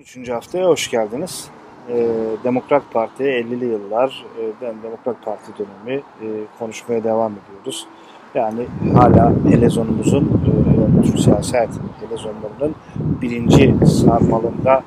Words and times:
Üçüncü 0.00 0.32
haftaya 0.32 0.66
hoş 0.66 0.90
geldiniz. 0.90 1.48
Ee, 1.88 2.06
Demokrat 2.44 2.82
Parti 2.92 3.22
50'li 3.22 3.64
yıllar, 3.64 4.24
e, 4.38 4.42
Demokrat 4.82 5.24
Parti 5.24 5.52
dönemi 5.58 6.00
e, 6.00 6.26
konuşmaya 6.58 7.04
devam 7.04 7.32
ediyoruz. 7.32 7.86
Yani 8.34 8.66
hala 8.94 9.32
helezonumuzun, 9.50 10.24
e, 10.24 11.02
Türk 11.02 11.18
siyaset 11.20 11.68
helezonlarının 12.00 12.74
birinci 12.98 13.86
sarmalında 13.86 14.82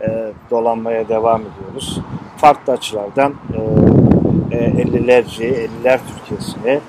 e, 0.00 0.32
dolanmaya 0.50 1.08
devam 1.08 1.40
ediyoruz. 1.40 2.00
Farklı 2.36 2.72
açılardan 2.72 3.34
e, 4.50 4.56
e, 4.56 4.82
50'lerce, 4.82 5.44
50'ler 5.44 6.00
Türkiye'sini, 6.14 6.80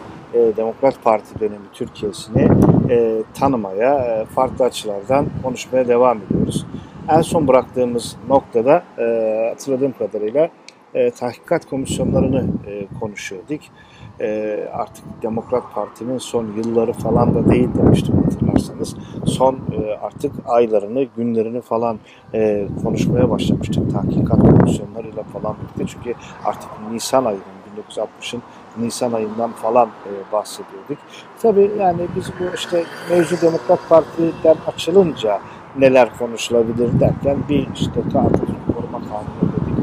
Demokrat 0.58 1.04
Parti 1.04 1.40
dönemi 1.40 1.66
Türkiye'sini 1.74 2.48
e, 2.90 3.24
tanımaya, 3.34 4.26
farklı 4.26 4.66
açılardan 4.66 5.26
konuşmaya 5.44 5.88
devam 5.88 6.18
ediyoruz. 6.18 6.66
En 7.10 7.22
son 7.22 7.48
bıraktığımız 7.48 8.16
noktada 8.30 8.84
e, 9.00 9.48
hatırladığım 9.50 9.92
kadarıyla 9.92 10.50
e, 10.94 11.12
tahkikat 11.12 11.70
komisyonlarını 11.70 12.48
e, 12.68 13.00
konuşuyorduk. 13.00 13.62
E, 14.22 14.60
artık 14.74 15.06
Demokrat 15.22 15.64
Parti'nin 15.76 16.18
son 16.18 16.48
yılları 16.58 16.94
falan 16.94 17.36
da 17.36 17.50
değil 17.50 17.70
demiştim 17.78 18.24
hatırlarsanız. 18.24 18.96
Son 19.26 19.56
e, 19.56 19.94
artık 20.02 20.32
aylarını, 20.46 21.04
günlerini 21.18 21.62
falan 21.62 22.00
e, 22.34 22.68
konuşmaya 22.84 23.30
başlamıştık 23.30 23.92
tahkikat 23.92 24.40
komisyonlarıyla 24.40 25.24
falan 25.24 25.56
birlikte. 25.58 25.94
Çünkü 25.98 26.20
artık 26.46 26.70
Nisan 26.92 27.26
ayının 27.26 27.44
1960'ın 27.90 28.42
Nisan 28.78 29.14
ayından 29.14 29.52
falan 29.52 29.88
e, 29.88 30.32
bahsediyorduk. 30.32 30.98
Tabii 31.42 31.72
yani 31.80 32.02
biz 32.16 32.30
bu 32.40 32.56
işte 32.56 32.84
mevzu 33.10 33.42
Demokrat 33.42 33.80
Parti'den 33.90 34.56
açılınca 34.68 35.40
neler 35.80 36.18
konuşulabilir 36.18 37.00
derken 37.00 37.38
bir 37.50 37.68
işte 37.76 38.00
Atatürk 38.00 38.76
Koruma 38.76 39.00
Kanunu 39.00 39.54
dedik. 39.54 39.78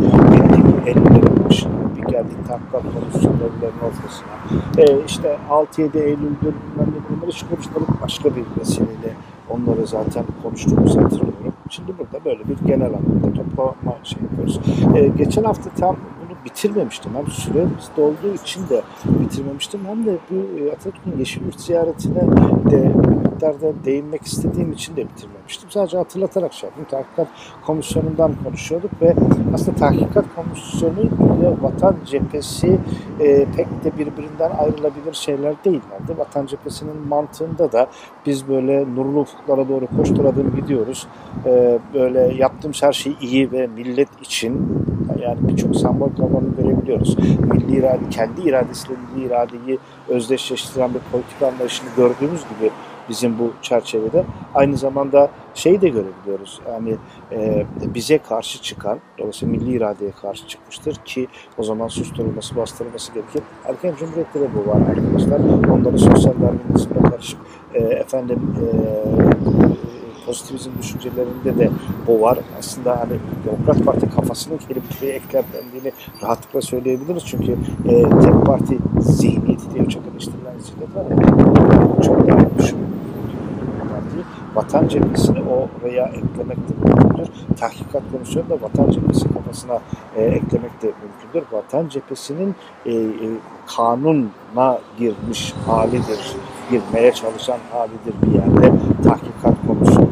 Gittik 0.47 0.97
50'lerin 0.97 1.45
başına, 1.45 1.73
bir 1.97 2.03
geldik 2.03 2.49
tahkikat 2.49 2.83
komisyonlarının 2.83 3.73
ortasına. 3.87 4.35
E, 4.79 5.05
işte 5.07 5.39
6-7 5.51 5.99
Eylül'dür 5.99 6.55
bunları 6.77 7.31
hiç 7.31 7.43
konuşmadık 7.43 8.03
başka 8.03 8.37
bir 8.37 8.45
vesileyle 8.61 9.15
onları 9.51 9.87
zaten 9.87 10.25
konuştuğumuzu 10.43 11.03
hatırlıyorum. 11.03 11.53
Şimdi 11.71 11.93
burada 11.99 12.25
böyle 12.25 12.49
bir 12.49 12.67
genel 12.67 12.87
anlamda 12.87 13.33
toplama 13.35 13.97
şey 14.03 14.23
yapıyoruz. 14.23 14.61
E, 14.97 15.09
geçen 15.09 15.45
hafta 15.45 15.71
tam 15.71 15.97
bitirmemiştim. 16.45 17.13
Hem 17.15 17.27
süremiz 17.27 17.91
olduğu 17.99 18.35
için 18.45 18.69
de 18.69 18.83
bitirmemiştim. 19.05 19.81
Hem 19.87 20.07
de 20.07 20.19
bu 20.31 20.35
e, 20.61 20.73
Atatürk'ün 20.73 21.19
Yeşilyurt 21.19 21.61
ziyaretine 21.61 22.21
de 22.71 22.93
miktarda 23.41 23.85
değinmek 23.85 24.23
istediğim 24.23 24.73
için 24.73 24.97
de 24.97 25.09
bitirmemiştim. 25.09 25.71
Sadece 25.71 25.97
hatırlatarak 25.97 26.53
şey 26.53 26.69
yaptım. 26.69 26.87
Tahkikat 26.91 27.29
komisyonundan 27.67 28.33
konuşuyorduk 28.45 29.03
ve 29.03 29.15
aslında 29.55 29.77
tahkikat 29.77 30.25
komisyonu 30.37 31.01
ile 31.01 31.63
vatan 31.63 31.97
cephesi 32.07 32.79
e, 33.21 33.47
pek 33.57 33.85
de 33.85 33.99
birbirinden 33.99 34.51
ayrılabilir 34.59 35.13
şeyler 35.13 35.55
değillerdi. 35.65 36.19
Vatan 36.19 36.47
cephesinin 36.47 37.09
mantığında 37.09 37.73
da 37.73 37.87
biz 38.27 38.49
böyle 38.49 38.95
nurlu 38.95 39.21
ufuklara 39.21 39.69
doğru 39.69 39.87
koşturadım 39.97 40.57
gidiyoruz. 40.57 41.07
E, 41.47 41.79
böyle 41.95 42.35
yaptığımız 42.35 42.83
her 42.83 42.93
şey 42.93 43.17
iyi 43.21 43.53
ve 43.53 43.67
millet 43.67 44.23
için 44.23 44.85
yani 45.19 45.49
birçok 45.49 45.77
sembol 45.77 46.09
kavramı 46.09 46.57
görebiliyoruz. 46.57 47.17
Milli 47.19 47.77
irade, 47.77 48.09
kendi 48.11 48.41
iradesiyle 48.41 48.95
milli 49.15 49.27
iradeyi 49.27 49.79
özdeşleştiren 50.09 50.91
bir 50.95 51.01
politika 51.13 51.47
anlayışını 51.47 51.89
gördüğümüz 51.97 52.41
gibi 52.41 52.71
bizim 53.09 53.39
bu 53.39 53.53
çerçevede. 53.63 54.25
Aynı 54.55 54.77
zamanda 54.77 55.31
şeyi 55.55 55.81
de 55.81 55.89
görebiliyoruz. 55.89 56.61
Yani 56.69 56.97
e, 57.33 57.67
bize 57.95 58.19
karşı 58.19 58.63
çıkan, 58.63 58.99
dolayısıyla 59.19 59.55
milli 59.57 59.77
iradeye 59.77 60.11
karşı 60.11 60.49
çıkmıştır 60.49 60.95
ki 60.95 61.29
o 61.59 61.63
zaman 61.63 61.89
susturulması, 61.89 62.57
bastırılması 62.57 63.13
gerekir. 63.13 63.43
Erken 63.69 63.95
Cumhuriyet'te 63.99 64.41
de 64.41 64.49
bu 64.55 64.71
var 64.71 64.81
arkadaşlar. 64.81 65.41
Onların 65.71 65.97
sosyal 65.97 66.35
darwinizmle 66.43 67.11
karışık 67.11 67.41
e, 67.75 67.79
efendim 67.79 68.55
e, 68.61 68.67
pozitivizm 70.31 70.71
düşüncelerinde 70.79 71.59
de 71.59 71.71
bu 72.07 72.21
var. 72.21 72.39
Aslında 72.59 73.01
hani 73.01 73.19
Demokrat 73.47 73.85
Parti 73.85 74.11
kafasının 74.11 74.59
kelimeye 74.59 75.17
eklendiğini 75.17 75.93
rahatlıkla 76.23 76.61
söyleyebiliriz. 76.61 77.23
Çünkü 77.27 77.53
e, 77.89 78.03
tek 78.03 78.47
parti 78.47 78.79
zihniyeti 79.01 79.75
diye 79.75 79.89
çok 79.89 80.03
eleştirilen 80.13 80.59
zihniyet 80.59 80.97
var. 80.97 81.05
Çok 82.03 82.29
daha 82.29 82.59
düşünüyor 82.59 82.91
vatan 84.55 84.89
cephesini 84.89 85.39
oraya 85.41 86.07
eklemek 86.07 86.57
de 86.57 86.75
mümkündür. 86.85 87.29
Tahkikat 87.61 88.03
komisyonu 88.13 88.51
da 88.51 88.55
vatan 88.55 88.91
cephesi 88.91 89.35
kafasına 89.35 89.79
e, 90.17 90.23
eklemek 90.23 90.83
de 90.83 90.87
mümkündür. 91.03 91.53
Vatan 91.53 91.89
cephesinin 91.89 92.55
e, 92.87 92.95
e, 92.95 93.09
kanuna 93.77 94.79
girmiş 94.99 95.55
halidir, 95.67 96.37
girmeye 96.71 97.13
çalışan 97.13 97.59
halidir 97.73 98.15
bir 98.23 98.33
yerde 98.33 98.73
tahkikat 99.05 99.55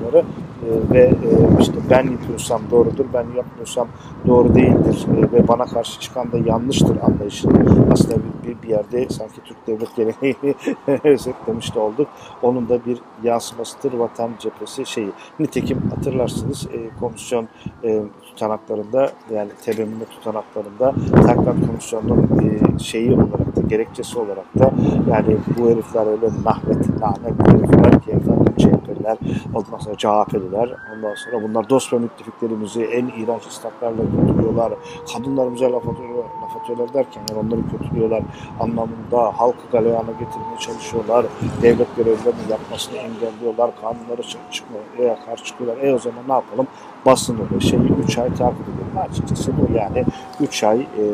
komisyonları 0.09 0.25
e, 0.63 0.95
ve 0.95 1.03
e, 1.03 1.61
işte 1.61 1.73
ben 1.91 2.11
yapıyorsam 2.11 2.63
doğrudur, 2.71 3.05
ben 3.15 3.27
yapmıyorsam 3.37 3.89
doğru 4.27 4.55
değildir 4.55 5.07
e, 5.17 5.33
ve 5.33 5.49
bana 5.49 5.65
karşı 5.65 6.01
çıkan 6.01 6.33
da 6.33 6.39
yanlıştır 6.39 6.97
anlayışını 7.03 7.53
aslında 7.93 8.17
bir, 8.17 8.49
bir, 8.49 8.63
bir 8.63 8.69
yerde 8.69 9.09
sanki 9.09 9.41
Türk 9.45 9.67
devlet 9.67 9.97
geleneğini 9.97 10.55
özetlemiş 11.05 11.75
de 11.75 11.79
olduk. 11.79 12.09
Onun 12.43 12.69
da 12.69 12.85
bir 12.87 12.99
yansımasıdır 13.23 13.93
vatan 13.93 14.31
cephesi 14.39 14.87
şeyi. 14.87 15.11
Nitekim 15.39 15.79
hatırlarsınız 15.95 16.67
e, 16.73 16.99
komisyon 17.01 17.49
e, 17.85 18.03
tutanaklarında 18.39 19.11
yani 19.35 19.51
tebemmünde 19.65 20.05
tutanaklarında 20.05 20.95
Tahkikat 21.13 21.55
Komisyonu'nun 21.67 22.29
e, 22.39 22.79
şeyi 22.79 23.13
olarak 23.13 23.57
da 23.57 23.61
gerekçesi 23.61 24.19
olarak 24.19 24.59
da 24.59 24.71
yani 25.11 25.37
bu 25.59 25.71
herifler 25.71 26.07
öyle 26.07 26.27
nahmet, 26.45 27.03
lanet 27.03 27.49
herifler 27.49 28.03
ki 28.03 28.11
efendim 28.11 28.55
CHP'liler, 28.59 29.19
ondan 29.55 29.79
sonra 29.79 29.97
CHP'liler, 29.97 30.77
ondan 30.97 31.15
sonra 31.15 31.43
bunlar 31.43 31.69
dost 31.69 31.93
ve 31.93 31.99
müttefiklerimizi 31.99 32.85
en 32.85 33.07
iğrenç 33.07 33.47
istaklarla 33.47 34.03
kötülüyorlar, 34.03 34.73
kadınlarımıza 35.13 35.73
laf 35.73 35.89
atıyorlar, 35.89 36.25
laf 36.43 36.57
atıyorlar 36.61 36.95
derken 36.95 37.23
yani 37.31 37.47
onları 37.47 37.61
kötülüyorlar 37.71 38.23
anlamında 38.61 39.39
halkı 39.39 39.71
galeyana 39.73 40.13
getirmeye 40.13 40.59
çalışıyorlar, 40.61 41.27
devlet 41.63 41.97
görevlerini 41.97 42.51
yapmasını 42.51 42.97
engelliyorlar, 42.97 43.71
kanunları 43.81 44.23
çıkmaya 44.51 45.19
karşı 45.27 45.45
çıkıyorlar. 45.45 45.83
E 45.83 45.95
o 45.95 45.99
zaman 45.99 46.21
ne 46.29 46.33
yapalım? 46.33 46.67
Basını 47.07 47.39
ve 47.57 47.61
şeyi 47.61 47.93
3 48.05 48.19
ay 48.19 48.28
takip 48.35 48.61
edelim. 48.63 49.11
Açıkçası 49.11 49.53
bu 49.59 49.79
yani 49.79 50.05
3 50.41 50.65
ay 50.65 50.81
e, 50.81 51.05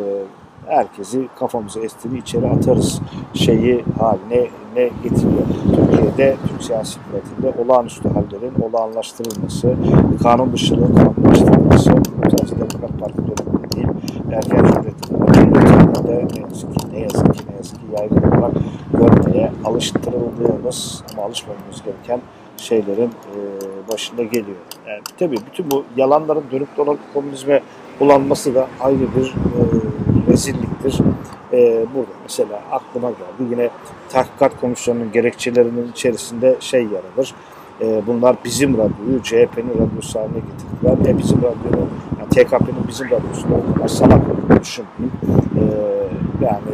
herkesi 0.66 1.28
kafamıza 1.38 1.80
estiri 1.80 2.18
içeri 2.18 2.46
atarız 2.48 3.00
şeyi 3.34 3.84
haline 3.98 4.48
ne 4.76 4.90
getiriyor. 5.02 5.42
Türkiye'de 5.76 6.36
Türk 6.48 6.62
siyasi 6.62 6.98
pratiğinde 7.00 7.62
olağanüstü 7.62 8.08
hallerin 8.08 8.54
olağanlaştırılması, 8.62 9.74
kanun 10.22 10.52
dışılığın 10.52 10.94
kanunlaştırılması, 10.94 11.90
özellikle 12.22 12.60
Demokrat 12.60 13.00
Parti 13.00 13.18
döneminde 13.18 13.72
değil, 13.76 13.88
erken 14.32 14.64
cumhuriyetinde 14.64 16.26
ne 16.34 16.40
yazık 16.40 16.74
ki, 16.74 16.92
ne 16.92 17.00
yazık 17.00 17.34
ki, 17.34 17.40
ne 17.50 17.56
yazık 17.56 17.76
ki 17.76 17.86
yaygın 17.98 18.30
olarak 18.30 18.52
görmeye 18.92 19.52
alıştırıldığımız 19.64 21.02
ama 21.12 21.22
alışmamamız 21.22 21.82
gereken 21.84 22.20
şeylerin 22.56 23.10
e, 23.10 23.38
başında 23.92 24.22
geliyor. 24.22 24.56
Yani 24.94 25.04
tabii 25.18 25.36
bütün 25.52 25.70
bu 25.70 25.84
yalanların 25.96 26.44
dönüp 26.52 26.76
dolanıp 26.76 27.00
komünizme 27.14 27.62
bulanması 28.00 28.54
da 28.54 28.68
ayrı 28.80 28.98
bir 29.16 29.26
e, 29.26 29.60
rezilliktir. 30.32 31.00
E, 31.52 31.86
burada 31.94 32.10
mesela 32.22 32.60
aklıma 32.70 33.10
geldi 33.10 33.50
yine 33.50 33.68
tahkikat 34.08 34.60
komisyonunun 34.60 35.12
gerekçelerinin 35.12 35.92
içerisinde 35.92 36.56
şey 36.60 36.82
yer 36.82 37.02
alır. 37.16 37.34
E, 37.80 38.02
bunlar 38.06 38.36
bizim 38.44 38.74
radyoyu 38.74 39.22
CHP'nin 39.22 39.74
radyosu 39.74 40.20
haline 40.20 40.38
getirdiler. 40.38 41.14
E 41.14 41.18
bizim 41.18 41.38
radyonun, 41.38 41.90
yani 42.18 42.28
TKP'nin 42.30 42.88
bizim 42.88 43.06
radyosunu 43.06 43.74
kadar 43.74 43.88
salak 43.88 44.20
olduğunu 44.30 44.60
düşünmeyin. 44.60 45.12
E, 45.58 45.64
yani 46.44 46.72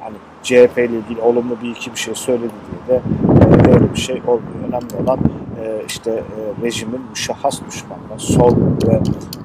hani 0.00 0.16
CHP 0.42 0.78
ile 0.78 0.98
ilgili 0.98 1.20
olumlu 1.20 1.56
bir 1.62 1.70
iki 1.70 1.92
bir 1.92 1.98
şey 1.98 2.14
söyledi 2.14 2.52
diye 2.88 2.98
de 2.98 3.02
e, 3.68 3.74
öyle 3.74 3.92
bir 3.92 3.98
şey 3.98 4.22
olmuyor. 4.26 4.68
Önemli 4.68 5.08
olan 5.08 5.18
e, 5.18 5.53
işte 5.88 6.10
e, 6.10 6.64
rejimin 6.64 7.00
müşahhas 7.10 7.60
düşmanları, 7.66 8.18
sol 8.18 8.56
ve 8.86 9.00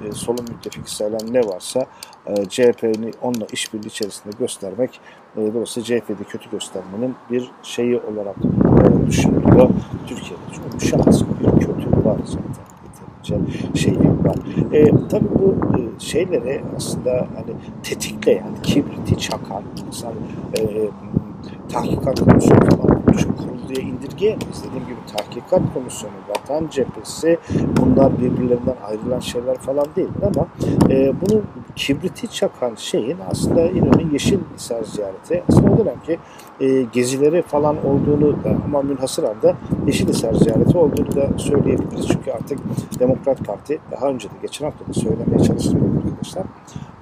e, 0.07 0.11
solun 0.11 0.45
müttefiki 0.49 0.95
sayılan 0.95 1.33
ne 1.33 1.39
varsa 1.39 1.85
e, 2.25 2.45
CHP'ni 2.45 3.11
onunla 3.21 3.45
işbirliği 3.51 3.87
içerisinde 3.87 4.33
göstermek 4.39 4.99
e, 5.37 5.53
dolayısıyla 5.53 5.85
CHP'de 5.85 6.23
kötü 6.23 6.49
göstermenin 6.49 7.15
bir 7.31 7.51
şeyi 7.63 7.99
olarak 7.99 8.35
e, 8.37 9.07
düşünülüyor 9.07 9.69
Türkiye'de. 10.07 10.43
Çünkü 10.53 10.75
müşahhas 10.75 11.21
bir 11.21 11.65
kötü 11.65 12.05
var 12.05 12.17
zaten 12.25 12.69
şeyi 13.75 13.97
var. 13.99 14.35
E, 14.73 15.07
tabii 15.09 15.29
bu 15.39 15.55
e, 15.77 15.99
şeyleri 15.99 16.61
aslında 16.77 17.11
hani 17.11 17.53
tetikleyen, 17.83 18.55
kibriti 18.63 19.17
çakan, 19.17 19.63
mesela 19.85 20.13
e, 20.57 20.61
tahkikat 21.69 22.19
komisyonu 22.19 22.59
falan 22.59 23.01
kurulu 23.05 23.59
buraya 23.69 23.81
indirgeyemeyiz. 23.81 24.63
Dediğim 24.63 24.85
gibi 24.85 24.97
tahkikat 25.17 25.61
komisyonu, 25.73 26.13
vatan 26.29 26.67
cephesi 26.71 27.37
bunlar 27.81 28.17
birbirlerinden 28.17 28.75
ayrılan 28.87 29.19
şeyler 29.19 29.57
falan 29.57 29.85
değil 29.95 30.09
ama 30.23 30.47
e, 30.89 31.13
bunu 31.21 31.41
kibriti 31.75 32.27
çakan 32.27 32.75
şeyin 32.75 33.17
aslında 33.31 33.61
İnönü'nün 33.61 34.11
Yeşil 34.11 34.39
Hisar 34.55 34.83
ziyareti 34.83 35.43
aslında 35.49 35.71
o 35.71 35.77
dönemki 35.77 36.19
e, 36.59 36.81
gezileri 36.81 37.41
falan 37.41 37.85
olduğunu 37.85 38.43
da 38.43 38.57
ama 38.65 38.81
münhasıran 38.81 39.41
da 39.41 39.55
Yeşil 39.87 40.07
Hisar 40.07 40.33
ziyareti 40.33 40.77
olduğunu 40.77 41.15
da 41.15 41.29
söyleyebiliriz. 41.37 42.07
Çünkü 42.07 42.31
artık 42.31 42.59
Demokrat 42.99 43.45
Parti 43.45 43.79
daha 43.91 44.07
önce 44.07 44.29
de 44.29 44.33
geçen 44.41 44.65
hafta 44.65 44.87
da 44.87 44.93
söylemeye 44.93 45.39
çalıştım 45.43 46.03
arkadaşlar. 46.05 46.43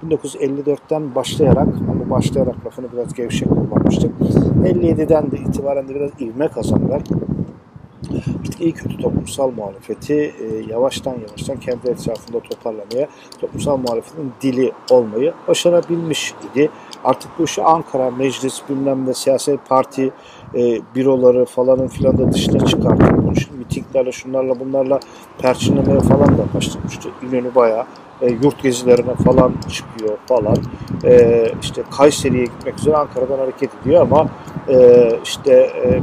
1954'ten 0.07 1.15
başlayarak 1.15 1.67
başlayarak 2.09 2.65
lafını 2.65 2.91
biraz 2.93 3.13
gevşek 3.13 3.49
kullanmıştık. 3.49 4.11
57'den 4.63 5.31
de 5.31 5.37
itibaren 5.37 5.87
de 5.87 5.95
biraz 5.95 6.11
ivme 6.21 6.47
kazanarak 6.47 7.01
artık 8.57 8.61
iyi 8.61 8.71
kötü 8.71 8.97
toplumsal 8.97 9.51
muhalefeti 9.51 10.13
e, 10.13 10.45
yavaştan 10.69 11.15
yavaştan 11.27 11.57
kendi 11.57 11.89
etrafında 11.89 12.39
toparlamaya, 12.39 13.07
toplumsal 13.41 13.77
muhalefetin 13.77 14.31
dili 14.41 14.71
olmayı 14.89 15.33
başarabilmiş 15.47 16.33
idi. 16.51 16.69
Artık 17.03 17.31
bu 17.39 17.43
işi 17.43 17.63
Ankara, 17.63 18.11
meclis, 18.11 18.61
bilmem 18.69 19.05
ne, 19.05 19.13
siyasi 19.13 19.57
parti 19.69 20.11
e, 20.55 20.79
büroları 20.95 21.45
falanın 21.45 21.87
filan 21.87 22.17
da 22.17 22.31
dışına 22.33 22.65
çıkartıp 22.65 23.17
bunu 23.17 23.35
şimdi 23.35 23.57
mitinglerle, 23.57 24.11
şunlarla 24.11 24.59
bunlarla 24.59 24.99
perçinlemeye 25.37 25.99
falan 25.99 26.37
da 26.37 26.53
başlamıştı. 26.53 27.09
İnönü 27.29 27.55
bayağı 27.55 27.85
e, 28.21 28.31
yurt 28.31 28.63
gezilerine 28.63 29.15
falan 29.15 29.53
çıkıyor 29.69 30.17
falan. 30.25 30.57
E, 31.03 31.45
işte 31.61 31.83
Kayseri'ye 31.97 32.43
gitmek 32.43 32.79
üzere 32.79 32.95
Ankara'dan 32.95 33.37
hareket 33.37 33.69
ediyor 33.81 34.01
ama 34.01 34.27
e, 34.69 35.09
işte 35.23 35.53
e, 35.85 36.01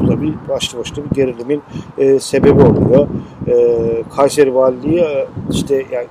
bu 0.00 0.08
da 0.08 0.22
bir 0.22 0.34
başlı 0.48 0.78
başına 0.78 1.04
bir 1.04 1.10
gerilimin 1.10 1.62
e, 1.98 2.20
sebebi 2.20 2.62
oluyor. 2.62 3.08
E, 3.48 4.04
Kayseri 4.16 4.54
Valiliği 4.54 5.00
e, 5.00 5.26
işte 5.50 5.86
yani 5.92 6.06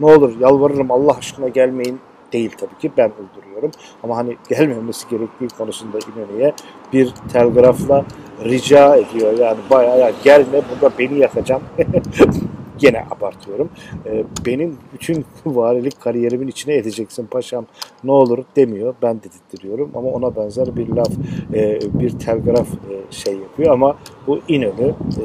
ne 0.00 0.06
olur 0.06 0.32
yalvarırım 0.40 0.90
Allah 0.90 1.16
aşkına 1.18 1.48
gelmeyin 1.48 2.00
değil 2.32 2.50
tabii 2.60 2.78
ki 2.78 2.92
ben 2.96 3.10
uyduruyorum. 3.20 3.70
Ama 4.02 4.16
hani 4.16 4.36
gelmemesi 4.48 5.08
gerektiği 5.08 5.48
konusunda 5.48 5.98
İnönü'ye 5.98 6.52
bir 6.92 7.14
telgrafla 7.32 8.04
rica 8.44 8.96
ediyor. 8.96 9.38
Yani 9.38 9.58
bayağı 9.70 9.98
ya 9.98 10.12
gelme 10.24 10.62
burada 10.70 10.98
beni 10.98 11.18
yakacağım. 11.18 11.62
Gene 12.80 13.04
abartıyorum. 13.10 13.70
E, 14.06 14.24
benim 14.46 14.76
bütün 14.92 15.24
valilik 15.46 16.00
kariyerimin 16.00 16.48
içine 16.48 16.74
edeceksin 16.74 17.26
paşam 17.26 17.66
ne 18.04 18.12
olur 18.12 18.44
demiyor. 18.56 18.94
Ben 19.02 19.20
dedirtiyorum 19.22 19.90
ama 19.94 20.08
ona 20.08 20.36
benzer 20.36 20.76
bir 20.76 20.88
laf, 20.88 21.10
e, 21.54 21.78
bir 21.94 22.10
telgraf 22.10 22.68
e, 22.68 23.12
şey 23.12 23.34
yapıyor 23.34 23.72
ama 23.72 23.96
bu 24.26 24.40
İnönü 24.48 24.94
e, 25.20 25.24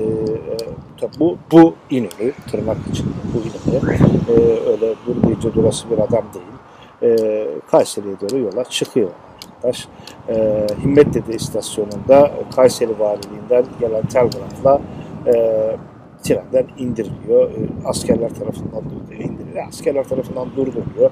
e, 1.01 1.19
bu 1.19 1.37
bu 1.51 1.73
İnönü 1.89 2.33
tırnak 2.51 2.77
içinde 2.91 3.09
bu 3.33 3.39
İnönü 3.39 3.95
e, 4.29 4.69
öyle 4.69 4.95
dur 5.07 5.23
deyince 5.23 5.53
durası 5.53 5.89
bir 5.89 5.97
adam 5.97 6.23
değil. 6.33 6.45
E, 7.03 7.47
Kayseri'ye 7.71 8.15
doğru 8.21 8.39
yola 8.39 8.63
çıkıyor 8.63 9.09
arkadaş. 9.65 9.87
E, 10.29 10.67
Himmetdede 10.83 11.33
istasyonunda 11.33 12.31
Kayseri 12.55 12.99
Valiliğinden 12.99 13.65
gelen 13.79 14.05
telgrafla 14.05 14.81
e, 15.27 15.31
trenden 16.25 16.67
indiriliyor. 16.77 17.51
E, 17.51 17.55
askerler 17.85 18.29
tarafından 18.29 18.83
indiriliyor. 19.11 19.67
Askerler 19.67 20.03
tarafından 20.03 20.49
durduruluyor. 20.55 21.11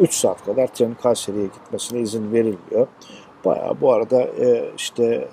3 0.00 0.10
e, 0.10 0.12
saat 0.12 0.44
kadar 0.44 0.66
trenin 0.66 0.94
Kayseri'ye 0.94 1.46
gitmesine 1.46 2.00
izin 2.00 2.32
veriliyor. 2.32 2.86
Bayağı 3.44 3.80
bu 3.80 3.92
arada 3.92 4.22
e, 4.22 4.64
işte 4.76 5.28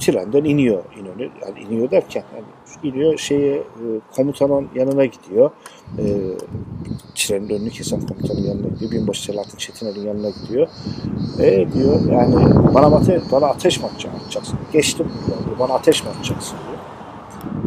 trenden 0.00 0.44
iniyor 0.44 0.84
İnönü. 1.00 1.30
Yani 1.42 1.60
iniyor 1.60 1.90
derken 1.90 2.24
yani 2.34 2.44
iniyor 2.94 3.18
şeye 3.18 3.62
komutanın 4.16 4.68
yanına 4.74 5.04
gidiyor. 5.04 5.50
E, 5.98 6.04
trenin 7.14 7.48
önünü 7.48 7.70
kesen 7.70 8.00
komutanın 8.00 8.42
yanına 8.42 8.68
gidiyor. 8.68 8.90
Binbaşı 8.90 9.22
Selahattin 9.22 9.58
Çetiner'in 9.58 10.06
yanına 10.06 10.30
gidiyor. 10.30 10.68
E 11.38 11.72
diyor 11.72 12.00
yani 12.12 12.34
bana, 12.74 12.96
ate 12.96 13.20
bana 13.32 13.46
ateş 13.46 13.80
mi 13.80 13.86
atacaksın? 13.86 14.58
Geçtim 14.72 15.06
diyor. 15.26 15.58
Bana 15.58 15.74
ateş 15.74 16.04
mi 16.04 16.10
atacaksın 16.10 16.56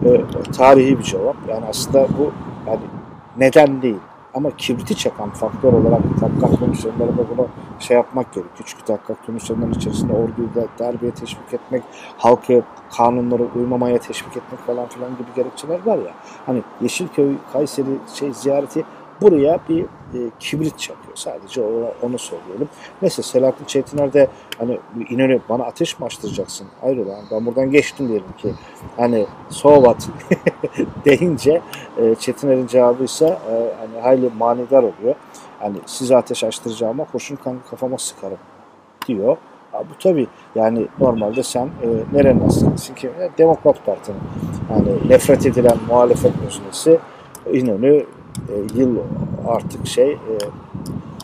diyor. 0.03 0.19
E, 0.19 0.51
tarihi 0.51 0.99
bir 0.99 1.03
cevap. 1.03 1.35
Yani 1.49 1.65
aslında 1.65 2.07
bu 2.17 2.31
yani 2.67 2.81
neden 3.37 3.81
değil 3.81 3.99
ama 4.33 4.51
kibriti 4.57 4.97
çakan 4.97 5.29
faktör 5.29 5.73
olarak 5.73 6.01
tahkikat 6.19 6.59
komisyonlarında 6.59 7.29
bunu 7.29 7.47
şey 7.79 7.97
yapmak 7.97 8.33
gerekiyor. 8.33 8.65
Çünkü 8.65 8.83
tahkikat 8.83 9.25
komisyonlarının 9.25 9.73
içerisinde 9.73 10.13
orduyu 10.13 10.55
da 10.55 10.67
darbeye 10.79 11.11
teşvik 11.11 11.53
etmek, 11.53 11.83
halkı 12.17 12.63
kanunlara 12.97 13.43
uymamaya 13.55 13.97
teşvik 13.97 14.37
etmek 14.37 14.59
falan 14.59 14.87
filan 14.87 15.11
gibi 15.11 15.27
gerekçeler 15.35 15.85
var 15.85 15.97
ya. 15.97 16.11
Hani 16.45 16.61
Yeşilköy, 16.81 17.35
Kayseri 17.53 17.97
şey 18.13 18.33
ziyareti 18.33 18.83
buraya 19.23 19.59
bir 19.69 19.83
e, 19.83 20.29
kibrit 20.39 20.79
çakıyor. 20.79 21.15
Sadece 21.15 21.61
o, 21.61 21.93
onu 22.01 22.19
söylüyorum. 22.19 22.69
Neyse 23.01 23.21
Selahattin 23.21 23.65
Çetiner 23.65 24.13
de 24.13 24.27
hani 24.57 24.79
İnönü 25.09 25.39
bana 25.49 25.63
ateş 25.63 25.99
mi 25.99 26.05
açtıracaksın? 26.05 26.67
Hayır 26.81 26.97
ulan 26.97 27.19
ben 27.31 27.45
buradan 27.45 27.71
geçtim 27.71 28.07
diyelim 28.07 28.33
ki. 28.37 28.53
Hani 28.97 29.25
so 29.49 29.75
what 29.75 30.09
deyince 31.05 31.61
e, 31.97 32.15
Çetiner'in 32.15 32.67
cevabı 32.67 33.03
ise 33.03 33.25
e, 33.25 33.73
hani 33.79 34.01
hayli 34.01 34.29
manidar 34.37 34.83
oluyor. 34.83 35.15
Hani 35.59 35.77
size 35.85 36.17
ateş 36.17 36.43
açtıracağıma 36.43 37.05
kurşun 37.05 37.39
kafama 37.69 37.97
sıkarım 37.97 38.37
diyor. 39.07 39.37
bu 39.73 39.97
tabii 39.99 40.27
yani 40.55 40.87
normalde 40.99 41.43
sen 41.43 41.65
e, 41.65 41.87
nerenin 42.13 42.47
askerisin 42.47 42.95
ki? 42.95 43.07
E, 43.07 43.37
Demokrat 43.37 43.85
Parti'nin 43.85 44.19
yani 44.69 45.09
nefret 45.09 45.45
edilen 45.45 45.77
muhalefet 45.87 46.31
meselesi 46.43 46.99
İnönü 47.51 48.05
e, 48.49 48.79
yıl 48.79 48.97
artık 49.47 49.87
şey 49.87 50.11
e, 50.11 50.33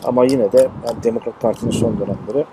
ama 0.04 0.24
yine 0.24 0.52
de 0.52 0.68
yani 0.86 1.02
Demokrat 1.02 1.40
Parti'nin 1.40 1.70
son 1.70 1.96
dönemleri 2.00 2.46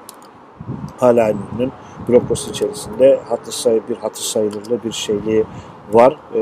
hala 0.97 1.29
İnönü'nün 1.29 1.71
bürokrasi 2.07 2.49
içerisinde 2.49 3.19
hatır 3.29 3.51
sayı, 3.51 3.81
bir 3.89 3.95
hatır 3.95 4.21
sayılırlı 4.21 4.83
bir 4.83 4.91
şeyliği 4.91 5.43
var. 5.93 6.17
E, 6.35 6.41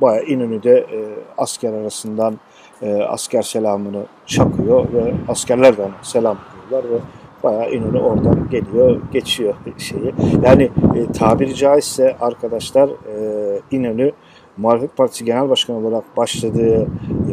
bayağı 0.00 0.24
İnönü'de 0.24 0.78
e, 0.78 0.98
asker 1.38 1.72
arasından 1.72 2.38
e, 2.82 3.02
asker 3.02 3.42
selamını 3.42 4.06
çakıyor 4.26 4.92
ve 4.92 5.14
askerler 5.28 5.76
de 5.76 5.88
selam 6.02 6.36
veriyorlar 6.70 6.90
ve 6.90 6.98
bayağı 7.44 7.70
İnönü 7.72 7.98
oradan 7.98 8.48
geliyor, 8.50 9.00
geçiyor 9.12 9.54
şeyi. 9.78 10.14
Yani 10.42 10.62
e, 10.96 11.12
tabiri 11.12 11.54
caizse 11.54 12.16
arkadaşlar 12.20 12.88
e, 12.88 13.60
İnönü 13.70 14.12
Muhalefet 14.60 14.96
Partisi 14.96 15.24
Genel 15.24 15.48
Başkanı 15.48 15.76
olarak 15.76 16.16
başladığı 16.16 16.88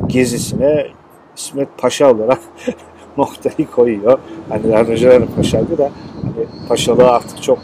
gezisine 0.07 0.87
İsmet 1.37 1.77
Paşa 1.77 2.11
olarak 2.11 2.39
noktayı 3.17 3.71
koyuyor. 3.71 4.19
Hani 4.49 4.71
daha 4.71 4.81
önceleri 4.81 5.25
paşaydı 5.25 5.77
da 5.77 5.91
hani 6.21 6.47
paşalığı 6.67 7.11
artık 7.11 7.43
çok 7.43 7.59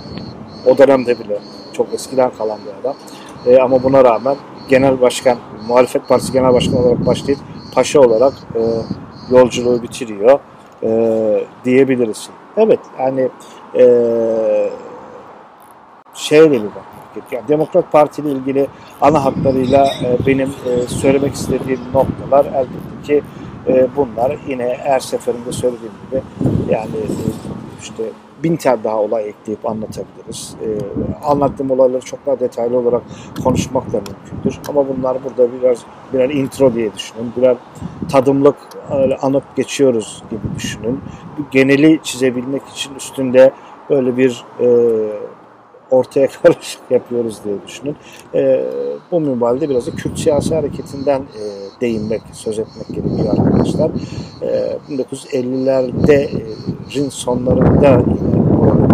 o 0.65 0.77
dönemde 0.77 1.19
bile 1.19 1.39
çok 1.73 1.93
eskiden 1.93 2.31
kalan 2.37 2.59
bir 2.65 2.81
adam. 2.81 2.95
E, 3.45 3.61
ama 3.61 3.83
buna 3.83 4.03
rağmen 4.03 4.35
genel 4.69 5.01
başkan, 5.01 5.37
muhalefet 5.67 6.07
partisi 6.07 6.33
genel 6.33 6.53
başkanı 6.53 6.79
olarak 6.79 7.05
başlayıp 7.05 7.39
paşa 7.73 7.99
olarak 7.99 8.33
e, 8.55 8.61
yolculuğu 9.35 9.83
bitiriyor 9.83 10.39
e, 10.83 10.89
diyebiliriz. 11.65 12.29
Evet 12.57 12.79
yani 12.99 13.29
e, 13.75 13.85
şeyle 16.13 16.51
bir 16.51 16.63
bak 16.63 16.92
gerekiyor. 17.15 17.41
Yani 17.41 17.47
Demokrat 17.47 17.91
Parti 17.91 18.21
ile 18.21 18.31
ilgili 18.31 18.67
ana 19.01 19.25
hatlarıyla 19.25 19.85
e, 19.85 20.25
benim 20.27 20.49
e, 20.49 20.87
söylemek 20.87 21.33
istediğim 21.33 21.79
noktalar 21.93 22.45
elbette 22.45 23.03
ki 23.03 23.23
e, 23.67 23.87
bunlar 23.95 24.37
yine 24.47 24.77
her 24.83 24.99
seferinde 24.99 25.51
söylediğim 25.51 25.93
gibi 26.09 26.21
yani 26.69 26.95
e, 26.95 27.07
işte 27.81 28.03
bin 28.43 28.55
tane 28.55 28.83
daha 28.83 28.97
olay 28.97 29.29
ekleyip 29.29 29.65
anlatabiliriz. 29.65 30.55
E, 30.61 30.67
anlattığım 31.25 31.71
olayları 31.71 32.01
çok 32.01 32.25
daha 32.25 32.39
detaylı 32.39 32.77
olarak 32.77 33.01
konuşmak 33.43 33.93
da 33.93 33.97
mümkündür. 33.97 34.59
Ama 34.69 34.85
bunlar 34.87 35.17
burada 35.23 35.53
biraz 35.53 35.77
birer 36.13 36.29
intro 36.29 36.73
diye 36.73 36.93
düşünün. 36.93 37.33
Birer 37.37 37.57
tadımlık 38.11 38.55
anıp 39.21 39.55
geçiyoruz 39.55 40.23
gibi 40.29 40.55
düşünün. 40.55 41.01
Geneli 41.51 41.99
çizebilmek 42.03 42.61
için 42.67 42.95
üstünde 42.95 43.51
böyle 43.89 44.17
bir 44.17 44.45
e, 44.59 44.67
ortaya 45.93 46.27
karışık 46.43 46.81
yapıyoruz 46.89 47.37
diye 47.45 47.55
düşünün. 47.67 47.95
E, 48.33 48.63
bu 49.11 49.19
minvalde 49.19 49.69
biraz 49.69 49.87
da 49.87 49.91
Kürt 49.91 50.19
siyasi 50.19 50.55
hareketinden 50.55 51.21
e, 51.21 51.43
değinmek, 51.81 52.21
söz 52.31 52.59
etmek 52.59 52.87
gerekiyor 52.87 53.35
arkadaşlar. 53.39 53.91
E, 54.41 54.77
1950'lerin 54.89 57.09
sonlarında 57.09 57.89
yine 57.89 58.07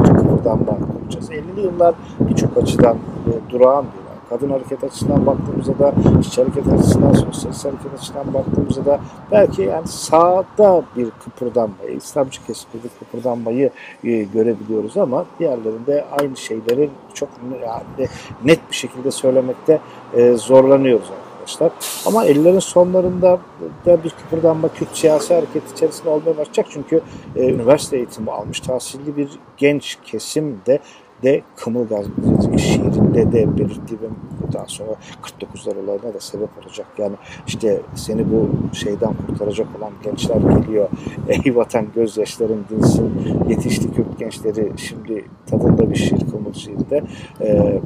kıpırdanma 0.03 0.77
yapacağız. 0.99 1.29
50'li 1.29 1.61
yıllar 1.61 1.95
birçok 2.19 2.57
açıdan 2.57 2.97
e, 3.27 3.31
durağan 3.51 3.85
bir 3.85 3.98
kadın 4.29 4.49
hareket 4.49 4.83
açısından 4.83 5.25
baktığımızda 5.25 5.79
da, 5.79 5.93
işçi 6.21 6.41
hareket 6.41 6.67
açısından, 6.67 7.13
sosyalist 7.13 7.65
hareket 7.65 7.93
açısından 7.97 8.33
baktığımızda 8.33 8.85
da 8.85 8.99
belki 9.31 9.61
yani 9.61 9.87
sağda 9.87 10.83
bir 10.97 11.09
kıpırdanmayı, 11.23 11.91
İslamcı 11.97 12.45
kesimde 12.45 12.83
bir 12.83 12.89
kıpırdanmayı 12.99 13.69
e, 14.03 14.23
görebiliyoruz 14.23 14.97
ama 14.97 15.25
diğerlerinde 15.39 16.05
aynı 16.19 16.37
şeyleri 16.37 16.89
çok 17.13 17.29
yani 17.63 18.09
net 18.43 18.59
bir 18.69 18.75
şekilde 18.75 19.11
söylemekte 19.11 19.79
e, 20.13 20.33
zorlanıyoruz 20.33 21.07
arkadaşlar. 21.39 21.71
Ama 22.05 22.25
50'lerin 22.25 22.61
sonlarında 22.61 23.39
da 23.85 24.03
bir 24.03 24.09
kıpırdanma 24.09 24.67
Kürt 24.67 24.97
siyasi 24.97 25.33
hareket 25.33 25.71
içerisinde 25.71 26.09
olmaya 26.09 26.37
başlayacak. 26.37 26.65
Çünkü 26.69 27.01
e, 27.35 27.49
üniversite 27.49 27.97
eğitimi 27.97 28.31
almış 28.31 28.59
tahsilli 28.59 29.17
bir 29.17 29.29
genç 29.57 29.97
kesim 30.05 30.61
de 30.65 30.79
de 31.23 31.41
Kımıl 31.55 31.87
Gazetesi 31.87 32.59
şiirinde 32.59 33.31
de 33.31 33.57
belirttiği 33.57 33.99
ve 34.01 34.07
daha 34.53 34.65
sonra 34.67 34.91
49'lar 35.23 35.83
olayına 35.83 36.13
da 36.13 36.19
sebep 36.19 36.49
olacak. 36.63 36.87
Yani 36.97 37.15
işte 37.47 37.81
seni 37.95 38.25
bu 38.31 38.49
şeyden 38.75 39.13
kurtaracak 39.27 39.67
olan 39.77 39.91
gençler 40.03 40.35
geliyor. 40.35 40.89
Ey 41.27 41.55
vatan 41.55 41.85
gözyaşların 41.95 42.59
dinsin. 42.69 43.11
Yetişti 43.49 43.93
Kürt 43.93 44.19
gençleri 44.19 44.71
şimdi 44.77 45.25
tadında 45.45 45.91
bir 45.91 45.95
şiir 45.95 46.19
Kımıl 46.31 46.53
şiirinde. 46.53 47.03
E, 47.41 47.81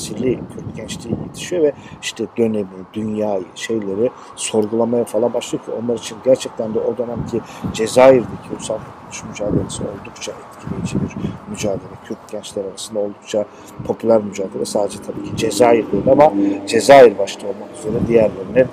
e, 0.00 0.10
tahsilli 0.10 0.38
Kürt 0.54 0.76
gençliği 0.76 1.14
yetişiyor 1.26 1.62
ve 1.62 1.72
işte 2.02 2.24
dönemi, 2.36 2.66
dünyayı, 2.92 3.44
şeyleri 3.54 4.10
sorgulamaya 4.36 5.04
falan 5.04 5.34
başlıyor 5.34 5.64
ki 5.64 5.70
onlar 5.82 5.98
için 5.98 6.16
gerçekten 6.24 6.74
de 6.74 6.78
o 6.78 6.98
dönemki 6.98 7.40
Cezayir'deki 7.72 8.54
ulusal 8.54 8.78
kurtuluş 8.78 9.24
mücadelesi 9.30 9.82
oldukça 9.82 10.32
etkileyici 10.32 10.94
bir 10.94 11.16
mücadele. 11.50 12.00
Kürt 12.04 12.30
gençler 12.30 12.64
arasında 12.64 12.98
oldukça 12.98 13.44
popüler 13.86 14.22
mücadele. 14.22 14.64
Sadece 14.64 14.98
tabii 15.02 15.24
ki 15.24 15.36
Cezayir 15.36 15.92
değil 15.92 16.08
ama 16.12 16.32
Cezayir 16.66 17.18
başta 17.18 17.46
olmak 17.46 17.68
üzere 17.78 18.06
diğerlerini 18.08 18.66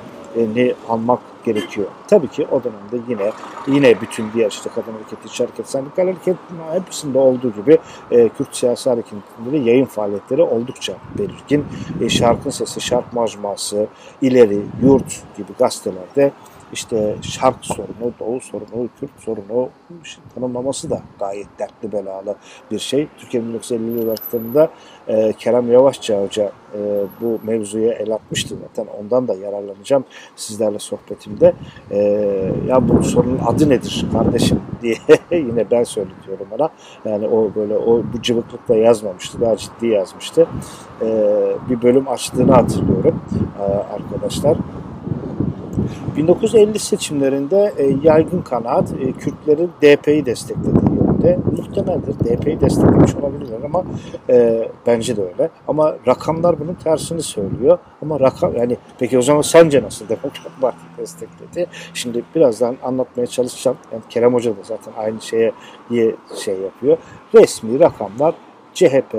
ni 0.55 0.73
almak 0.89 1.19
gerekiyor. 1.53 1.87
Tabii 2.07 2.27
ki 2.27 2.47
o 2.51 2.63
dönemde 2.63 3.11
yine 3.11 3.31
yine 3.67 4.01
bütün 4.01 4.25
diğer 4.33 4.49
işte 4.49 4.69
kadın 4.75 4.91
hareketi, 4.91 5.27
iç 5.27 5.39
hareket, 5.39 5.69
sendikal 5.69 6.03
hareket 6.03 6.35
hepsinde 6.73 7.19
olduğu 7.19 7.53
gibi 7.53 7.77
e, 8.11 8.29
Kürt 8.29 8.55
siyasi 8.55 8.89
hareketleri 8.89 9.69
yayın 9.69 9.85
faaliyetleri 9.85 10.41
oldukça 10.41 10.93
belirgin. 11.17 11.65
E, 12.01 12.09
Şarkın 12.09 12.49
Sesi, 12.49 12.81
Şark 12.81 13.13
Majması, 13.13 13.87
İleri, 14.21 14.61
Yurt 14.81 15.37
gibi 15.37 15.51
gazetelerde 15.59 16.31
işte 16.73 17.15
şark 17.21 17.65
sorunu, 17.65 18.13
doğu 18.19 18.39
sorunu, 18.39 18.89
Kürt 18.99 19.11
sorunu 19.19 19.69
işte 20.03 20.21
tanımlaması 20.35 20.89
da 20.89 21.01
gayet 21.19 21.47
dertli 21.59 21.91
belalı 21.91 22.35
bir 22.71 22.79
şey. 22.79 23.07
Türkiye 23.17 23.43
1950'li 23.43 23.99
yıllarında 23.99 24.69
e, 25.07 25.33
Kerem 25.33 25.71
Yavaşça 25.71 26.23
Hoca 26.23 26.51
e, 26.73 26.79
bu 27.21 27.39
mevzuya 27.43 27.93
el 27.93 28.11
atmıştı 28.13 28.55
zaten. 28.61 28.91
Ondan 28.99 29.27
da 29.27 29.33
yararlanacağım 29.33 30.05
sizlerle 30.35 30.79
sohbetimde. 30.79 31.53
E, 31.91 31.97
ya 32.67 32.89
bu 32.89 33.03
sorunun 33.03 33.39
adı 33.45 33.69
nedir 33.69 34.05
kardeşim 34.13 34.61
diye 34.81 34.95
yine 35.31 35.71
ben 35.71 35.83
söylüyorum 35.83 36.47
ona. 36.51 36.69
Yani 37.05 37.27
o 37.27 37.55
böyle 37.55 37.77
o 37.77 38.03
bu 38.13 38.21
cıvıklıkla 38.21 38.75
yazmamıştı. 38.75 39.41
Daha 39.41 39.57
ciddi 39.57 39.87
yazmıştı. 39.87 40.47
E, 41.01 41.07
bir 41.69 41.81
bölüm 41.81 42.07
açtığını 42.07 42.51
hatırlıyorum 42.51 43.21
e, 43.59 43.63
arkadaşlar. 43.63 44.57
1950 46.17 46.79
seçimlerinde 46.79 47.73
e, 47.77 47.95
yaygın 48.03 48.41
kanaat 48.41 48.91
e, 48.91 49.11
Kürtlerin 49.11 49.71
DP'yi 49.81 50.25
desteklediği 50.25 50.97
yönünde 50.97 51.39
muhtemeldir. 51.57 52.19
DP'yi 52.19 52.61
desteklemiş 52.61 53.15
olabilirler 53.15 53.57
ama 53.65 53.83
e, 54.29 54.67
bence 54.87 55.17
de 55.17 55.21
öyle. 55.21 55.49
Ama 55.67 55.95
rakamlar 56.07 56.59
bunun 56.59 56.73
tersini 56.73 57.21
söylüyor. 57.21 57.77
Ama 58.01 58.19
rakam 58.19 58.55
yani 58.55 58.77
peki 58.99 59.17
o 59.17 59.21
zaman 59.21 59.41
sence 59.41 59.83
nasıl 59.83 60.09
Demokrat 60.09 60.61
Parti 60.61 60.77
destekledi? 60.97 61.67
Şimdi 61.93 62.23
birazdan 62.35 62.75
anlatmaya 62.83 63.27
çalışacağım. 63.27 63.77
Yani 63.91 64.01
Kerem 64.09 64.33
Hoca 64.33 64.51
da 64.51 64.63
zaten 64.63 64.93
aynı 64.97 65.21
şeye 65.21 65.51
şey 66.43 66.59
yapıyor. 66.59 66.97
Resmi 67.35 67.79
rakamlar 67.79 68.35
CHP 68.73 69.15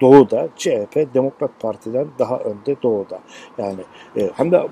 Doğu'da 0.00 0.48
CHP 0.56 1.14
Demokrat 1.14 1.50
Parti'den 1.60 2.06
daha 2.18 2.38
önde 2.38 2.76
Doğu'da. 2.82 3.18
Yani 3.58 3.80
e, 4.16 4.30
hem 4.34 4.50
de 4.50 4.68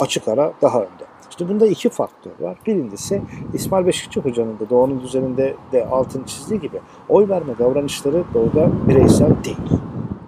açık 0.00 0.28
ara 0.28 0.52
daha 0.62 0.78
önde. 0.78 1.08
İşte 1.30 1.48
bunda 1.48 1.66
iki 1.66 1.88
faktör 1.88 2.30
var. 2.40 2.58
Birincisi 2.66 3.22
İsmail 3.52 3.86
Beşikçi 3.86 4.20
Hoca'nın 4.20 4.58
da 4.58 4.70
Doğu'nun 4.70 5.00
düzeninde 5.00 5.54
de 5.72 5.86
altın 5.86 6.24
çizdiği 6.24 6.60
gibi 6.60 6.80
oy 7.08 7.28
verme 7.28 7.58
davranışları 7.58 8.24
Doğu'da 8.34 8.68
bireysel 8.88 9.44
değil. 9.44 9.80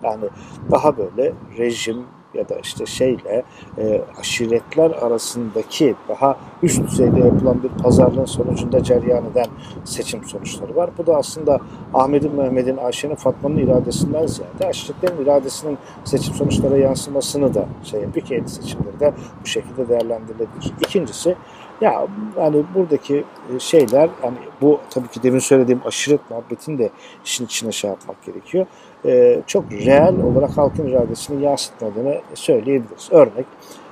Yani 0.03 0.25
daha 0.71 0.97
böyle 0.97 1.33
rejim, 1.59 2.05
ya 2.35 2.49
da 2.49 2.59
işte 2.59 2.87
şeyle 2.87 3.43
e, 3.79 4.01
aşiretler 4.21 4.91
arasındaki 4.91 5.95
daha 6.09 6.37
üst 6.63 6.83
düzeyde 6.83 7.21
yapılan 7.21 7.63
bir 7.63 7.83
pazarlığın 7.83 8.25
sonucunda 8.25 8.83
cereyan 8.83 9.25
eden 9.25 9.47
seçim 9.85 10.25
sonuçları 10.25 10.77
var. 10.77 10.91
Bu 10.99 11.07
da 11.07 11.17
aslında 11.17 11.59
Ahmet'in, 11.95 12.35
Mehmet'in, 12.35 12.77
Ayşe'nin, 12.77 13.15
Fatma'nın 13.15 13.57
iradesinden 13.57 14.27
ziyade 14.27 14.69
aşiretlerin 14.69 15.23
iradesinin 15.23 15.79
seçim 16.05 16.35
sonuçlarına 16.35 16.77
yansımasını 16.77 17.55
da 17.55 17.67
şey 17.83 18.11
ki 18.11 18.43
seçimleri 18.47 19.01
de 19.01 19.15
bu 19.43 19.47
şekilde 19.47 19.89
değerlendirilebilir. 19.89 20.73
İkincisi 20.81 21.37
ya 21.81 22.07
hani 22.37 22.65
buradaki 22.75 23.25
e, 23.55 23.59
şeyler 23.59 24.11
hani 24.23 24.37
bu 24.61 24.81
tabii 24.91 25.09
ki 25.09 25.23
demin 25.23 25.39
söylediğim 25.39 25.81
aşiret 25.85 26.31
muhabbetini 26.31 26.79
de 26.79 26.91
işin 27.25 27.45
içine 27.45 27.73
şey 27.73 27.91
yapmak 27.91 28.25
gerekiyor. 28.25 28.67
E, 29.05 29.43
çok 29.47 29.73
reel 29.73 30.23
olarak 30.23 30.59
halkın 30.59 30.87
iradesini 30.87 31.45
yansıtmadığını 31.45 32.21
söyleyebiliriz. 32.35 33.09
Örnek 33.11 33.47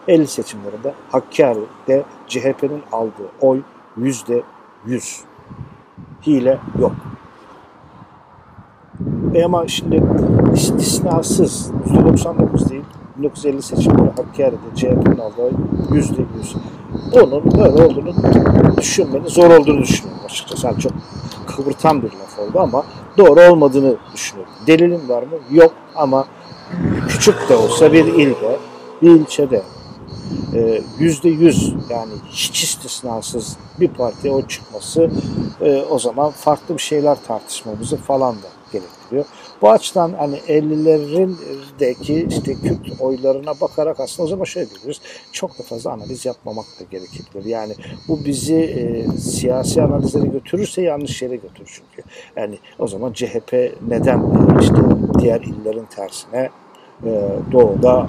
50 0.08 0.26
seçimlerinde 0.26 0.94
Hakkari'de 1.10 2.02
CHP'nin 2.28 2.82
aldığı 2.92 3.28
oy 3.40 3.62
yüzde 3.96 4.42
yüz. 4.86 5.20
Hile 6.26 6.58
yok. 6.80 6.92
E 9.34 9.44
ama 9.44 9.68
şimdi 9.68 10.02
istisnasız 10.54 11.70
%99 11.86 12.70
değil 12.70 12.84
1950 13.16 13.62
seçimleri 13.62 14.10
Hakkari'de 14.10 14.76
CHP'nin 14.76 15.18
aldığı 15.18 15.42
oy 15.42 15.50
%100. 15.90 16.24
Onun 17.12 17.58
böyle 17.58 17.84
olduğunu 17.84 18.14
düşünmenin 18.76 19.28
zor 19.28 19.50
olduğunu 19.50 19.82
düşünüyorum 19.82 20.22
açıkçası. 20.24 20.66
Yani 20.66 20.80
çok 20.80 20.92
kıvırtan 21.46 22.02
bir 22.02 22.08
laf 22.08 22.38
oldu 22.38 22.60
ama 22.60 22.84
doğru 23.18 23.40
olmadığını 23.40 23.96
düşünüyorum. 24.14 24.52
Delilin 24.66 25.08
var 25.08 25.22
mı? 25.22 25.28
Yok 25.50 25.72
ama 25.96 26.24
küçük 27.08 27.48
de 27.48 27.56
olsa 27.56 27.92
bir 27.92 28.04
ilde, 28.04 28.56
bir 29.02 29.10
ilçede 29.10 29.62
e, 30.54 30.82
yüzde 30.98 31.28
yüz 31.28 31.74
yani 31.90 32.12
hiç 32.30 32.64
istisnasız 32.64 33.56
bir 33.80 33.88
partiye 33.88 34.32
o 34.32 34.42
çıkması 34.42 35.10
e, 35.60 35.84
o 35.90 35.98
zaman 35.98 36.30
farklı 36.30 36.74
bir 36.74 36.82
şeyler 36.82 37.18
tartışmamızı 37.26 37.96
falan 37.96 38.34
da 38.34 38.57
gerektiriyor. 38.72 39.24
Bu 39.62 39.70
açıdan 39.70 40.12
hani 40.12 40.36
50'lerindeki 40.36 42.28
işte 42.28 42.54
Kürt 42.54 43.00
oylarına 43.00 43.60
bakarak 43.60 44.00
aslında 44.00 44.26
o 44.26 44.30
zaman 44.30 44.44
şöyle 44.44 44.70
diyoruz. 44.70 45.00
Çok 45.32 45.58
da 45.58 45.62
fazla 45.62 45.92
analiz 45.92 46.26
yapmamak 46.26 46.66
da 46.80 46.84
gerekebilir. 46.90 47.44
Yani 47.44 47.74
bu 48.08 48.24
bizi 48.24 48.56
e, 48.56 49.08
siyasi 49.18 49.82
analizlere 49.82 50.26
götürürse 50.26 50.82
yanlış 50.82 51.22
yere 51.22 51.36
götürür 51.36 51.80
çünkü. 51.80 52.08
Yani 52.36 52.58
o 52.78 52.88
zaman 52.88 53.12
CHP 53.12 53.52
neden 53.88 54.18
e, 54.18 54.60
işte 54.60 54.76
diğer 55.18 55.40
illerin 55.40 55.86
tersine 55.86 56.50
e, 57.04 57.28
doğuda 57.52 58.08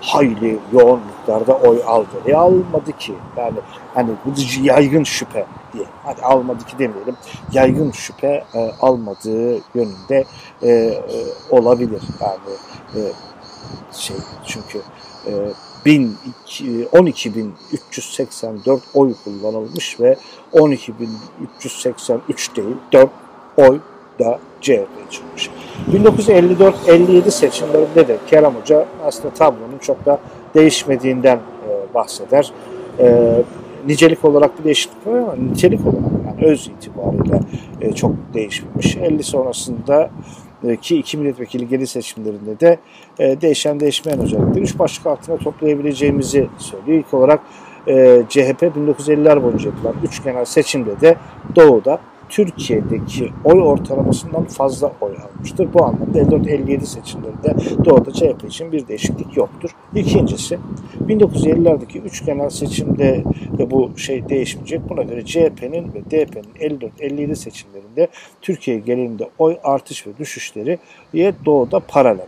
hayli 0.00 0.58
yoğun 0.72 1.00
miktarda 1.00 1.54
oy 1.54 1.82
aldı. 1.86 2.06
E 2.26 2.34
almadı 2.34 2.92
ki. 2.98 3.14
Yani 3.36 3.58
hani 3.94 4.10
bu 4.24 4.30
yaygın 4.62 5.04
şüphe 5.04 5.46
diye. 5.72 5.84
Hadi 6.04 6.22
almadı 6.22 6.64
ki 6.64 6.78
demeyelim. 6.78 7.16
Yaygın 7.52 7.90
şüphe 7.90 8.44
e, 8.54 8.72
almadığı 8.80 9.60
yönünde 9.74 10.24
e, 10.62 10.68
e, 10.68 11.02
olabilir. 11.50 12.02
Yani 12.20 12.38
e, 12.94 13.00
şey 13.92 14.16
çünkü 14.46 14.80
e, 15.26 15.32
12.384 15.86 18.80
oy 18.94 19.14
kullanılmış 19.24 20.00
ve 20.00 20.16
12.383 20.52 22.56
değil 22.56 22.76
4 22.92 23.10
oy 23.56 23.80
da 24.20 24.38
CHP 24.60 25.10
çıkmış. 25.10 25.50
1954-57 25.92 27.30
seçimlerinde 27.30 28.08
de 28.08 28.16
Kerem 28.26 28.54
Hoca 28.54 28.86
aslında 29.04 29.34
tablonun 29.34 29.78
çok 29.80 30.06
da 30.06 30.18
değişmediğinden 30.54 31.36
e, 31.36 31.94
bahseder. 31.94 32.52
E, 32.98 33.34
nicelik 33.86 34.24
olarak 34.24 34.58
bir 34.58 34.64
değişiklik 34.64 35.06
var 35.06 35.18
ama 35.18 35.34
nitelik 35.34 35.86
olarak 35.86 36.10
yani 36.26 36.50
öz 36.50 36.66
itibariyle 36.66 37.40
e, 37.80 37.92
çok 37.92 38.12
değişmemiş. 38.34 38.96
50 38.96 39.22
sonrasında 39.22 40.10
e, 40.64 40.76
ki 40.76 40.96
iki 40.96 41.18
milletvekili 41.18 41.68
geri 41.68 41.86
seçimlerinde 41.86 42.60
de 42.60 42.78
e, 43.18 43.40
değişen 43.40 43.80
değişmeyen 43.80 44.20
özellikle 44.20 44.60
üç 44.60 44.78
başlık 44.78 45.06
altına 45.06 45.36
toplayabileceğimizi 45.36 46.48
söylüyor. 46.58 46.98
İlk 46.98 47.14
olarak 47.14 47.40
e, 47.88 48.22
CHP 48.28 48.62
1950'ler 48.62 49.42
boyunca 49.42 49.70
yapılan 49.70 49.94
üç 50.04 50.24
genel 50.24 50.44
seçimde 50.44 51.00
de 51.00 51.16
Doğu'da 51.56 52.00
Türkiye'deki 52.30 53.32
oy 53.44 53.60
ortalamasından 53.62 54.44
fazla 54.44 54.92
oy 55.00 55.12
almıştır. 55.12 55.68
Bu 55.74 55.84
anlamda 55.84 56.18
54-57 56.18 56.86
seçimlerinde 56.86 57.54
Doğu'da 57.84 58.12
CHP 58.12 58.44
için 58.48 58.72
bir 58.72 58.88
değişiklik 58.88 59.36
yoktur. 59.36 59.70
İkincisi 59.94 60.58
1950'lerdeki 61.08 61.98
3 61.98 62.26
genel 62.26 62.50
seçimde 62.50 63.24
de 63.58 63.70
bu 63.70 63.98
şey 63.98 64.28
değişmeyecek. 64.28 64.88
Buna 64.88 65.02
göre 65.02 65.24
CHP'nin 65.24 65.94
ve 65.94 66.04
DP'nin 66.04 66.80
54-57 67.00 67.36
seçimlerinde 67.36 68.08
Türkiye 68.42 68.78
genelinde 68.78 69.30
oy 69.38 69.56
artış 69.62 70.06
ve 70.06 70.10
düşüşleri 70.18 70.78
Doğu'da 71.44 71.80
paralel. 71.80 72.26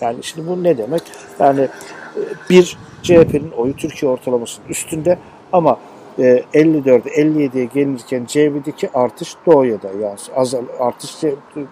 Yani 0.00 0.16
şimdi 0.22 0.48
bu 0.48 0.64
ne 0.64 0.78
demek? 0.78 1.02
Yani 1.40 1.60
e, 1.60 2.20
bir 2.50 2.76
CHP'nin 3.02 3.50
oyu 3.50 3.76
Türkiye 3.76 4.12
ortalamasının 4.12 4.68
üstünde 4.68 5.18
ama 5.52 5.78
54'e 6.18 7.22
57'ye 7.22 7.64
gelirken 7.64 8.24
C'deki 8.26 8.90
artış 8.94 9.36
doğuya 9.46 9.82
da 9.82 9.88
yansıyor. 9.88 10.38
Azal, 10.38 10.62
artış, 10.80 11.24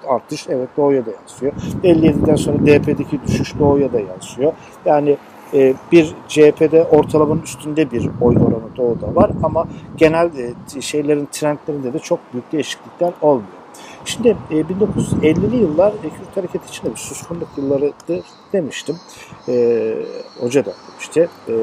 artış 0.08 0.46
evet 0.48 0.68
doğuya 0.76 1.06
da 1.06 1.10
yansıyor. 1.10 1.52
57'den 1.84 2.36
sonra 2.36 2.58
DP'deki 2.58 3.20
düşüş 3.26 3.58
doğuya 3.58 3.92
da 3.92 4.00
yansıyor. 4.00 4.52
Yani 4.84 5.16
e, 5.54 5.74
bir 5.92 6.14
CHP'de 6.28 6.84
ortalamanın 6.84 7.42
üstünde 7.42 7.90
bir 7.90 8.08
oy 8.20 8.36
oranı 8.36 8.76
doğuda 8.76 9.14
var 9.14 9.30
ama 9.42 9.68
genel 9.96 10.30
e, 10.76 10.80
şeylerin 10.80 11.28
trendlerinde 11.32 11.92
de 11.92 11.98
çok 11.98 12.18
büyük 12.32 12.52
değişiklikler 12.52 13.12
olmuyor. 13.22 13.62
Şimdi 14.04 14.36
1950'li 14.50 15.56
yıllar 15.56 15.92
Kürt 16.02 16.36
hareketi 16.36 16.68
için 16.68 16.86
de 16.86 16.90
bir 16.90 16.96
suskunluk 16.96 17.48
yıllarıdır 17.56 18.24
demiştim. 18.52 18.96
Hoca 20.40 20.64
da 20.64 20.72
demişti. 20.90 21.28
E, 21.48 21.54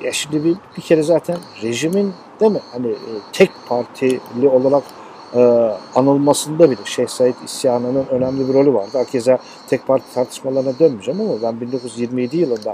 ya 0.00 0.12
şimdi 0.12 0.44
bir, 0.44 0.56
bir 0.76 0.82
kere 0.82 1.02
zaten 1.02 1.36
rejimin 1.62 2.12
değil 2.40 2.52
mi? 2.52 2.60
Hani 2.72 2.88
e, 2.88 3.10
tek 3.32 3.50
partili 3.68 4.48
olarak 4.48 4.82
e, 5.34 5.40
anılmasında 5.94 6.70
bile 6.70 6.80
Şeyh 6.84 7.08
Said 7.08 7.34
isyanının 7.44 8.06
önemli 8.10 8.48
bir 8.48 8.54
rolü 8.54 8.74
vardı. 8.74 8.98
Hakeza 8.98 9.38
tek 9.68 9.86
parti 9.86 10.14
tartışmalarına 10.14 10.78
dönmeyeceğim 10.78 11.20
ama 11.20 11.42
ben 11.42 11.60
1927 11.60 12.36
yılında 12.36 12.72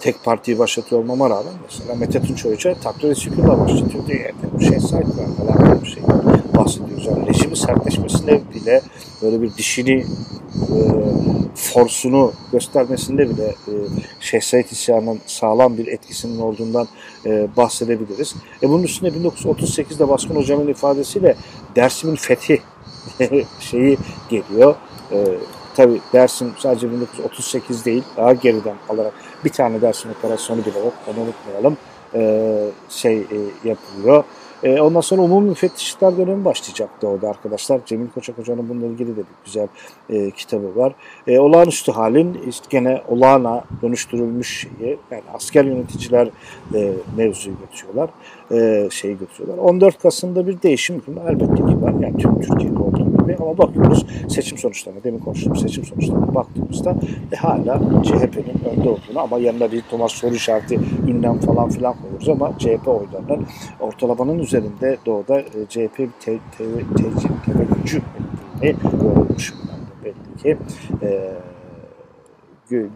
tek 0.00 0.24
partiyi 0.24 0.58
başlatıyor 0.58 1.02
olmama 1.02 1.30
rağmen 1.30 1.52
mesela 1.64 1.94
Mete 1.94 2.22
Tunç 2.22 2.44
Hoca 2.44 2.74
takdir 2.74 3.14
sükunla 3.14 3.60
başlatıyor 3.60 4.06
diye 4.06 4.32
Şeyh 4.60 4.80
Said 4.80 5.06
var 5.06 5.48
alakalı 5.48 5.82
bir 5.82 5.86
şey 5.86 6.02
bahsediyoruz. 6.64 7.06
Yani 7.06 7.28
rejimi 7.28 7.56
sertleşmesine 7.56 8.40
bile 8.54 8.82
böyle 9.22 9.42
bir 9.42 9.54
dişini 9.54 10.04
e, 10.54 10.78
forsunu 11.54 12.32
göstermesinde 12.52 13.30
bile 13.30 13.44
e, 13.46 13.72
Şeyh 14.20 14.42
Said 14.42 14.64
isyanının 14.70 15.20
sağlam 15.26 15.78
bir 15.78 15.86
etkisinin 15.86 16.40
olduğundan 16.40 16.88
e, 17.26 17.48
bahsedebiliriz. 17.56 18.34
E 18.62 18.68
bunun 18.68 18.82
üstüne 18.82 19.08
1938'de 19.08 20.08
Baskın 20.08 20.36
Hocam'ın 20.36 20.68
ifadesiyle 20.68 21.36
Dersim'in 21.76 22.16
fethi 22.16 22.62
şeyi 23.60 23.98
geliyor. 24.30 24.74
E, 25.12 25.24
Tabi 25.76 26.00
Dersim 26.12 26.52
sadece 26.58 26.92
1938 26.92 27.84
değil, 27.84 28.02
daha 28.16 28.32
geriden 28.32 28.74
alarak 28.88 29.12
bir 29.44 29.50
tane 29.50 29.80
Dersim 29.80 30.10
operasyonu 30.10 30.60
bile 30.64 30.78
yok, 30.78 30.92
onu 31.06 31.24
unutmayalım, 31.24 31.76
e, 32.14 32.70
şey 32.90 33.18
e, 33.18 33.38
yapılıyor. 33.64 34.24
E, 34.62 34.80
ondan 34.80 35.00
sonra 35.00 35.22
umumi 35.22 35.48
müfettişlikler 35.48 36.16
dönemi 36.16 36.44
başlayacaktı 36.44 37.08
orada 37.08 37.28
arkadaşlar. 37.30 37.80
Cemil 37.86 38.08
Koçak 38.08 38.38
Hoca'nın 38.38 38.68
bununla 38.68 38.86
ilgili 38.86 39.16
de 39.16 39.20
bir 39.20 39.44
güzel 39.44 39.68
e, 40.10 40.30
kitabı 40.30 40.76
var. 40.76 40.94
E, 41.26 41.38
olağanüstü 41.38 41.92
halin 41.92 42.42
işte 42.48 42.66
gene 42.70 43.02
olağana 43.08 43.64
dönüştürülmüş 43.82 44.68
yani 45.10 45.22
asker 45.34 45.64
yöneticiler 45.64 46.28
e, 46.74 46.92
mevzuyu 47.16 47.56
götürüyorlar. 47.58 48.10
E, 48.52 48.88
şeyi 48.90 49.18
götürüyorlar. 49.18 49.64
14 49.64 49.98
Kasım'da 49.98 50.46
bir 50.46 50.62
değişim 50.62 50.96
hükmü 50.96 51.20
elbette 51.28 51.54
ki 51.54 51.82
var. 51.82 51.94
Yani 52.00 52.16
tüm 52.16 52.40
Türkiye'de 52.40 52.78
olduğu 52.78 53.10
gibi 53.10 53.36
ama 53.40 53.58
bakıyoruz 53.58 54.06
seçim 54.28 54.58
sonuçlarına 54.58 55.04
demin 55.04 55.18
konuştuğum 55.18 55.56
seçim 55.56 55.84
sonuçlarına 55.84 56.34
baktığımızda 56.34 56.96
e, 57.32 57.36
hala 57.36 57.80
CHP'nin 58.02 58.76
önde 58.76 58.88
olduğunu 58.88 59.20
ama 59.20 59.38
yanında 59.38 59.72
bir 59.72 59.82
Thomas 59.82 60.12
soru 60.12 60.34
işareti 60.34 60.80
ünlem 61.08 61.38
falan 61.38 61.68
filan 61.68 61.94
koyuyoruz 62.02 62.28
ama 62.28 62.58
CHP 62.58 62.88
oylarının 62.88 63.46
ortalamanın 63.80 64.38
üzerinde 64.38 64.96
doğuda 65.06 65.40
e, 65.40 65.66
CHP 65.68 65.96
te, 65.96 66.38
te, 66.58 66.64
te, 66.96 67.04
teveccüh 67.46 68.00
ettiğini 68.62 69.00
görülmüş 69.02 69.54
belli 70.04 70.42
ki. 70.42 70.56
E, 71.02 71.32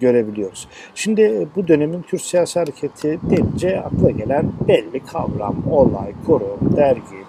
görebiliyoruz. 0.01 0.69
Şimdi 0.95 1.49
bu 1.57 1.69
dönemin 1.69 2.03
Türk 2.03 2.21
siyasi 2.21 2.59
hareketi 2.59 3.19
denince 3.31 3.81
akla 3.81 4.11
gelen 4.11 4.53
belli 4.69 5.01
kavram, 5.07 5.57
olay, 5.71 6.13
kurum, 6.27 6.77
dergi, 6.77 7.25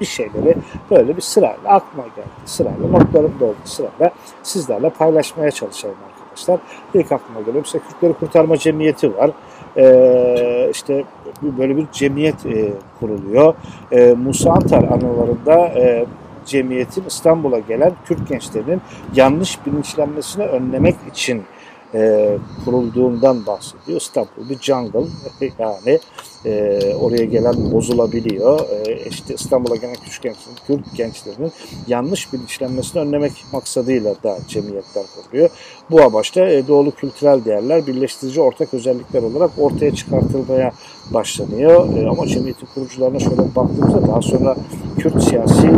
bir 0.00 0.06
şeyleri 0.06 0.54
böyle 0.90 1.16
bir 1.16 1.22
sırayla 1.22 1.70
aklıma 1.70 2.06
geldi. 2.16 2.28
Sırayla 2.44 2.88
notlarım 2.88 3.40
da 3.40 3.44
oldu 3.44 3.56
sırayla 3.64 4.10
sizlerle 4.42 4.90
paylaşmaya 4.90 5.50
çalışayım 5.50 5.96
arkadaşlar. 6.08 6.60
İlk 6.94 7.12
aklıma 7.12 7.40
geliyor. 7.40 7.64
Mesela 7.64 7.84
Kürtleri 7.88 8.12
Kurtarma 8.12 8.56
Cemiyeti 8.56 9.16
var. 9.16 9.30
Ee, 9.76 10.68
işte 10.72 11.04
böyle 11.42 11.76
bir 11.76 11.86
cemiyet 11.92 12.46
e, 12.46 12.72
kuruluyor. 13.00 13.54
E, 13.92 14.12
Musa 14.12 14.50
Antar 14.50 14.82
anılarında 14.82 15.54
e, 15.54 16.06
cemiyetin 16.46 17.04
İstanbul'a 17.04 17.58
gelen 17.58 17.92
Kürt 18.04 18.28
gençlerinin 18.28 18.80
yanlış 19.14 19.66
bilinçlenmesini 19.66 20.44
önlemek 20.44 20.96
için 21.12 21.42
e, 21.94 22.38
kurulduğundan 22.64 23.46
bahsediyor. 23.46 24.00
İstanbul 24.00 24.48
bir 24.50 24.58
jungle 24.58 25.06
yani 25.58 25.98
e, 26.44 26.80
oraya 27.00 27.24
gelen 27.24 27.72
bozulabiliyor. 27.72 28.60
E, 28.60 29.08
işte 29.08 29.34
İstanbul'a 29.34 29.76
gelen 29.76 29.96
küçük 30.04 30.22
gençlerin, 30.22 30.56
Kürt 30.66 30.96
gençlerinin 30.96 31.52
yanlış 31.86 32.32
bilinçlenmesini 32.32 33.02
önlemek 33.02 33.32
maksadıyla 33.52 34.14
da 34.22 34.38
cemiyetler 34.48 35.04
kuruluyor. 35.14 35.50
Bu 35.90 36.02
amaçla 36.02 36.48
e, 36.48 36.68
doğulu 36.68 36.90
kültürel 36.90 37.44
değerler 37.44 37.86
birleştirici 37.86 38.40
ortak 38.40 38.74
özellikler 38.74 39.22
olarak 39.22 39.50
ortaya 39.58 39.94
çıkartılmaya 39.94 40.72
başlanıyor. 41.10 41.96
E, 41.96 42.08
ama 42.08 42.26
cemiyetin 42.26 42.68
kurucularına 42.74 43.18
şöyle 43.18 43.54
baktığımızda 43.56 44.08
daha 44.08 44.22
sonra 44.22 44.56
Kürt 44.98 45.22
siyasi 45.22 45.66
e, 45.66 45.72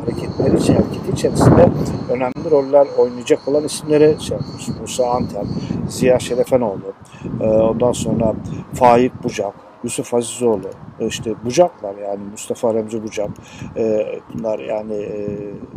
hareketleri, 0.00 0.72
hareketi 0.72 1.12
içerisinde 1.12 1.68
önemli 2.10 2.50
roller 2.50 2.86
oynayacak 2.98 3.48
olan 3.48 3.64
isimleri 3.64 4.16
şey 4.20 4.36
yapıyoruz. 4.36 4.68
Musa 4.80 5.10
Antel, 5.10 5.44
Ziya 5.88 6.18
Şerefenoğlu, 6.18 6.92
e, 7.40 7.44
ondan 7.44 7.92
sonra 7.92 8.34
Faik 8.74 9.24
Bucak, 9.24 9.54
Yusuf 9.84 10.14
Azizoğlu, 10.14 10.70
e, 11.00 11.06
işte 11.06 11.44
Bucaklar 11.44 11.94
yani 11.96 12.20
Mustafa 12.30 12.74
Remzi 12.74 13.02
Bucak 13.02 13.30
e, 13.76 14.06
bunlar 14.34 14.58
yani 14.58 14.94
e, 14.94 15.28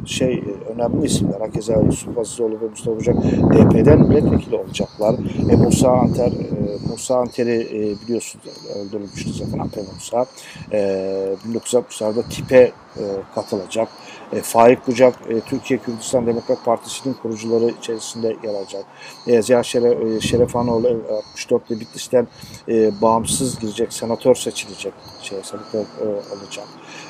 şey 0.06 0.44
önemli 0.76 1.06
isimler. 1.06 1.40
Hakeza 1.40 1.74
Yusuf 1.74 2.18
Azizoğlu 2.18 2.62
ve 2.62 2.70
Mustafa 2.70 2.98
Bucak 2.98 3.16
DP'den 3.24 4.00
milletvekili 4.00 4.56
olacaklar. 4.56 5.16
E, 5.50 5.56
Musa 5.56 5.92
Anter 5.92 6.32
Musa 6.90 7.18
Anter'i 7.18 7.96
biliyorsunuz 8.06 8.46
öldürülmüştü 8.76 9.34
zaten 9.34 9.60
Ape 9.60 9.82
Musa. 9.94 10.26
1960'larda 10.72 12.30
TİP'e 12.30 12.72
katılacak. 13.36 13.88
E, 14.34 14.42
Faik 14.42 14.88
Bucak, 14.88 15.14
e, 15.30 15.40
Türkiye 15.40 15.80
Kürdistan 15.80 16.28
Demokrat 16.28 16.66
Partisi'nin 16.66 17.14
kurucuları 17.14 17.70
içerisinde 17.70 18.28
yer 18.44 18.54
alacak. 18.54 18.86
E, 19.28 19.42
Ziya 19.42 19.64
Şeref, 19.64 20.02
e, 20.02 20.22
Şerefanoğlu 20.22 20.88
e, 20.88 20.92
64'te 21.36 21.80
Bitlis'ten 21.80 22.28
e, 22.70 23.02
bağımsız 23.02 23.60
girecek, 23.60 23.94
senatör 23.94 24.36
seçilecek, 24.36 24.94
şey, 25.22 25.40
senatör 25.44 25.80
e, 25.80 26.06
olacak. 26.06 26.66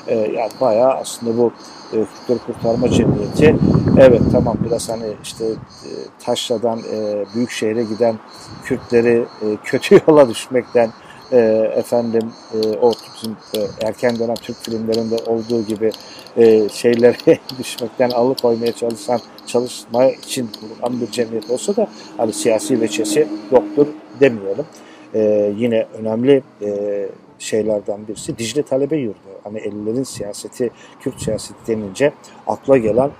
E, 0.06 0.14
yani 0.14 0.50
bayağı 0.60 0.92
aslında 0.92 1.38
bu 1.38 1.52
e, 1.92 1.96
Kürtleri 1.96 2.38
Kurtarma 2.38 2.90
Cemiyeti, 2.90 3.56
evet 3.98 4.22
tamam 4.32 4.56
biraz 4.64 4.88
hani 4.88 5.12
işte 5.22 5.44
e, 5.44 5.90
Taşra'dan 6.24 6.78
e, 6.78 7.24
büyük 7.34 7.50
şehre 7.50 7.82
giden 7.82 8.18
Kürtleri 8.64 9.24
e, 9.42 9.46
kötü 9.64 10.00
yola 10.08 10.28
düşmekten 10.28 10.90
e, 11.32 11.38
efendim 11.76 12.32
e, 12.54 12.76
o 12.76 12.92
bizim 13.16 13.36
e, 13.56 13.86
erken 13.86 14.18
dönem 14.18 14.34
Türk 14.34 14.56
filmlerinde 14.56 15.16
olduğu 15.26 15.62
gibi 15.62 15.92
e, 16.36 16.68
şeylere 16.68 17.38
düşmekten 17.58 18.10
alıkoymaya 18.10 18.72
çalışan 18.72 19.20
çalışma 19.46 20.06
için 20.06 20.50
kurulan 20.60 21.00
bir 21.00 21.10
cemiyet 21.10 21.50
olsa 21.50 21.76
da 21.76 21.88
hani 22.16 22.32
siyasi 22.32 22.80
veçesi 22.80 23.28
yoktur 23.52 23.86
demeyelim. 24.20 24.66
E, 25.14 25.52
yine 25.58 25.86
önemli 25.98 26.42
e, 26.62 27.08
şeylerden 27.38 28.08
birisi 28.08 28.38
Dicle 28.38 28.62
Talebe 28.62 28.96
Yurdu. 28.96 29.18
Hani 29.44 29.58
50'lerin 29.58 30.04
siyaseti, 30.04 30.70
Kürt 31.00 31.22
siyaseti 31.22 31.58
denince 31.66 32.12
akla 32.46 32.76
gelen 32.76 33.10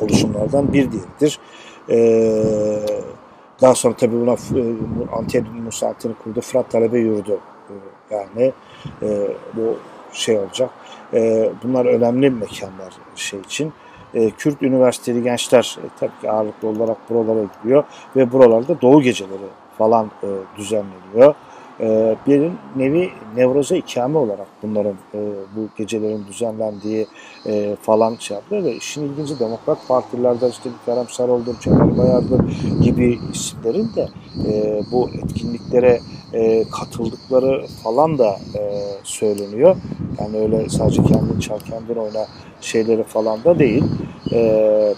oluşumlardan 0.00 0.72
bir 0.72 0.88
diğeridir. 0.92 1.38
Ee, 1.90 2.86
daha 3.60 3.74
sonra 3.74 3.96
tabii 3.96 4.20
buna 4.20 4.32
e, 4.32 4.62
Antiyadin 5.16 5.62
Musaatini 5.62 6.14
kurdu. 6.14 6.40
Fırat 6.40 6.70
Talebe 6.70 6.98
Yurdu. 6.98 7.40
E, 7.70 7.74
yani 8.14 8.52
e, 9.02 9.28
bu 9.54 9.76
şey 10.12 10.38
olacak. 10.38 10.70
E, 11.14 11.50
bunlar 11.64 11.86
önemli 11.86 12.30
mekanlar 12.30 12.94
şey 13.16 13.40
için. 13.40 13.72
E, 14.14 14.30
Kürt 14.30 14.62
Üniversiteli 14.62 15.22
gençler 15.22 15.78
e, 15.84 15.86
tabii 16.00 16.20
ki 16.20 16.30
ağırlıklı 16.30 16.68
olarak 16.68 16.96
buralara 17.10 17.46
gidiyor 17.62 17.84
ve 18.16 18.32
buralarda 18.32 18.80
Doğu 18.80 19.02
geceleri 19.02 19.48
falan 19.78 20.10
e, 20.22 20.28
düzenleniyor. 20.58 21.34
e, 21.80 22.16
bir 22.26 22.50
nevi 22.76 23.10
nevroza 23.36 23.76
ikame 23.76 24.18
olarak 24.18 24.46
bunların 24.62 24.94
e, 25.14 25.20
bu 25.56 25.68
gecelerin 25.76 26.26
düzenlendiği 26.26 27.06
e, 27.46 27.76
falan 27.82 28.16
şey 28.16 28.34
yapıyor 28.34 28.64
ve 28.64 28.74
işin 28.74 29.02
ilginci 29.02 29.38
Demokrat 29.38 29.88
Partilerde 29.88 30.48
işte 30.48 30.70
Kerem 30.86 31.08
Sarıoğlu'dur, 31.08 31.60
Cemal 31.60 31.98
Bayar'dır 31.98 32.40
gibi 32.82 33.18
isimlerin 33.32 33.90
de 33.96 34.08
e, 34.48 34.82
bu 34.92 35.08
etkinliklere 35.08 36.00
e, 36.34 36.64
katıldıkları 36.70 37.66
falan 37.82 38.18
da 38.18 38.36
e, 38.54 38.82
söyleniyor. 39.04 39.76
Yani 40.20 40.38
öyle 40.38 40.68
sadece 40.68 41.02
kendin 41.02 41.40
çal 41.40 41.58
kendin 41.58 41.94
oyna 41.94 42.26
şeyleri 42.60 43.02
falan 43.02 43.44
da 43.44 43.58
değil. 43.58 43.84
E, 44.32 44.94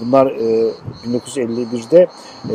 bunlar 0.00 0.26
e, 0.26 0.70
1951'de 1.06 2.06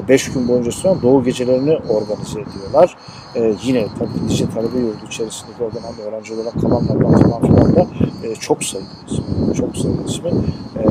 5 0.08 0.28
e, 0.28 0.32
gün 0.34 0.48
boyunca 0.48 0.72
süren 0.72 1.02
Doğu 1.02 1.24
gecelerini 1.24 1.78
organize 1.90 2.40
ediyorlar. 2.42 2.98
E, 3.36 3.54
yine 3.63 3.86
tabii 4.00 4.30
Dicle 4.30 4.50
Talebe 4.50 4.80
Yurdu 4.80 5.06
içerisindeki 5.08 5.63
o 5.63 5.72
dönem 5.72 6.08
öğrenci 6.08 6.34
olarak 6.34 6.62
kalanlardan 6.62 7.30
falan 7.30 7.42
filan 7.42 7.76
da 7.76 7.88
e, 8.24 8.36
çok 8.36 8.63
sayılı 8.63 8.88
ismi. 9.08 9.56
Çok 9.56 9.78
sayılı 9.78 10.06
ismi. 10.08 10.30
E, 10.80 10.86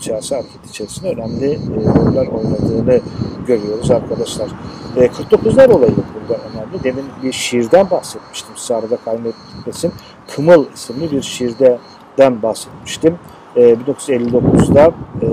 siyasi 0.00 0.34
hareket 0.34 0.70
içerisinde 0.70 1.08
önemli 1.08 1.50
e, 1.52 1.58
roller 1.76 2.26
oynadığını 2.26 3.00
görüyoruz 3.46 3.90
arkadaşlar. 3.90 4.48
E, 4.96 5.06
49'lar 5.06 5.72
olayı 5.72 5.94
burada 6.28 6.42
önemli. 6.42 6.84
Demin 6.84 7.04
bir 7.22 7.32
şiirden 7.32 7.90
bahsetmiştim. 7.90 8.56
Size 8.56 8.74
arada 8.74 8.96
kaynetmesin. 8.96 9.92
Kımıl 10.28 10.66
isimli 10.74 11.12
bir 11.12 11.22
şiirden 11.22 12.42
bahsetmiştim. 12.42 13.18
E, 13.56 13.60
1959'da 13.60 14.92
e, 15.22 15.26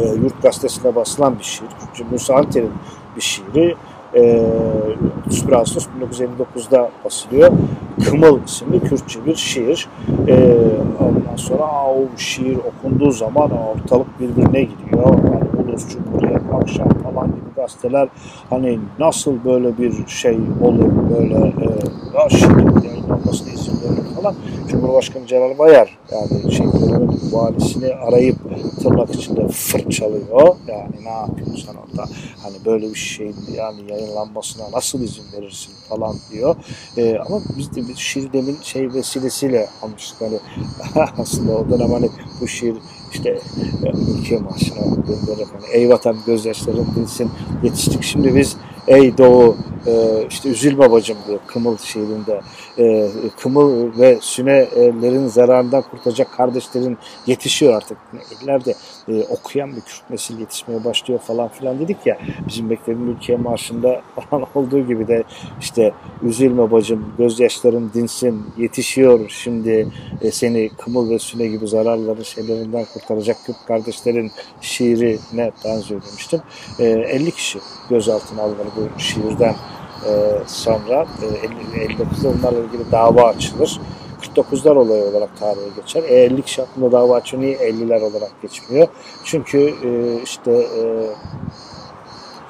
e, 0.00 0.14
Yurt 0.22 0.42
Gazetesi'nde 0.42 0.94
basılan 0.94 1.38
bir 1.38 1.44
şiir. 1.44 1.68
Musa 2.10 2.34
Anter'in 2.34 2.72
bir 3.16 3.20
şiiri. 3.20 3.76
E, 4.14 4.46
31 5.26 5.52
Ağustos 5.52 5.86
1959'da 6.00 6.90
basılıyor. 7.04 7.52
Kımıl 8.04 8.44
isimli 8.46 8.80
Kürtçe 8.80 9.26
bir 9.26 9.36
şiir. 9.36 9.88
E, 10.28 10.56
ondan 11.00 11.36
sonra 11.36 11.64
o 11.64 12.16
şiir 12.16 12.58
okunduğu 12.58 13.10
zaman 13.10 13.50
ortalık 13.50 14.20
birbirine 14.20 14.62
gidiyor. 14.62 15.14
Yani 15.14 15.68
Ulus, 15.68 15.88
Cumhuriyet, 15.88 16.42
Akşam 16.52 16.88
falan 16.88 17.26
gibi 17.26 17.47
gazeteler 17.58 18.08
hani 18.50 18.78
nasıl 18.98 19.44
böyle 19.44 19.78
bir 19.78 20.06
şey 20.06 20.38
olur 20.62 20.92
böyle 21.18 21.34
e, 21.34 21.66
ya 22.14 22.28
şiir 22.28 22.84
yayınlanmasına 22.84 23.52
izin 23.52 23.72
verir 23.72 24.14
falan. 24.16 24.34
Cumhurbaşkanı 24.68 25.26
Celal 25.26 25.58
Bayar 25.58 25.98
yani 26.12 26.52
şey 26.52 26.66
valisini 27.32 27.94
arayıp 27.94 28.36
tırnak 28.82 29.14
içinde 29.14 29.48
fırçalıyor. 29.48 30.56
Yani 30.68 31.04
ne 31.04 31.10
yapıyorsun 31.10 31.66
sen 31.66 31.74
orada? 31.74 32.10
Hani 32.42 32.56
böyle 32.64 32.90
bir 32.90 32.98
şeyin 32.98 33.36
yani 33.56 33.90
yayınlanmasına 33.90 34.64
nasıl 34.72 35.00
izin 35.00 35.24
verirsin 35.36 35.72
falan 35.88 36.16
diyor. 36.32 36.56
E, 36.96 37.18
ama 37.18 37.40
biz 37.58 37.76
de 37.76 37.88
bir 37.88 37.96
şiir 37.96 38.32
demin 38.32 38.56
şey 38.62 38.94
vesilesiyle 38.94 39.68
almıştık. 39.82 40.20
Hani 40.20 40.38
aslında 41.18 41.52
o 41.52 41.70
dönem 41.70 41.92
hani 41.92 42.08
bu 42.40 42.48
şiir 42.48 42.76
işte 43.12 43.40
ülke 44.18 44.38
maaşına 44.38 44.80
böyle 45.28 45.44
hani 45.44 45.66
ey 45.72 45.88
vatan 45.88 46.16
gözyaşların 46.26 46.86
bilsin 46.96 47.30
yetiştik. 47.62 48.02
Şimdi 48.02 48.34
biz 48.34 48.56
ey 48.86 49.18
doğu 49.18 49.56
e, 49.86 50.24
işte 50.30 50.48
üzülme 50.48 50.90
bacım 50.90 51.16
diyor 51.28 51.38
Kımıl 51.46 51.78
şiirinde. 51.78 52.40
E, 52.78 53.08
Kımıl 53.40 53.98
ve 53.98 54.18
Sünelerin 54.20 55.26
zararından 55.26 55.82
kurtulacak 55.82 56.32
kardeşlerin 56.32 56.98
yetişiyor 57.26 57.74
artık. 57.74 57.98
İleride 58.42 58.74
e, 59.08 59.24
okuyan 59.24 59.76
bir 59.76 59.80
Kürt 59.80 60.10
nesil 60.10 60.38
yetişmeye 60.38 60.84
başlıyor 60.84 61.20
falan 61.20 61.48
filan 61.48 61.78
dedik 61.78 62.06
ya. 62.06 62.18
Bizim 62.48 62.70
beklediğimiz 62.70 63.16
ülke 63.16 63.36
marşında 63.36 64.00
falan 64.30 64.46
olduğu 64.54 64.86
gibi 64.86 65.08
de 65.08 65.24
işte 65.60 65.92
üzülme 66.22 66.70
bacım 66.70 67.14
gözyaşların 67.18 67.90
dinsin 67.94 68.46
yetişiyor 68.56 69.20
şimdi 69.28 69.88
e, 70.22 70.30
seni 70.30 70.68
Kımıl 70.68 71.10
ve 71.10 71.18
Süne 71.18 71.46
gibi 71.46 71.68
zararların 71.68 72.22
şeylerinden 72.22 72.84
kurtaracak 72.92 73.36
Kürt 73.46 73.56
kardeşlerin 73.66 74.30
şiirine 74.60 75.52
benziyor 75.64 76.02
demiştim. 76.10 76.40
E, 76.78 76.84
50 76.84 77.30
kişi 77.30 77.58
gözaltına 77.90 78.42
alınır 78.42 78.66
bu 78.76 79.00
şiirden 79.00 79.54
e, 80.06 80.12
sonra 80.46 81.06
e, 81.22 81.86
59'da 81.86 82.28
onlarla 82.28 82.58
ilgili 82.58 82.92
dava 82.92 83.22
açılır. 83.22 83.80
49'lar 84.40 84.76
olayı 84.76 85.04
olarak 85.04 85.38
tarihe 85.40 85.68
geçer. 85.76 86.02
E, 86.02 86.14
50 86.14 86.42
kişi 86.42 86.62
hakkında 86.62 86.92
dava 86.92 87.14
açıyor. 87.16 87.42
Niye 87.42 87.56
50'ler 87.56 88.00
olarak 88.00 88.42
geçmiyor? 88.42 88.88
Çünkü 89.24 89.74
e, 89.84 90.22
işte 90.22 90.52
e, 90.52 90.82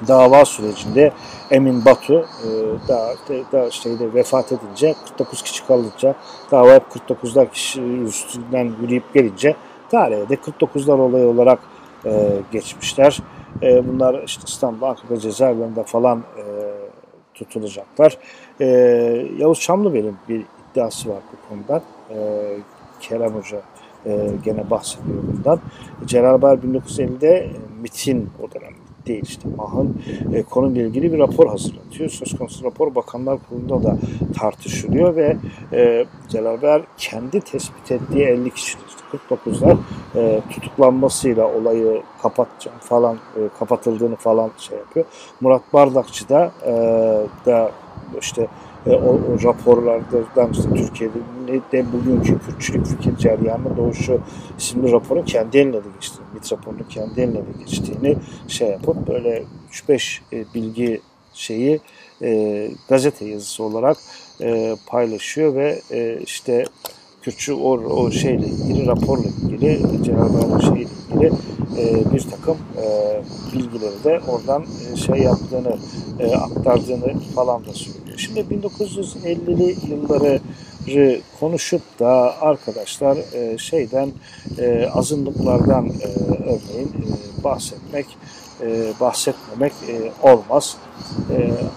dava 0.07 0.45
sürecinde 0.45 1.11
Emin 1.51 1.85
Batu 1.85 2.19
e, 2.19 2.49
daha, 2.87 3.13
daha 3.51 3.71
şeyde 3.71 4.13
vefat 4.13 4.51
edince 4.51 4.95
49 5.07 5.41
kişi 5.41 5.67
kalınca 5.67 6.15
dava 6.51 6.73
hep 6.73 6.83
49'lar 7.09 7.51
kişi 7.51 7.81
üstünden 7.81 8.71
yürüyüp 8.81 9.13
gelince 9.13 9.55
tarihe 9.91 10.29
de 10.29 10.35
49'lar 10.35 10.99
olayı 10.99 11.27
olarak 11.27 11.59
e, 12.05 12.29
geçmişler. 12.51 13.19
E, 13.61 13.87
bunlar 13.87 14.23
işte 14.23 14.43
İstanbul, 14.47 14.85
Ankara 14.87 15.19
cezaevlerinde 15.19 15.83
falan 15.83 16.23
e, 16.37 16.43
tutulacaklar. 17.33 18.17
E, 18.61 18.65
Yavuz 19.37 19.59
Çamlıbel'in 19.59 20.17
bir 20.29 20.45
iddiası 20.71 21.09
var 21.09 21.19
bu 21.33 21.49
konuda. 21.49 21.83
E, 22.09 22.17
Kerem 22.99 23.33
Hoca 23.33 23.61
e, 24.05 24.31
gene 24.45 24.69
bahsediyor 24.69 25.23
bundan. 25.27 25.59
Celal 26.05 26.41
Bayar 26.41 26.57
1950'de 26.57 27.49
MIT'in 27.81 28.29
o 28.43 28.53
dönem 28.53 28.73
değil 29.05 29.23
işte 29.23 29.49
MAH'ın 29.57 30.01
e, 30.33 30.43
konuyla 30.43 30.81
ilgili 30.81 31.13
bir 31.13 31.19
rapor 31.19 31.47
hazırlatıyor. 31.47 32.09
Söz 32.09 32.37
konusu 32.37 32.63
rapor 32.63 32.95
Bakanlar 32.95 33.37
Kurulu'nda 33.49 33.83
da 33.83 33.97
tartışılıyor 34.37 35.15
ve 35.15 35.37
e, 35.73 36.05
Celal 36.29 36.61
Bayar 36.61 36.81
kendi 36.97 37.41
tespit 37.41 37.91
ettiği 37.91 38.23
50 38.23 38.51
kişinin 38.51 38.83
49'lar 39.29 39.77
e, 40.15 40.41
tutuklanmasıyla 40.49 41.47
olayı 41.47 42.01
kapatacağım 42.21 42.79
falan 42.79 43.15
e, 43.15 43.39
kapatıldığını 43.59 44.15
falan 44.15 44.51
şey 44.57 44.77
yapıyor. 44.77 45.05
Murat 45.41 45.61
Bardakçı 45.73 46.29
da 46.29 46.51
e, 46.65 46.71
da 47.45 47.71
işte 48.21 48.47
e, 48.85 48.91
o, 48.91 49.09
o 49.09 49.43
raporlardan 49.43 50.51
işte 50.51 50.69
Türkiye'de 50.75 51.61
de 51.71 51.85
bugünkü 51.93 52.39
Kürtçülük 52.39 52.85
fikir 52.85 53.17
ceryanının 53.17 53.77
doğuşu 53.77 54.19
isimli 54.57 54.91
raporun 54.91 55.23
kendi 55.23 55.57
eline 55.57 55.73
de 55.73 55.89
geçtiğini, 55.95 56.27
MİT 56.33 56.51
raporunun 56.51 56.85
kendi 56.89 57.21
eline 57.21 57.37
de 57.37 57.63
geçtiğini 57.65 58.17
şey 58.47 58.69
yapıp 58.69 59.07
böyle 59.07 59.43
3-5 59.71 60.19
e, 60.33 60.45
bilgi 60.55 61.01
şeyi 61.33 61.79
e, 62.21 62.71
gazete 62.89 63.25
yazısı 63.25 63.63
olarak 63.63 63.97
e, 64.41 64.75
paylaşıyor 64.87 65.55
ve 65.55 65.81
e, 65.91 66.19
işte 66.23 66.65
Kürtçü 67.21 67.53
o, 67.53 67.71
o 67.71 68.11
şeyle 68.11 68.47
ilgili, 68.47 68.87
raporla 68.87 69.23
ilgili, 69.43 70.03
Cenab-ı 70.03 70.37
Hak 70.37 70.61
şeyle 70.61 70.79
ilgili 70.81 71.31
e, 71.77 72.13
bir 72.13 72.21
takım 72.21 72.57
e, 72.77 73.21
bilgileri 73.53 74.03
de 74.03 74.19
oradan 74.27 74.65
e, 74.93 74.95
şey 74.95 75.15
yaptığını, 75.15 75.77
e, 76.19 76.35
aktardığını 76.35 77.19
falan 77.35 77.65
da 77.65 77.73
söylüyor. 77.73 77.98
Şimdi 78.19 78.39
1950'li 78.39 79.75
yılları 79.91 80.39
konuşup 81.39 81.99
da 81.99 82.41
arkadaşlar 82.41 83.17
e, 83.33 83.57
şeyden 83.57 84.11
e, 84.57 84.89
azınlıklardan 84.93 85.85
e, 85.85 86.07
örneğin 86.43 86.91
bahsetmek 87.43 88.05
bahsetmemek 88.99 89.73
olmaz. 90.23 90.77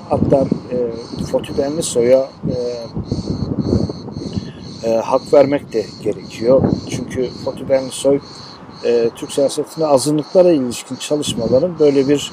Hatta 0.08 0.44
e, 0.72 0.76
e, 2.48 2.56
e, 4.88 4.96
hak 4.96 5.32
vermek 5.32 5.72
de 5.72 5.86
gerekiyor. 6.02 6.62
Çünkü 6.90 7.28
Fatih 7.44 7.68
Benlisoy 7.68 8.20
Türk 9.16 9.32
siyasetine 9.32 9.86
azınlıklara 9.86 10.52
ilişkin 10.52 10.96
çalışmaların 10.96 11.78
böyle 11.78 12.08
bir 12.08 12.32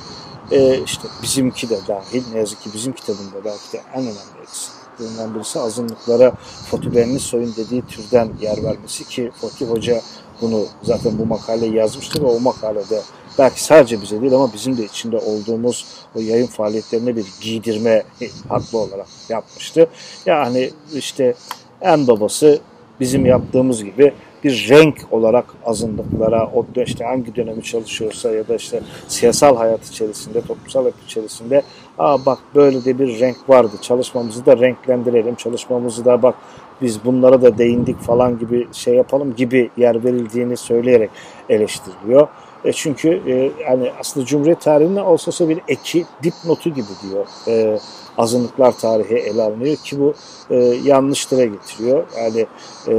e, 0.51 0.81
işte 0.85 1.07
bizimki 1.23 1.69
de 1.69 1.79
dahil 1.87 2.23
ne 2.33 2.39
yazık 2.39 2.61
ki 2.61 2.69
bizim 2.73 2.93
kitabında 2.93 3.45
belki 3.45 3.73
de 3.73 3.81
en 3.93 4.01
önemli 4.01 4.41
eksiklerinden 4.43 5.35
birisi 5.35 5.59
azınlıklara 5.59 6.31
Fatih 6.71 6.95
Benlisoy'un 6.95 7.53
dediği 7.57 7.81
türden 7.81 8.29
yer 8.41 8.63
vermesi 8.63 9.07
ki 9.07 9.31
Fatih 9.41 9.69
Hoca 9.69 10.01
bunu 10.41 10.65
zaten 10.83 11.19
bu 11.19 11.25
makaleyi 11.25 11.75
yazmıştı 11.75 12.23
ve 12.23 12.27
o 12.27 12.39
makalede 12.39 13.01
belki 13.39 13.63
sadece 13.63 14.01
bize 14.01 14.21
değil 14.21 14.33
ama 14.33 14.53
bizim 14.53 14.77
de 14.77 14.85
içinde 14.85 15.17
olduğumuz 15.17 15.85
o 16.15 16.19
yayın 16.19 16.47
faaliyetlerine 16.47 17.15
bir 17.15 17.25
giydirme 17.41 18.03
haklı 18.49 18.77
olarak 18.77 19.07
yapmıştı. 19.29 19.87
Yani 20.25 20.71
işte 20.93 21.33
en 21.81 22.07
babası 22.07 22.59
bizim 22.99 23.25
yaptığımız 23.25 23.83
gibi 23.83 24.13
bir 24.43 24.69
renk 24.69 24.97
olarak 25.11 25.45
azınlıklara, 25.65 26.51
o 26.53 26.65
işte 26.85 27.05
hangi 27.05 27.35
dönemi 27.35 27.63
çalışıyorsa 27.63 28.31
ya 28.31 28.47
da 28.47 28.55
işte 28.55 28.81
siyasal 29.07 29.57
hayat 29.57 29.85
içerisinde, 29.85 30.41
toplumsal 30.41 30.81
hayat 30.81 31.03
içerisinde 31.05 31.61
aa 31.97 32.25
bak 32.25 32.39
böyle 32.55 32.85
de 32.85 32.99
bir 32.99 33.19
renk 33.19 33.49
vardı, 33.49 33.71
çalışmamızı 33.81 34.45
da 34.45 34.57
renklendirelim, 34.57 35.35
çalışmamızı 35.35 36.05
da 36.05 36.23
bak 36.23 36.35
biz 36.81 37.05
bunlara 37.05 37.41
da 37.41 37.57
değindik 37.57 37.99
falan 37.99 38.39
gibi 38.39 38.67
şey 38.71 38.95
yapalım 38.95 39.35
gibi 39.35 39.69
yer 39.77 40.03
verildiğini 40.03 40.57
söyleyerek 40.57 41.09
eleştiriliyor. 41.49 42.27
E 42.65 42.73
çünkü 42.73 43.21
e, 43.27 43.51
yani 43.63 43.91
aslında 43.99 44.25
Cumhuriyet 44.25 44.61
tarihinde 44.61 45.01
olsa 45.01 45.49
bir 45.49 45.59
eki 45.67 46.05
dipnotu 46.23 46.69
gibi 46.69 46.87
diyor. 47.03 47.25
E, 47.47 47.79
azınlıklar 48.19 48.77
tarihi 48.77 49.15
ele 49.15 49.41
alınıyor 49.41 49.75
ki 49.75 49.99
bu 49.99 50.13
e, 50.49 50.55
yanlıştıra 50.83 51.45
getiriyor. 51.45 52.03
Yani 52.17 52.45
e, 52.87 52.93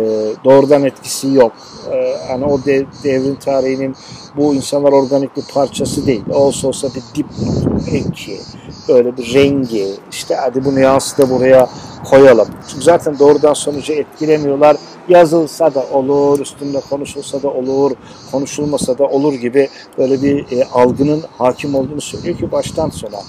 doğrudan 0.45 0.85
etkisi 0.85 1.35
yok. 1.35 1.53
E, 1.93 1.97
yani 2.31 2.45
o 2.45 2.65
de, 2.65 2.87
devrin 3.05 3.35
tarihinin 3.35 3.97
bu 4.37 4.55
insanlar 4.55 4.93
organik 4.93 5.37
bir 5.37 5.45
parçası 5.55 6.07
değil. 6.07 6.23
Olsa 6.33 6.69
olsa 6.69 6.89
bir 6.89 7.03
dipnot, 7.15 7.89
eki, 7.93 8.41
böyle 8.89 9.17
bir 9.17 9.35
rengi, 9.35 9.87
işte 10.11 10.35
hadi 10.35 10.65
bu 10.65 10.75
nüansı 10.75 11.19
da 11.19 11.31
buraya 11.31 11.69
koyalım. 12.11 12.49
Çünkü 12.69 12.85
zaten 12.85 13.19
doğrudan 13.19 13.55
sonucu 13.55 13.93
etkilemiyorlar. 13.93 14.77
Yazılsa 15.09 15.75
da 15.75 15.87
olur, 15.93 16.39
üstünde 16.39 16.81
konuşulsa 16.91 17.43
da 17.43 17.49
olur, 17.49 17.93
konuşulmasa 18.33 18.99
da 18.99 19.05
olur 19.05 19.35
gibi 19.35 19.69
böyle 19.99 20.23
bir 20.23 20.59
e, 20.59 20.65
algının 20.65 21.23
hakim 21.39 21.75
olduğunu 21.75 22.01
söylüyor 22.01 22.39
ki 22.39 22.53
baştan 22.53 22.91
sona 22.91 23.21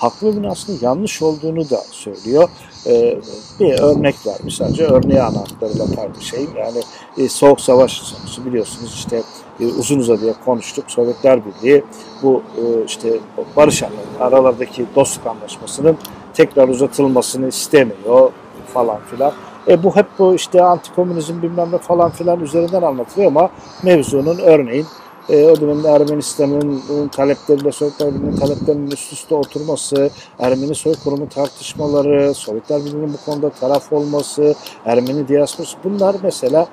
haklı 0.00 0.42
ve 0.42 0.48
aslında 0.50 0.86
yanlış 0.86 1.22
olduğunu 1.22 1.70
da 1.70 1.82
söylüyor. 1.90 2.48
Ee, 2.86 3.18
bir 3.60 3.80
örnek 3.80 4.26
vermiş 4.26 4.56
sadece 4.56 4.84
örneği 4.84 5.22
anahtarıyla 5.22 5.86
paylaşayım. 5.96 6.50
Yani 6.56 6.80
e, 7.18 7.28
Soğuk 7.28 7.60
Savaş 7.60 7.92
sonucu 7.92 8.44
biliyorsunuz 8.44 8.94
işte 8.94 9.22
e, 9.60 9.66
uzun 9.66 9.98
uzadıya 9.98 10.34
konuştuk. 10.44 10.84
Sovyetler 10.88 11.40
Birliği 11.44 11.84
bu 12.22 12.42
e, 12.56 12.84
işte 12.86 13.12
barış 13.56 13.82
aralardaki 14.20 14.86
dostluk 14.96 15.26
anlaşmasının 15.26 15.96
tekrar 16.34 16.68
uzatılmasını 16.68 17.48
istemiyor 17.48 18.32
falan 18.74 18.98
filan. 19.10 19.32
E 19.68 19.82
bu 19.82 19.96
hep 19.96 20.06
bu 20.18 20.34
işte 20.34 20.64
antikomünizm 20.64 21.42
bilmem 21.42 21.68
ne 21.72 21.78
falan 21.78 22.10
filan 22.10 22.40
üzerinden 22.40 22.82
anlatılıyor 22.82 23.30
ama 23.30 23.50
mevzunun 23.82 24.38
örneğin 24.38 24.86
e, 25.30 25.50
o 25.50 25.60
dönemde 25.60 25.88
Ermenistan'ın 25.88 27.08
talepleriyle 27.08 27.72
Sovyetler 27.72 28.10
taleplerinin 28.40 28.90
üst 28.90 29.12
üste 29.12 29.34
oturması, 29.34 30.10
Ermeni 30.38 30.74
soykırımı 30.74 31.28
tartışmaları, 31.28 32.34
Sovyetler 32.34 32.84
Birliği'nin 32.84 33.12
bu 33.12 33.30
konuda 33.30 33.50
taraf 33.50 33.92
olması, 33.92 34.54
Ermeni 34.84 35.28
diasporası 35.28 35.76
bunlar 35.84 36.16
mesela 36.22 36.68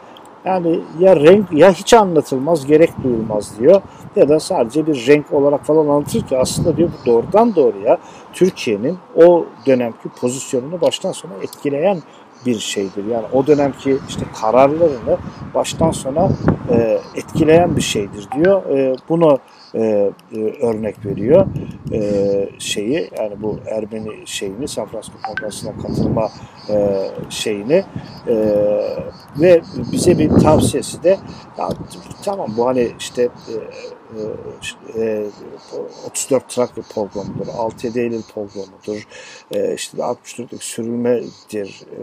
yani 0.45 0.79
ya 0.99 1.15
renk 1.15 1.51
ya 1.51 1.71
hiç 1.71 1.93
anlatılmaz, 1.93 2.65
gerek 2.65 3.03
duyulmaz 3.03 3.59
diyor 3.59 3.81
ya 4.15 4.29
da 4.29 4.39
sadece 4.39 4.87
bir 4.87 5.07
renk 5.07 5.33
olarak 5.33 5.65
falan 5.65 5.87
anlatır 5.87 6.27
ki 6.27 6.37
aslında 6.37 6.77
diyor 6.77 6.89
bu 7.01 7.05
doğrudan 7.05 7.55
doğruya 7.55 7.97
Türkiye'nin 8.33 8.97
o 9.15 9.45
dönemki 9.65 10.09
pozisyonunu 10.21 10.81
baştan 10.81 11.11
sona 11.11 11.33
etkileyen 11.43 11.97
bir 12.45 12.59
şeydir. 12.59 13.05
Yani 13.05 13.25
o 13.33 13.47
dönemki 13.47 13.97
işte 14.09 14.25
kararlarını 14.41 15.17
baştan 15.53 15.91
sona 15.91 16.29
e, 16.71 16.99
etkileyen 17.15 17.75
bir 17.75 17.81
şeydir 17.81 18.27
diyor. 18.35 18.65
E, 18.65 18.95
bunu 19.09 19.39
e, 19.73 20.11
e, 20.35 20.65
örnek 20.65 21.05
veriyor 21.05 21.45
e, 21.93 22.49
şeyi 22.59 23.09
yani 23.19 23.41
bu 23.41 23.59
Ermeni 23.65 24.27
şeyini 24.27 24.67
San 24.67 24.85
Francisco 24.87 25.17
Konferansı'na 25.27 25.71
katılma 25.81 26.29
e, 26.69 27.07
şeyini 27.29 27.83
e, 28.27 28.35
ve 29.41 29.61
bize 29.91 30.19
bir 30.19 30.29
tavsiyesi 30.29 31.03
de 31.03 31.17
ya, 31.57 31.69
tamam 32.23 32.49
bu 32.57 32.67
hani 32.67 32.91
işte 32.99 33.23
e, 33.23 33.53
34 36.05 36.43
e, 36.43 36.47
Trakya 36.47 36.83
pogromudur, 36.93 37.47
6-7 37.47 37.99
Eylül 37.99 38.21
pogromudur, 38.33 39.07
e, 39.51 39.73
işte 39.73 39.97
64'lük 39.97 40.63
sürülmedir, 40.63 41.81
e, 41.91 41.99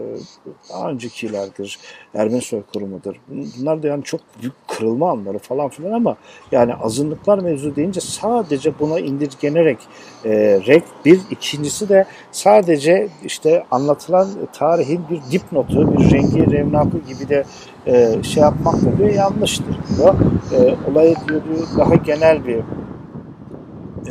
daha 0.69 0.89
öncekilerdir, 0.89 1.79
Ermeni 2.13 2.41
soykırımıdır. 2.41 3.17
Bunlar 3.27 3.83
da 3.83 3.87
yani 3.87 4.03
çok 4.03 4.21
büyük 4.41 4.53
kırılma 4.67 5.11
anları 5.11 5.39
falan 5.39 5.69
filan 5.69 5.91
ama 5.91 6.17
yani 6.51 6.73
azınlıklar 6.73 7.39
mevzu 7.39 7.75
deyince 7.75 8.01
sadece 8.01 8.79
buna 8.79 8.99
indirgenerek 8.99 9.77
e, 10.25 10.31
rek 10.67 10.83
bir, 11.05 11.21
ikincisi 11.31 11.89
de 11.89 12.05
sadece 12.31 13.07
işte 13.25 13.65
anlatılan 13.71 14.29
tarihin 14.53 15.01
bir 15.09 15.31
dipnotu, 15.31 15.97
bir 15.97 16.11
rengi, 16.11 16.51
revnakı 16.51 16.97
gibi 16.97 17.29
de 17.29 17.45
e, 17.87 18.23
şey 18.23 18.43
yapmak 18.43 18.75
da 18.75 18.97
diyor 18.97 19.09
yanlıştır 19.09 19.75
diyor. 19.97 20.15
E, 20.51 20.75
olaya 20.91 21.15
diyor, 21.27 21.41
diyor 21.43 21.67
daha 21.77 21.95
genel 21.95 22.45
bir 22.45 22.59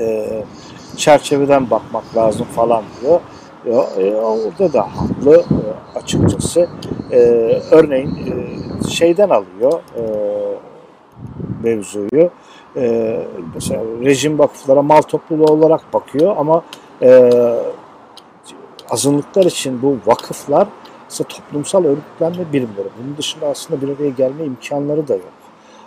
e, 0.01 0.29
çerçeveden 0.97 1.71
bakmak 1.71 2.17
lazım 2.17 2.47
falan 2.47 2.83
diyor. 3.01 3.21
E, 3.99 4.15
orada 4.15 4.73
da 4.73 4.83
haklı 4.83 5.37
e, 5.37 5.99
açıkçası. 5.99 6.69
E, 7.13 7.19
örneğin 7.71 8.11
e, 8.11 8.89
şeyden 8.89 9.31
alıyor 9.31 9.81
e, 9.97 10.03
mevzuyu. 11.63 12.31
E, 12.77 13.17
mesela 13.55 13.81
rejim 14.05 14.39
vakıflara 14.39 14.83
mal 14.83 15.03
topluluğu 15.03 15.53
olarak 15.53 15.93
bakıyor 15.93 16.37
ama 16.39 16.63
e, 17.03 17.31
azınlıklar 18.91 19.45
için 19.45 19.83
bu 19.83 19.97
vakıflar 20.07 20.69
toplumsal 21.23 21.85
örgütlenme 21.85 22.53
birimleri. 22.53 22.89
Bunun 23.03 23.17
dışında 23.17 23.47
aslında 23.47 23.83
bir 23.83 23.89
araya 23.89 24.11
gelme 24.11 24.45
imkanları 24.45 25.09
da 25.09 25.15
yok. 25.15 25.44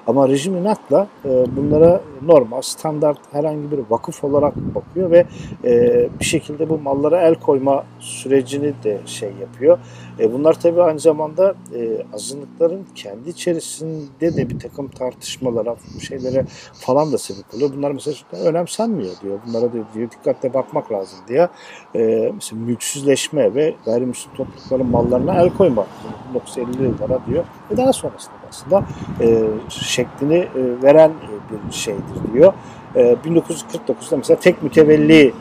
Ama 0.07 0.29
rejim 0.29 0.57
inatla 0.57 1.07
e, 1.25 1.45
bunlara 1.55 2.01
normal, 2.21 2.61
standart 2.61 3.19
herhangi 3.31 3.71
bir 3.71 3.79
vakıf 3.89 4.23
olarak 4.23 4.55
bakıyor 4.55 5.11
ve 5.11 5.25
e, 5.63 6.09
bir 6.19 6.25
şekilde 6.25 6.69
bu 6.69 6.77
mallara 6.79 7.21
el 7.21 7.35
koyma 7.35 7.83
sürecini 7.99 8.73
de 8.83 9.01
şey 9.05 9.31
yapıyor. 9.41 9.79
E, 10.19 10.33
bunlar 10.33 10.59
tabii 10.59 10.81
aynı 10.81 10.99
zamanda 10.99 11.55
e, 11.75 12.05
azınlıkların 12.13 12.85
kendi 12.95 13.29
içerisinde 13.29 14.37
de 14.37 14.49
bir 14.49 14.59
takım 14.59 14.87
tartışmalara, 14.87 15.75
şeylere 16.07 16.45
falan 16.73 17.11
da 17.11 17.17
sebep 17.17 17.53
oluyor. 17.55 17.71
Bunlar 17.77 17.91
mesela 17.91 18.17
önemsenmiyor 18.43 19.13
diyor. 19.21 19.39
Bunlara 19.47 19.65
da 19.65 19.93
diyor 19.93 20.11
dikkatle 20.11 20.53
bakmak 20.53 20.91
lazım 20.91 21.19
diye. 21.27 21.47
E, 21.95 22.31
mesela 22.35 22.61
mülksüzleşme 22.61 23.55
ve 23.55 23.75
gayrimüslim 23.85 24.33
toplulukların 24.33 24.87
mallarına 24.87 25.41
el 25.41 25.49
koyma 25.57 25.87
1950'li 26.35 26.83
yıllara 26.83 27.19
diyor. 27.27 27.43
Ve 27.71 27.77
daha 27.77 27.93
sonrasında 27.93 28.36
aslında 28.49 28.83
e, 29.21 29.43
şeklini 29.69 30.37
e, 30.37 30.83
veren 30.83 31.09
e, 31.09 31.67
bir 31.69 31.73
şeydir 31.73 32.33
diyor. 32.33 32.53
E, 32.95 33.01
1949'da 33.25 34.17
mesela 34.17 34.39
tek 34.39 34.63
mütevelli 34.63 35.33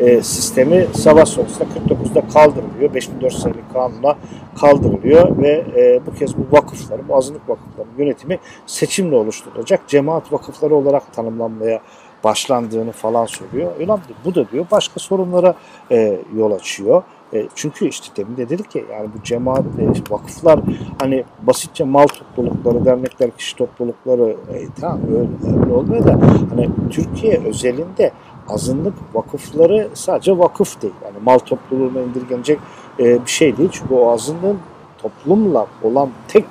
e, 0.00 0.22
sistemi 0.22 0.86
savaş 0.94 1.28
sonrasında 1.28 1.64
49'da 1.64 2.28
kaldırılıyor. 2.28 2.94
5004 2.94 3.32
sayılı 3.32 3.58
kanuna 3.72 4.16
kaldırılıyor 4.60 5.38
ve 5.38 5.64
e, 5.76 6.00
bu 6.06 6.14
kez 6.14 6.36
bu 6.36 6.56
vakıfların, 6.56 7.08
bu 7.08 7.16
azınlık 7.16 7.48
vakıfların 7.48 7.92
yönetimi 7.98 8.38
seçimle 8.66 9.16
oluşturulacak 9.16 9.88
cemaat 9.88 10.32
vakıfları 10.32 10.74
olarak 10.74 11.12
tanımlanmaya 11.12 11.80
başlandığını 12.24 12.92
falan 12.92 13.26
söylüyor. 13.26 13.70
Öyle 13.78 13.96
bu 14.24 14.34
da 14.34 14.50
diyor 14.50 14.66
başka 14.70 15.00
sorunlara 15.00 15.54
e, 15.90 16.18
yol 16.36 16.52
açıyor. 16.52 17.02
E, 17.34 17.48
çünkü 17.54 17.88
işte 17.88 18.16
demin 18.16 18.36
de 18.36 18.48
dedik 18.48 18.70
ki 18.70 18.84
yani 18.92 19.08
bu 19.16 19.22
cemaat, 19.22 19.64
e, 19.78 20.12
vakıflar 20.12 20.60
hani 21.00 21.24
basitçe 21.42 21.84
mal 21.84 22.06
toplulukları, 22.06 22.84
dernekler, 22.84 23.30
kişi 23.30 23.56
toplulukları 23.56 24.36
e, 24.54 24.66
tamam 24.80 25.00
öyle, 25.08 25.62
öyle 25.62 25.72
olmuyor 25.72 26.06
da 26.06 26.20
hani 26.50 26.68
Türkiye 26.90 27.40
özelinde 27.44 28.12
azınlık 28.48 28.94
vakıfları 29.14 29.88
sadece 29.94 30.38
vakıf 30.38 30.82
değil. 30.82 30.94
Yani 31.04 31.16
mal 31.24 31.38
topluluğuna 31.38 32.00
indirgenecek 32.00 32.58
e, 32.98 33.24
bir 33.24 33.30
şey 33.30 33.56
değil. 33.56 33.68
Çünkü 33.72 33.94
o 33.94 34.10
azınlığın 34.10 34.58
toplumla 35.02 35.66
olan 35.82 36.10
tek 36.28 36.44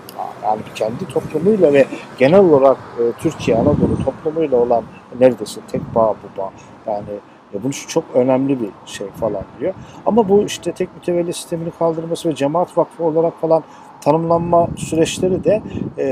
yani 0.44 0.62
kendi 0.76 1.06
toplumuyla 1.06 1.74
ve 1.74 1.86
genel 2.18 2.40
olarak 2.40 2.78
e, 3.00 3.22
Türkiye 3.22 3.58
Anadolu 3.58 4.04
toplumuyla 4.06 4.58
olan 4.58 4.84
neredeyse 5.20 5.62
tek 5.72 5.96
bağ 5.96 6.16
bu 6.24 6.42
bağ. 6.42 6.52
Yani 6.88 7.04
e, 7.54 7.64
bunun 7.64 7.72
çok 7.72 8.04
önemli 8.14 8.62
bir 8.62 8.70
şey 8.86 9.08
falan 9.08 9.44
diyor. 9.60 9.74
Ama 10.06 10.30
bu 10.30 10.44
işte 10.44 10.72
tek 10.72 10.96
mütevelli 10.96 11.34
sistemini 11.34 11.72
kaldırması 11.80 12.30
ve 12.30 12.36
cemaat 12.36 12.78
vakfı 12.78 13.04
olarak 13.04 13.42
falan 13.42 13.64
tanımlanma 14.02 14.68
süreçleri 14.78 15.44
de 15.44 15.62
e, 15.98 16.06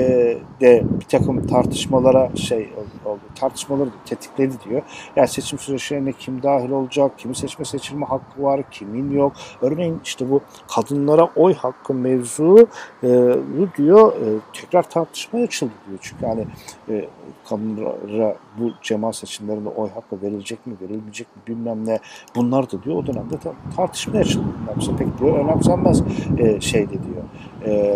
de 0.61 0.83
bir 0.99 1.05
takım 1.05 1.47
tartışmalara 1.47 2.35
şey 2.35 2.69
oldu. 3.05 3.19
Tartışmaları 3.35 3.89
tetikledi 4.05 4.53
diyor. 4.69 4.81
Yani 5.15 5.27
seçim 5.27 5.59
süreçlerine 5.59 6.11
kim 6.11 6.43
dahil 6.43 6.69
olacak, 6.69 7.11
kimi 7.19 7.35
seçme 7.35 7.65
seçilme 7.65 8.05
hakkı 8.05 8.43
var, 8.43 8.61
kimin 8.71 9.11
yok. 9.11 9.33
Örneğin 9.61 10.01
işte 10.03 10.29
bu 10.29 10.41
kadınlara 10.75 11.29
oy 11.35 11.53
hakkı 11.53 11.93
mevzu 11.93 12.67
e, 13.03 13.07
diyor 13.77 14.13
e, 14.13 14.39
tekrar 14.53 14.89
tartışmaya 14.89 15.43
açıldı 15.43 15.71
diyor. 15.87 15.99
Çünkü 16.01 16.25
hani 16.25 16.47
e, 16.89 17.05
kadınlara 17.49 18.35
bu 18.59 18.71
cemaat 18.81 19.15
seçimlerinde 19.15 19.69
oy 19.69 19.89
hakkı 19.89 20.21
verilecek 20.21 20.67
mi, 20.67 20.73
verilmeyecek 20.81 21.27
mi 21.35 21.41
bilmem 21.47 21.85
ne. 21.85 21.99
Bunlar 22.35 22.71
da 22.71 22.83
diyor 22.83 22.95
o 22.95 23.07
dönemde 23.07 23.35
tartışmaya 23.75 24.19
açıldı. 24.19 24.45
Bunlar 24.61 24.97
pek 24.97 25.19
diyor 25.19 25.39
önemsenmez 25.39 26.03
e, 26.37 26.61
şeydi 26.61 26.93
diyor. 26.93 27.23
E, 27.65 27.95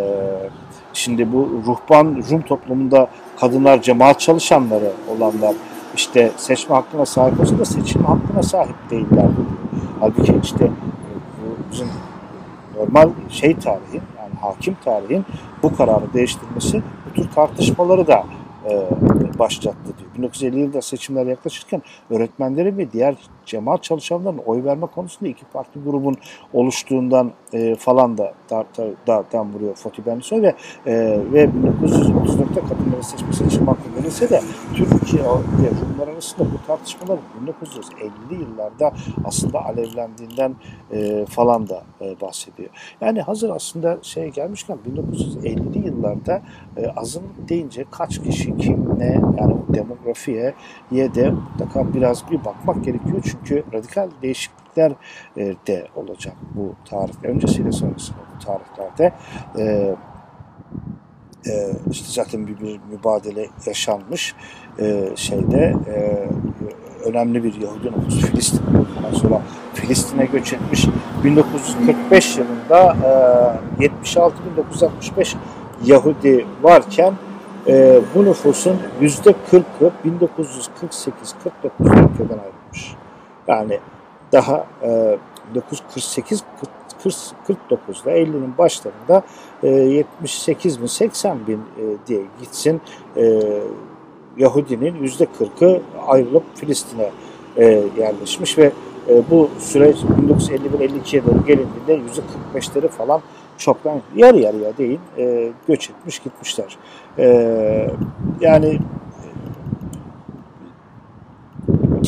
şimdi 0.94 1.34
bu 1.34 1.50
ruhban 1.68 2.24
Rum 2.32 2.42
toplumunda 2.42 3.08
kadınlar 3.40 3.82
cemaat 3.82 4.20
çalışanları 4.20 4.92
olanlar 5.10 5.56
işte 5.96 6.32
seçme 6.38 6.76
hakkına 6.76 7.06
sahip 7.06 7.40
olsa 7.40 7.60
da 7.60 7.66
seçilme 7.66 8.08
hakkına 8.08 8.44
sahip 8.44 8.76
değiller. 8.90 9.26
Halbuki 10.00 10.40
işte 10.44 10.72
bu 11.42 11.72
bizim 11.72 11.88
normal 12.78 13.10
şey 13.30 13.56
tarihi 13.56 14.02
yani 14.18 14.34
hakim 14.42 14.78
tarihin 14.86 15.26
bu 15.64 15.76
kararı 15.76 16.14
değiştirmesi 16.14 16.82
bu 17.10 17.14
tür 17.14 17.30
tartışmaları 17.36 18.08
da 18.08 18.24
e, 18.70 18.90
başlattı 19.40 19.94
diyor. 20.00 20.10
1950 20.18 20.60
yılında 20.60 20.82
seçimler 20.82 21.26
yaklaşırken 21.26 21.82
öğretmenlerin 22.10 22.78
ve 22.78 22.92
diğer 22.92 23.16
cemaat 23.46 23.84
çalışanlarının 23.84 24.42
oy 24.46 24.64
verme 24.64 24.88
konusunda 24.88 25.30
iki 25.30 25.46
farklı 25.46 25.84
grubun 25.84 26.16
oluştuğundan 26.54 27.32
e, 27.54 27.76
falan 27.76 28.18
da 28.18 28.34
da, 28.50 28.66
da, 29.34 29.44
vuruyor 29.44 29.76
Fatih 29.76 30.06
Benlisoy 30.06 30.42
ve 30.42 30.54
e, 30.86 30.94
ve 31.34 31.44
1934'te 31.44 32.62
kadınların 32.62 33.02
seçmesi 33.02 33.46
için 33.46 33.66
hakkı 33.66 33.96
verilse 33.96 34.30
de 34.30 34.42
Türkiye 34.76 35.24
ve 35.24 35.70
Rumlar 35.82 36.14
arasında 36.14 36.48
bu 36.52 36.68
tartışmalar 36.68 37.20
1950'li 37.46 38.42
yıllarda 38.42 38.94
aslında 39.26 39.66
alevlendiğinden 39.66 40.56
e, 40.92 41.26
falan 41.26 41.70
da 41.70 41.84
e, 42.02 42.22
bahsediyor. 42.22 42.70
Yani 43.02 43.22
hazır 43.22 43.50
aslında 43.50 43.98
şey 44.02 44.30
gelmişken 44.30 44.78
1950'li 44.96 45.88
yıllarda 45.88 46.42
e, 46.78 46.88
azınlık 46.88 47.50
deyince 47.50 47.86
kaç 47.92 48.24
kişi 48.24 48.58
kim 48.58 49.00
ne 49.00 49.22
yani 49.40 49.56
demografiye 49.70 50.54
ye 50.92 51.16
de 51.16 51.32
mutlaka 51.32 51.94
biraz 51.94 52.32
bir 52.32 52.46
bakmak 52.46 52.84
gerekiyor. 52.84 53.33
Çünkü 53.34 53.64
radikal 53.74 54.10
değişiklikler 54.22 54.92
e, 55.38 55.56
de 55.68 55.88
olacak 55.96 56.36
bu 56.56 56.76
tarih 56.90 57.14
öncesiyle 57.24 57.72
sonrasında 57.72 58.18
bu 58.36 58.46
tarihlerde. 58.46 59.14
E, 59.58 59.96
e, 61.52 61.72
işte 61.92 62.08
zaten 62.10 62.48
bir, 62.48 62.60
bir 62.60 62.80
mübadele 62.92 63.48
yaşanmış 63.66 64.36
şeyde 65.16 65.76
önemli 67.06 67.44
bir 67.44 67.62
Yahudi 67.62 67.88
nüfus 67.88 68.22
Filistin 68.22 68.62
ondan 68.68 69.18
sonra 69.18 69.42
Filistin'e 69.74 70.26
göç 70.26 70.54
etmiş 70.54 70.88
1945 71.24 72.38
yılında 72.38 72.96
e, 73.80 73.86
76.965 73.86 75.36
Yahudi 75.86 76.46
varken 76.62 77.14
e, 77.68 78.00
bu 78.16 78.26
nüfusun 78.26 78.78
yüzde 79.02 79.36
40'ı 79.52 79.92
1948-49'da 80.06 81.70
ülkeden 81.80 82.40
ayrılmış. 82.40 82.96
Yani 83.48 83.80
daha 84.32 84.66
e, 84.84 85.18
1948 85.56 86.44
49'da 87.04 88.12
50'nin 88.12 88.58
başlarında 88.58 89.24
e, 89.64 89.68
78 89.68 90.82
bin 90.82 90.86
80 90.86 91.48
bin 91.48 91.58
e, 91.58 91.84
diye 92.08 92.22
gitsin 92.42 92.82
e, 93.18 93.42
Yahudinin 94.38 94.96
yüzde 94.96 95.28
40'ı 95.40 95.82
ayrılıp 96.08 96.44
Filistin'e 96.56 97.12
e, 97.58 97.84
yerleşmiş 97.98 98.58
ve 98.58 98.72
e, 99.10 99.30
bu 99.30 99.50
süreç 99.60 99.98
1951-52'ye 99.98 101.26
doğru 101.26 101.46
gelindiğinde 101.46 101.94
yüzde 101.94 102.22
45'leri 102.56 102.88
falan 102.88 103.22
çoktan 103.58 104.02
yarı 104.16 104.40
yarıya 104.40 104.78
değil 104.78 105.00
e, 105.18 105.52
göç 105.68 105.90
etmiş 105.90 106.20
gitmişler. 106.20 106.78
E, 107.18 107.90
yani 108.42 108.80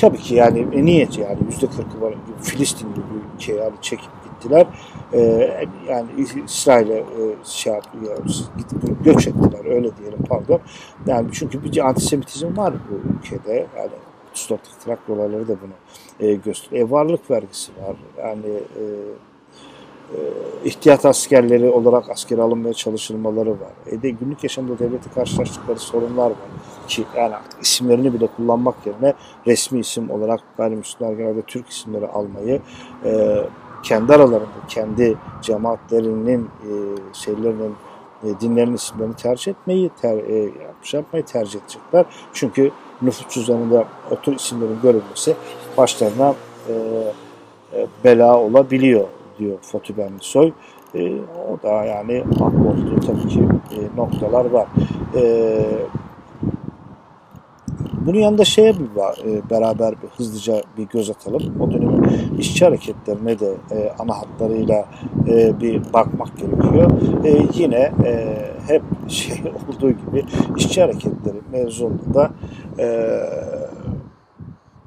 tabii 0.01 0.17
ki 0.17 0.35
yani 0.35 0.67
e, 0.73 0.85
niyet 0.85 1.17
yani 1.17 1.37
yüzde 1.49 1.67
kırkı 1.67 2.01
var 2.01 2.13
Filistin 2.41 2.89
gibi 2.89 3.05
bir 3.05 3.35
ülke 3.35 3.53
yani 3.53 3.73
çekip 3.81 4.09
gittiler. 4.23 4.67
E, 5.13 5.19
yani 5.89 6.07
İsrail'e 6.45 6.97
e, 6.97 7.35
şey 7.43 7.73
yapıyor, 7.73 8.17
göç 9.03 9.27
ettiler 9.27 9.65
öyle 9.65 9.97
diyelim 9.97 10.23
pardon. 10.29 10.59
Yani 11.07 11.27
çünkü 11.31 11.63
bir 11.63 11.87
antisemitizm 11.87 12.57
var 12.57 12.73
bu 12.89 13.13
ülkede 13.17 13.67
yani 13.77 13.91
34 14.31 14.61
Trakya 14.85 15.15
olayları 15.15 15.47
da 15.47 15.55
bunu 15.61 15.73
e, 16.29 16.33
gösteriyor. 16.33 16.87
E, 16.87 16.91
varlık 16.91 17.31
vergisi 17.31 17.71
var. 17.71 17.95
Yani 18.17 18.45
e, 18.47 18.83
ihtiyat 20.65 21.05
askerleri 21.05 21.69
olarak 21.69 22.09
askere 22.09 22.41
alınmaya 22.41 22.73
çalışılmaları 22.73 23.51
var. 23.51 23.71
E 23.87 24.01
de 24.01 24.09
günlük 24.09 24.43
yaşamda 24.43 24.79
devleti 24.79 25.09
karşılaştıkları 25.09 25.79
sorunlar 25.79 26.29
var 26.29 26.37
ki 26.87 27.03
yani 27.17 27.33
isimlerini 27.61 28.13
bile 28.13 28.27
kullanmak 28.27 28.75
yerine 28.85 29.13
resmi 29.47 29.79
isim 29.79 30.11
olarak 30.11 30.39
gayrimüslimler 30.57 31.13
genelde 31.13 31.41
Türk 31.41 31.69
isimleri 31.69 32.07
almayı 32.07 32.61
e, 33.05 33.37
kendi 33.83 34.13
aralarında 34.13 34.67
kendi 34.67 35.17
cemaatlerinin 35.41 36.43
e, 36.43 36.71
şeylerinin 37.13 37.75
e, 38.23 38.27
dinlerin 38.41 38.73
isimlerini 38.73 39.15
tercih 39.15 39.51
etmeyi 39.51 39.91
ter, 40.01 40.17
e, 40.17 40.49
şey 40.83 40.99
yapmayı 40.99 41.25
tercih 41.25 41.59
edecekler. 41.59 42.05
Çünkü 42.33 42.71
nüfus 43.01 43.29
cüzdanında 43.29 43.85
o 44.11 44.15
tür 44.15 44.35
isimlerin 44.35 44.79
görülmesi 44.83 45.35
başlarına 45.77 46.35
e, 46.69 46.73
e, 47.73 47.87
bela 48.03 48.39
olabiliyor 48.39 49.07
diyor 49.39 49.57
Fatih 49.61 49.97
Benlisoy. 49.97 50.51
E, 50.95 51.11
o 51.51 51.63
da 51.63 51.85
yani 51.85 52.23
haklı 52.39 52.69
olduğu 52.69 52.99
tabii 53.07 53.27
ki 53.27 53.39
e, 53.71 53.97
noktalar 53.97 54.45
var. 54.45 54.67
E, 55.15 55.61
bunun 58.05 58.19
yanında 58.19 58.45
şeye 58.45 58.73
bir 58.73 58.85
e, 58.85 59.49
beraber 59.49 59.91
bir 59.91 60.07
hızlıca 60.17 60.61
bir 60.77 60.83
göz 60.83 61.09
atalım. 61.09 61.61
O 61.61 61.71
dönemin 61.71 62.37
işçi 62.39 62.65
hareketlerine 62.65 63.39
de 63.39 63.53
e, 63.71 63.91
ana 63.99 64.17
hatlarıyla 64.17 64.85
e, 65.27 65.61
bir 65.61 65.93
bakmak 65.93 66.37
gerekiyor. 66.37 66.91
E, 67.23 67.47
yine 67.53 67.91
e, 68.05 68.35
hep 68.67 68.81
şey 69.07 69.37
olduğu 69.69 69.91
gibi 69.91 70.25
işçi 70.57 70.81
hareketleri 70.81 71.37
mevzunda 71.51 72.31
e, 72.79 72.85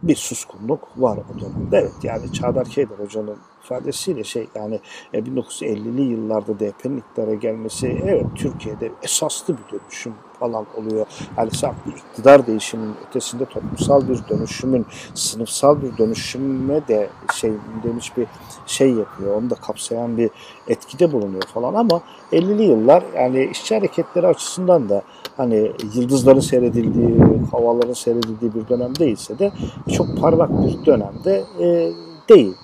bir 0.02 0.16
suskunluk 0.16 0.88
var 0.96 1.18
o 1.18 1.40
dönemde. 1.40 1.78
Evet 1.78 1.92
yani 2.02 2.32
Çağdar 2.32 2.68
Keydar 2.68 2.98
Hoca'nın 2.98 3.36
ifadesiyle 3.64 4.24
şey 4.24 4.48
yani 4.54 4.80
1950'li 5.14 6.00
e, 6.00 6.04
yıllarda 6.04 6.58
DP'nin 6.58 6.96
iktidara 6.96 7.34
gelmesi 7.34 8.02
evet 8.04 8.26
Türkiye'de 8.34 8.92
esaslı 9.02 9.54
bir 9.58 9.78
dönüşüm 9.78 10.14
falan 10.40 10.66
oluyor. 10.76 11.06
Yani 11.36 11.50
bir 11.86 11.92
iktidar 11.92 12.46
değişiminin 12.46 12.94
ötesinde 13.08 13.44
toplumsal 13.44 14.08
bir 14.08 14.18
dönüşümün, 14.28 14.86
sınıfsal 15.14 15.82
bir 15.82 15.98
dönüşüme 15.98 16.88
de 16.88 17.08
şey 17.34 17.52
demiş 17.84 18.16
bir 18.16 18.26
şey 18.66 18.90
yapıyor. 18.90 19.34
Onu 19.36 19.50
da 19.50 19.54
kapsayan 19.54 20.16
bir 20.16 20.30
etkide 20.68 21.12
bulunuyor 21.12 21.42
falan 21.42 21.74
ama 21.74 22.00
50'li 22.32 22.62
yıllar 22.62 23.04
yani 23.16 23.48
işçi 23.52 23.74
hareketleri 23.74 24.26
açısından 24.26 24.88
da 24.88 25.02
hani 25.36 25.72
yıldızların 25.94 26.40
seyredildiği, 26.40 27.18
havaların 27.52 27.92
seyredildiği 27.92 28.54
bir 28.54 28.68
dönem 28.68 28.96
değilse 28.98 29.38
de 29.38 29.52
çok 29.96 30.20
parlak 30.20 30.50
bir 30.50 30.86
dönemde 30.86 31.44
e, 31.60 31.92
değil. 32.28 32.54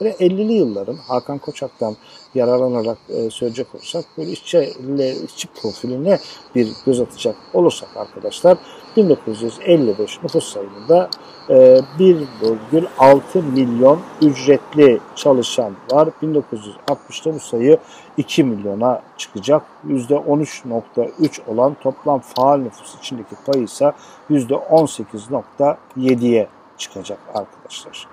Böyle 0.00 0.14
50'li 0.14 0.52
yılların 0.52 0.96
Hakan 0.96 1.38
Koçak'tan 1.38 1.96
yararlanarak 2.34 2.98
e, 3.08 3.30
söyleyecek 3.30 3.74
olursak 3.74 4.04
böyle 4.18 4.30
işçi, 4.30 4.72
işçi 5.26 5.48
profiline 5.48 6.18
bir 6.54 6.68
göz 6.86 7.00
atacak 7.00 7.36
olursak 7.54 7.88
arkadaşlar 7.96 8.58
1955 8.96 10.22
nüfus 10.22 10.52
sayımında 10.52 11.10
e, 11.48 11.80
1,6 11.98 13.42
milyon 13.42 14.00
ücretli 14.22 15.00
çalışan 15.16 15.72
var. 15.90 16.08
1960'da 16.22 17.34
bu 17.34 17.40
sayı 17.40 17.78
2 18.16 18.44
milyona 18.44 19.02
çıkacak. 19.16 19.62
%13.3 19.88 21.46
olan 21.46 21.76
toplam 21.82 22.20
faal 22.20 22.56
nüfus 22.56 22.94
içindeki 22.94 23.34
payı 23.46 23.64
ise 23.64 23.92
%18.7'ye 24.30 26.48
çıkacak 26.78 27.18
arkadaşlar. 27.34 28.06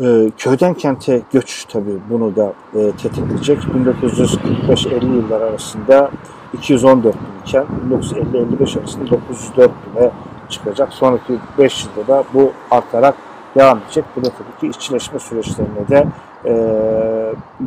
E, 0.00 0.30
köyden 0.38 0.74
kente 0.74 1.22
göç 1.32 1.64
tabii 1.64 1.98
bunu 2.10 2.36
da 2.36 2.52
e, 2.74 2.92
tetikleyecek. 2.92 3.58
1945-50 3.58 5.16
yıllar 5.16 5.40
arasında 5.40 6.10
214 6.52 7.14
bin 7.14 7.20
iken 7.46 7.66
1950-55 7.90 8.78
arasında 8.78 9.10
904 9.10 9.70
bine 9.96 10.10
çıkacak. 10.48 10.92
Sonraki 10.92 11.38
5 11.58 11.86
yılda 11.86 12.08
da 12.08 12.24
bu 12.34 12.52
artarak 12.70 13.14
devam 13.56 13.78
edecek. 13.78 14.04
Bu 14.16 14.24
da 14.24 14.28
tabii 14.28 14.60
ki 14.60 14.78
işçileşme 14.78 15.18
süreçlerine 15.18 15.88
de 15.88 16.06
e, 16.44 16.54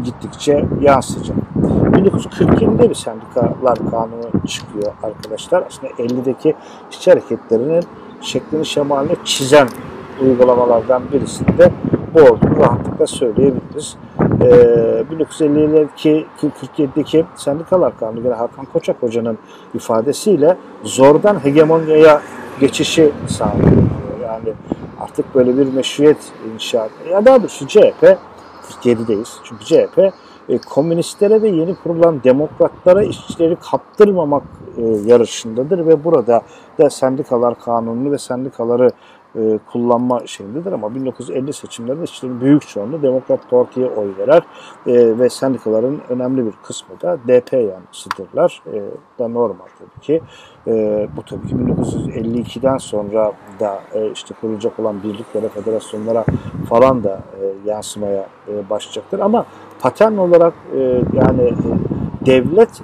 gittikçe 0.04 0.66
yansıyacak. 0.82 1.38
1947'de 1.56 2.90
bir 2.90 2.96
sendikalar 2.96 3.78
kanunu 3.92 4.46
çıkıyor 4.48 4.94
arkadaşlar. 5.04 5.64
Aslında 5.68 5.94
50'deki 5.94 6.56
işçi 6.92 7.12
hareketlerinin 7.12 7.84
şeklini 8.22 8.66
şemalini 8.66 9.16
çizen 9.26 9.68
uygulamalardan 10.22 11.02
birisinde 11.14 11.72
bu 12.18 12.22
olduğunu 12.22 12.60
rahatlıkla 12.60 13.08
söyleyebiliriz. 13.08 13.98
Ee, 14.42 15.06
1950'deki 15.12 16.26
47'deki 16.42 17.26
Sendikalar 17.36 18.00
Kanunu 18.00 18.24
göre 18.24 18.34
Hakan 18.34 18.66
Koçak 18.66 19.04
Hoca'nın 19.04 19.38
ifadesiyle 19.74 20.58
zordan 20.84 21.46
hegemonyaya 21.46 22.22
geçişi 22.60 23.12
sağlıyor. 23.28 23.72
Yani 24.24 24.54
artık 25.00 25.36
böyle 25.36 25.58
bir 25.58 25.74
meşruiyet 25.74 26.18
inşaat. 26.54 26.90
Ya 27.12 27.26
daha 27.26 27.40
doğrusu 27.40 27.68
CHP 27.68 28.18
47'deyiz. 28.84 29.30
Çünkü 29.44 29.66
CHP 29.66 30.14
e, 30.50 30.58
komünistlere 30.58 31.42
ve 31.42 31.48
yeni 31.48 31.76
kurulan 31.76 32.24
demokratlara 32.24 33.04
işçileri 33.04 33.58
kaptırmamak 33.72 34.44
e, 34.78 34.82
yarışındadır 35.06 35.88
ve 35.88 36.04
burada 36.04 36.42
da 36.80 36.90
sendikalar 36.90 37.60
kanununu 37.60 38.12
ve 38.12 38.18
sendikaları 38.18 38.92
e, 39.38 39.60
kullanma 39.72 40.28
şeyindedir 40.28 40.72
ama 40.72 40.96
1950 40.96 41.54
seçimlerinde 41.54 42.04
işçilerin 42.04 42.42
büyük 42.42 42.68
çoğunluğu 42.68 43.02
Demokrat 43.02 43.50
Parti'ye 43.50 43.88
oy 43.88 44.18
verer 44.18 44.44
e, 44.88 45.20
ve 45.20 45.30
sendikaların 45.30 46.02
önemli 46.10 46.46
bir 46.46 46.52
kısmı 46.64 47.02
da 47.02 47.18
DP 47.28 47.54
yanlısıdırlar. 47.54 48.62
E, 48.74 48.82
da 49.20 49.28
normal 49.28 49.66
tabii 49.80 50.02
ki. 50.02 50.22
E, 50.68 51.08
bu 51.18 51.24
tabii 51.24 51.48
ki 51.48 51.56
1952'den 51.56 52.78
sonra 52.78 53.32
da 53.60 53.80
e, 53.94 54.12
işte 54.12 54.36
kurulacak 54.42 54.80
olan 54.80 55.04
birliklere, 55.04 55.50
federasyonlara 55.50 56.26
falan 56.70 57.04
da 57.04 57.20
e, 57.42 57.70
yansımaya 57.70 58.28
e, 58.48 58.70
başlayacaktır. 58.70 59.20
Ama 59.20 59.46
patern 59.80 60.18
olarak 60.18 60.54
e, 60.76 60.80
yani 61.14 61.42
e, 61.42 61.54
devlet 62.28 62.82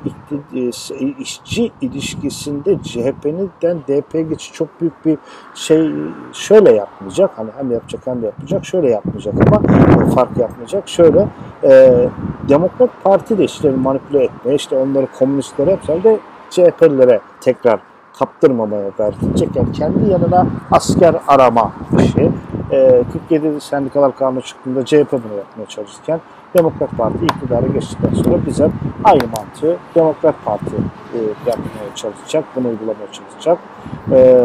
e, 0.53 1.05
işçi 1.19 1.71
ilişkisinde 1.81 2.77
CHP'den 2.83 3.79
DP 3.87 4.29
geçiş 4.29 4.53
çok 4.53 4.81
büyük 4.81 5.05
bir 5.05 5.17
şey 5.55 5.91
şöyle 6.33 6.71
yapmayacak. 6.71 7.31
Hani 7.35 7.49
hem 7.57 7.71
yapacak 7.71 8.01
hem 8.07 8.21
de 8.21 8.25
yapmayacak. 8.25 8.65
Şöyle 8.65 8.89
yapmayacak 8.89 9.33
ama 9.47 9.61
fark 10.15 10.37
yapmayacak. 10.37 10.89
Şöyle 10.89 11.27
e, 11.63 11.93
Demokrat 12.49 12.89
Parti 13.03 13.37
de 13.37 13.43
işleri 13.43 13.75
manipüle 13.75 14.23
etmeye 14.23 14.55
işte 14.55 14.75
onları 14.77 15.07
komünistlere 15.19 15.71
hepsel 15.71 16.03
de 16.03 16.19
CHP'lilere 16.49 17.19
tekrar 17.41 17.79
kaptırmamaya 18.19 18.89
gayret 18.97 19.23
edecek. 19.23 19.49
Yani 19.55 19.71
kendi 19.71 20.09
yanına 20.09 20.47
asker 20.71 21.15
arama 21.27 21.71
işi. 21.99 22.31
E, 22.71 23.03
47 23.29 23.61
sendikalar 23.61 24.15
kanunu 24.15 24.41
çıktığında 24.41 24.85
CHP 24.85 25.11
bunu 25.11 25.37
yapmaya 25.37 25.65
çalışırken 25.69 26.19
Demokrat 26.57 26.97
Parti 26.97 27.25
iktidara 27.25 27.67
geçtikten 27.67 28.13
sonra 28.13 28.45
bize 28.45 28.69
aynı 29.03 29.23
mantığı 29.37 29.77
Demokrat 29.95 30.35
Parti 30.45 30.75
e, 31.13 31.17
yapmaya 31.49 31.95
çalışacak, 31.95 32.43
bunu 32.55 32.67
uygulamaya 32.67 33.07
çalışacak. 33.11 33.57
E, 34.11 34.41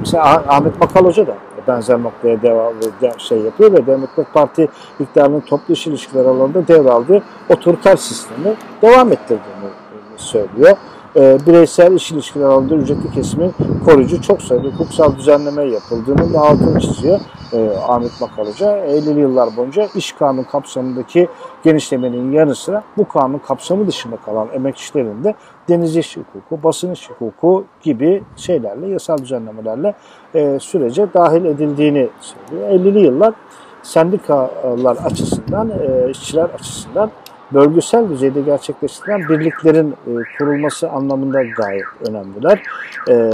mesela 0.00 0.24
Ahmet 0.48 0.80
Makal 0.80 1.04
Hoca 1.04 1.26
da 1.26 1.34
benzer 1.68 2.02
noktaya 2.02 2.42
devam 2.42 2.74
şey 3.18 3.38
yapıyor 3.38 3.72
ve 3.72 3.86
Demokrat 3.86 4.34
Parti 4.34 4.68
iktidarının 5.00 5.40
toplu 5.40 5.74
iş 5.74 5.86
ilişkiler 5.86 6.24
alanında 6.24 6.68
devraldığı 6.68 7.22
otoriter 7.48 7.96
sistemi 7.96 8.54
devam 8.82 9.12
ettirdiğini 9.12 9.70
söylüyor 10.16 10.76
e, 11.16 11.38
bireysel 11.46 11.92
iş 11.92 12.12
ilişkileri 12.12 12.48
alanında 12.48 12.74
ücretli 12.74 13.12
kesimin 13.14 13.54
koruyucu 13.84 14.22
çok 14.22 14.42
sayıda 14.42 14.68
hukuksal 14.68 15.16
düzenleme 15.16 15.64
yapıldığını 15.64 16.34
da 16.34 16.40
altını 16.40 16.80
çiziyor 16.80 17.20
e, 17.52 17.70
Ahmet 17.88 18.20
Makalıca. 18.20 18.86
50'li 18.86 19.20
yıllar 19.20 19.56
boyunca 19.56 19.88
iş 19.94 20.12
kanunu 20.12 20.46
kapsamındaki 20.46 21.28
genişlemenin 21.64 22.32
yanı 22.32 22.54
sıra 22.54 22.82
bu 22.96 23.08
kanun 23.08 23.38
kapsamı 23.38 23.86
dışında 23.86 24.16
kalan 24.16 24.48
emekçilerin 24.54 25.24
de 25.24 25.34
deniz 25.68 25.96
iş 25.96 26.16
hukuku, 26.16 26.62
basın 26.64 26.92
iş 26.92 27.10
hukuku 27.10 27.64
gibi 27.82 28.22
şeylerle, 28.36 28.88
yasal 28.88 29.18
düzenlemelerle 29.18 29.94
e, 30.34 30.58
sürece 30.60 31.06
dahil 31.14 31.44
edildiğini 31.44 32.08
söylüyor. 32.20 32.70
50'li 32.70 33.00
yıllar 33.00 33.34
sendikalar 33.82 34.96
açısından, 34.96 35.70
e, 35.70 36.10
işçiler 36.10 36.44
açısından 36.44 37.10
bölgesel 37.52 38.08
düzeyde 38.08 38.40
gerçekleştirilen 38.40 39.28
birliklerin 39.28 39.90
e, 39.90 40.10
kurulması 40.38 40.90
anlamında 40.90 41.42
gayet 41.42 41.84
önemliler. 42.08 42.62
E, 43.08 43.32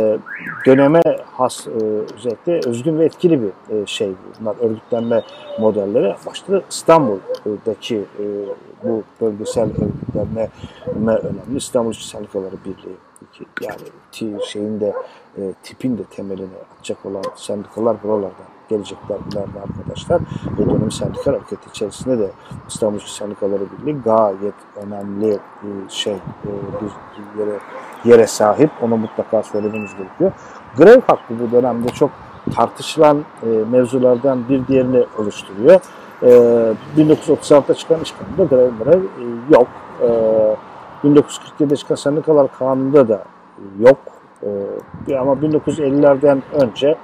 döneme 0.67 1.03
has 1.33 1.67
e, 1.67 1.71
özellikle 2.17 2.69
özgün 2.69 2.99
ve 2.99 3.05
etkili 3.05 3.43
bir 3.43 3.77
e, 3.77 3.87
şey 3.87 4.13
bunlar 4.41 4.57
örgütlenme 4.61 5.23
modelleri. 5.61 6.15
Başta 6.27 6.63
İstanbul'daki 6.71 7.97
e, 7.97 8.25
bu 8.85 9.03
bölgesel 9.21 9.65
örgütlenme 9.65 10.51
önemli. 10.97 11.57
İstanbul 11.57 11.93
Sendikaları 11.93 12.57
Birliği 12.65 12.97
yani 13.61 14.41
şeyinde 14.47 14.95
e, 15.39 15.53
tipin 15.63 15.99
de 15.99 16.05
temelini 16.05 16.57
atacak 16.75 17.07
olan 17.07 17.23
sendikalar 17.37 17.97
buralardan 18.03 18.54
gelecekler 18.69 19.17
ileride 19.17 19.61
arkadaşlar. 19.61 20.21
Ve 20.59 20.67
dönem 20.67 20.91
sendikal 20.91 21.33
hareket 21.33 21.67
içerisinde 21.67 22.19
de 22.19 22.31
İstanbul 22.69 22.99
Sendikaları 22.99 23.63
Birliği 23.79 24.03
gayet 24.05 24.55
önemli 24.77 25.39
bir 25.63 25.91
şey 25.91 26.15
e, 26.15 26.21
bir 26.81 27.41
yere, 27.41 27.59
yere 28.05 28.27
sahip. 28.27 28.71
Onu 28.83 28.97
mutlaka 28.97 29.43
söylememiz 29.43 29.97
gerekiyor. 29.97 30.33
Grev 30.77 31.01
hakkı 31.07 31.35
bu 31.41 31.53
dönemde 31.53 31.89
çok 31.89 32.11
tartışılan 32.55 33.25
e, 33.43 33.47
mevzulardan 33.47 34.49
bir 34.49 34.67
diğerini 34.67 35.05
oluşturuyor. 35.19 35.81
1936'da 36.97 37.75
çıkan 37.75 38.01
iş 38.01 38.13
kanunda 38.13 38.57
grev 38.57 38.71
grev 38.85 39.03
yok. 39.51 39.69
1947'de 41.05 41.77
çıkan 41.77 41.95
sendikalar 41.95 42.59
kanununda 42.59 43.09
da 43.09 43.25
yok. 43.81 43.99
Ama 45.21 45.33
1950'lerden 45.33 46.43
önce 46.53 46.97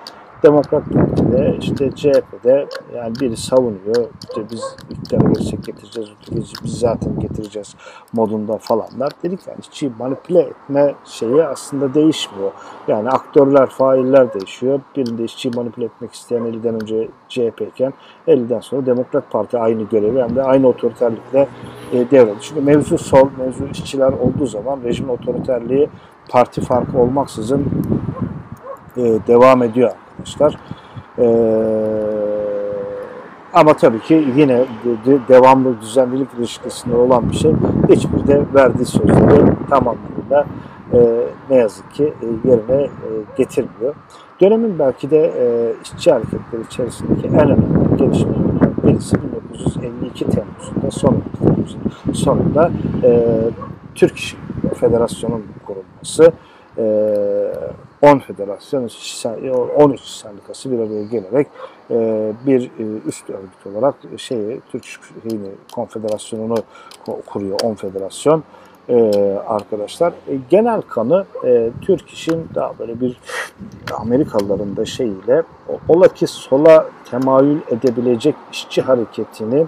Demokrat 0.43 0.84
Parti'de, 0.93 1.57
işte 1.61 1.91
CHP'de 1.91 2.66
yani 2.97 3.14
biri 3.20 3.36
savunuyor. 3.36 4.09
İşte 4.28 4.43
biz 4.51 4.76
iktidara 4.91 5.28
gelirsek 5.28 5.64
getireceğiz, 5.64 6.11
biz, 6.30 6.78
zaten 6.80 7.20
getireceğiz 7.20 7.74
modunda 8.12 8.59
falanlar. 8.59 9.12
Dedik 9.22 9.47
yani 9.47 9.59
işçiyi 9.61 9.93
manipüle 9.99 10.41
etme 10.41 10.95
şeyi 11.05 11.45
aslında 11.45 11.95
değişmiyor. 11.95 12.51
Yani 12.88 13.09
aktörler, 13.09 13.66
failler 13.66 14.34
değişiyor. 14.34 14.80
Birinde 14.97 15.24
işçiyi 15.24 15.55
manipüle 15.55 15.84
etmek 15.84 16.14
isteyen 16.14 16.43
50'den 16.43 16.74
önce 16.74 17.09
CHP 17.28 17.61
iken 17.61 17.93
50'den 18.28 18.61
sonra 18.61 18.86
Demokrat 18.86 19.30
Parti 19.30 19.59
aynı 19.59 19.82
görevi 19.82 20.22
hem 20.22 20.36
de 20.36 20.43
aynı 20.43 20.68
otoriterlikle 20.68 21.49
e, 21.93 22.11
devraldı. 22.11 22.38
Çünkü 22.41 22.61
mevzu 22.61 22.99
sol, 22.99 23.28
mevzu 23.38 23.66
işçiler 23.66 24.12
olduğu 24.12 24.47
zaman 24.47 24.78
rejim 24.84 25.11
otoriterliği 25.11 25.88
parti 26.28 26.61
farkı 26.61 26.99
olmaksızın 26.99 27.66
e, 28.97 29.03
devam 29.26 29.62
ediyor 29.62 29.91
arkadaşlar. 30.21 30.57
Ee, 31.18 32.01
ama 33.53 33.75
tabii 33.77 34.01
ki 34.01 34.25
yine 34.37 34.59
de, 35.07 35.18
devamlı 35.29 35.81
düzenlilik 35.81 36.29
ilişkisinde 36.39 36.97
olan 36.97 37.31
bir 37.31 37.37
şey 37.37 37.53
hiçbir 37.89 38.27
de 38.27 38.43
verdiği 38.55 38.85
sözleri 38.85 39.53
tamamıyla 39.71 40.47
e, 40.93 40.99
ne 41.51 41.57
yazık 41.57 41.93
ki 41.93 42.05
e, 42.05 42.49
yerine 42.49 42.83
e, 42.83 42.89
getirmiyor. 43.37 43.95
Dönemin 44.41 44.79
belki 44.79 45.11
de 45.11 45.33
e, 45.39 45.73
işçi 45.83 46.12
hareketleri 46.12 46.62
içerisindeki 46.62 47.27
en 47.27 47.35
önemli 47.35 47.97
gelişmelerden 47.97 48.73
birisi 48.85 49.16
1952 49.23 50.25
Temmuz'unda 50.25 50.91
son 50.91 51.23
Temmuz'un 51.39 52.12
sonunda 52.12 52.71
e, 53.03 53.25
Türk 53.95 54.16
İş 54.16 54.37
Federasyonu'nun 54.81 55.45
kurulması. 55.66 56.33
E, 56.79 56.85
10 58.03 58.18
federasyon, 58.18 58.90
13 59.76 60.01
sendikası 60.01 60.70
bir 60.70 60.78
araya 60.78 61.05
gelerek 61.05 61.46
e, 61.90 62.32
bir 62.46 62.62
e, 62.64 63.09
üst 63.09 63.30
örgüt 63.30 63.66
olarak 63.66 63.94
şeyi 64.16 64.61
Türk 64.72 64.84
şeyini, 64.84 65.48
Konfederasyonu'nu 65.74 66.57
kuruyor 67.26 67.59
10 67.64 67.74
federasyon 67.74 68.44
e, 68.88 68.96
arkadaşlar. 69.46 70.12
Genel 70.51 70.82
kanı 70.82 71.26
Türk 71.82 72.09
işin 72.11 72.48
daha 72.55 72.78
böyle 72.78 73.01
bir 73.01 73.20
Amerikalıların 73.96 74.76
da 74.76 74.84
şeyiyle 74.84 75.42
ola 75.88 76.09
ki 76.09 76.26
sola 76.26 76.86
temayül 77.11 77.59
edebilecek 77.70 78.34
işçi 78.53 78.82
hareketini 78.82 79.66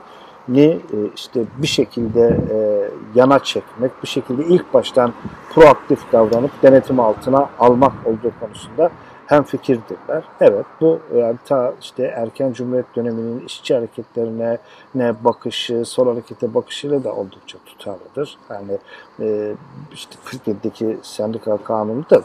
ni 0.49 0.65
e, 0.67 0.79
işte 1.17 1.45
bir 1.59 1.67
şekilde 1.67 2.39
e, 2.51 2.89
yana 3.15 3.39
çekmek, 3.39 4.03
bir 4.03 4.09
şekilde 4.09 4.45
ilk 4.45 4.75
baştan 4.75 5.13
proaktif 5.51 6.13
davranıp 6.13 6.63
denetim 6.63 7.01
altına 7.01 7.51
almak 7.59 7.93
olduğu 8.07 8.33
konusunda 8.41 8.91
hem 9.27 9.43
fikirdirler. 9.43 10.25
Evet 10.41 10.67
bu 10.81 10.99
yani 11.17 11.37
ta 11.45 11.75
işte 11.81 12.03
erken 12.03 12.53
Cumhuriyet 12.53 12.97
döneminin 12.97 13.41
işçi 13.47 13.75
hareketlerine 13.75 14.59
ne 14.95 15.25
bakışı, 15.25 15.85
sol 15.85 16.09
harekete 16.09 16.55
bakışıyla 16.55 17.05
da 17.05 17.15
oldukça 17.15 17.59
tutarlıdır. 17.67 18.39
Yani 18.51 18.79
e, 19.21 19.55
işte 19.93 20.17
47'deki 20.25 20.99
sendikal 21.03 21.57
kanunu 21.57 22.05
da 22.11 22.23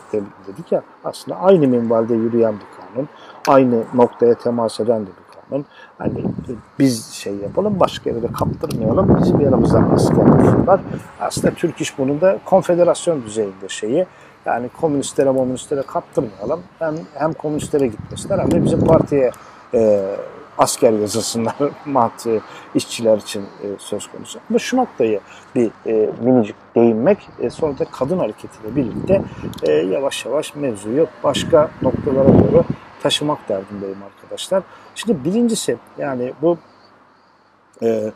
dedik 0.48 0.72
ya 0.72 0.84
aslında 1.04 1.38
aynı 1.38 1.68
minvalde 1.68 2.14
yürüyen 2.14 2.56
bir 2.56 2.94
kanun. 2.96 3.10
Aynı 3.48 3.84
noktaya 3.94 4.34
temas 4.34 4.80
eden 4.80 5.02
de 5.02 5.08
bir 5.08 5.28
yapalım. 5.48 5.66
Hani 5.98 6.24
biz 6.80 7.12
şey 7.12 7.36
yapalım, 7.36 7.80
başka 7.80 8.10
yere 8.10 8.24
de 8.24 8.28
kaptırmayalım. 8.28 9.20
Bizim 9.22 9.40
yanımızdan 9.40 9.90
asker 9.90 10.18
olsunlar. 10.18 10.80
Aslında 11.20 11.54
Türk 11.54 11.82
İş 11.82 11.98
bunun 11.98 12.22
da 12.22 12.40
konfederasyon 12.46 13.24
düzeyinde 13.24 13.70
şeyi. 13.70 14.06
Yani 14.46 14.70
komünistlere, 14.70 15.30
komünistlere 15.30 15.82
kaptırmayalım. 15.82 16.62
Hem, 16.80 16.96
hem 17.14 17.34
komünistlere 17.34 17.88
gitmesinler 17.88 18.40
hem 18.40 18.52
de 18.52 18.64
bizim 18.64 18.86
partiye 18.86 19.32
e, 19.74 20.02
asker 20.58 20.94
yazısınlar 20.94 21.56
mantığı 21.86 22.42
işçiler 22.76 23.18
için 23.18 23.42
e, 23.42 23.66
söz 23.78 24.08
konusu. 24.08 24.40
Ama 24.50 24.60
şu 24.60 24.78
noktayı 24.78 25.20
bir 25.56 25.72
e, 25.86 26.10
minicik 26.24 26.56
değinmek, 26.76 27.30
e, 27.40 27.50
sonra 27.50 27.80
da 27.80 27.86
kadın 27.86 28.20
hareketiyle 28.20 28.76
birlikte 28.76 29.22
e, 29.64 29.72
yavaş 29.72 30.26
yavaş 30.26 30.56
mevzuyu 30.56 31.08
başka 31.24 31.70
noktalara 31.82 32.28
doğru 32.28 32.64
taşımak 33.04 33.50
derdindeyim 33.50 34.04
arkadaşlar. 34.04 34.64
Şimdi 34.96 35.24
birincisi 35.24 35.78
yani 35.98 36.34
bu 36.42 36.58
e, 37.84 38.12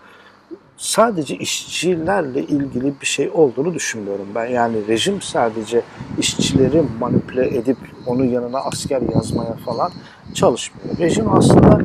sadece 0.77 1.35
işçilerle 1.35 2.41
ilgili 2.41 3.01
bir 3.01 3.05
şey 3.05 3.29
olduğunu 3.29 3.73
düşünmüyorum 3.73 4.27
ben. 4.35 4.45
Yani 4.45 4.87
rejim 4.87 5.21
sadece 5.21 5.81
işçileri 6.17 6.83
manipüle 6.99 7.57
edip 7.57 7.77
onun 8.07 8.25
yanına 8.25 8.59
asker 8.59 9.01
yazmaya 9.15 9.53
falan 9.53 9.91
çalışmıyor. 10.33 10.97
Rejim 10.99 11.33
aslında 11.33 11.79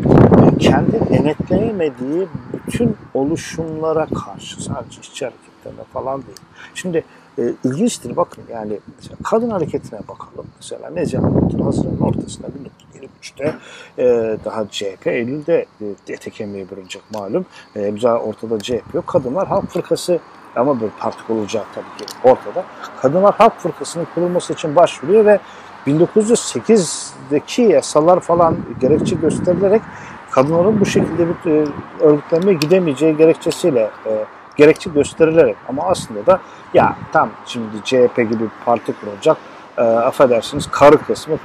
kendi 0.59 1.11
denetleyemediği 1.11 2.29
bütün 2.67 2.97
oluşumlara 3.15 4.07
karşı 4.07 4.63
sadece 4.63 5.01
işçi 5.01 5.25
hareketlerine 5.25 5.85
falan 5.93 6.23
değil. 6.23 6.39
Şimdi 6.75 7.05
e, 7.39 7.53
ilginçtir 7.65 8.17
bakın 8.17 8.45
yani 8.53 8.79
kadın 9.23 9.51
hareketine 9.51 10.01
bakalım. 10.09 10.47
Mesela 10.57 10.91
Necamettin 10.91 11.59
Hazır'ın 11.59 11.99
ortasında 12.01 12.47
1923'te 12.47 13.55
e, 13.99 14.37
daha 14.45 14.69
CHP 14.69 15.07
Eylül'de 15.07 15.67
e, 15.81 16.13
ete 16.13 16.31
kemiğe 16.31 16.71
bürünecek 16.71 17.03
malum. 17.15 17.47
E, 17.77 18.09
ortada 18.09 18.59
CHP 18.61 18.95
yok. 18.95 19.07
Kadınlar 19.07 19.49
Halk 19.49 19.71
Fırkası 19.71 20.19
ama 20.57 20.81
bir 20.81 20.89
parti 21.01 21.27
kurulacak 21.27 21.67
tabii 21.75 22.07
ki 22.07 22.15
ortada. 22.25 22.65
Kadınlar 23.03 23.35
Halk 23.35 23.59
Fırkası'nın 23.59 24.07
kurulması 24.15 24.53
için 24.53 24.77
başvuruyor 24.77 25.25
ve 25.25 25.41
1908'deki 25.87 27.63
yasalar 27.63 28.21
falan 28.21 28.57
gerekçe 28.81 29.17
gösterilerek 29.17 29.83
kadınların 30.31 30.81
bu 30.81 30.87
şekilde 30.87 31.27
bir 31.29 31.51
e, 31.51 31.67
örgütlenmeye 32.01 32.59
gidemeyeceği 32.59 33.17
gerekçesiyle 33.17 33.91
e, 34.07 34.25
gerekçe 34.57 34.91
gösterilerek 34.91 35.57
ama 35.69 35.83
aslında 35.83 36.27
da 36.27 36.41
ya 36.75 36.97
tam 37.13 37.31
şimdi 37.47 37.67
CHP 37.85 38.17
gibi 38.17 38.41
bir 38.41 38.51
parti 38.65 38.93
kurulacak 39.01 39.37
e, 39.79 39.83
affedersiniz 39.83 40.71
karı 40.71 40.99
kısmı 40.99 41.39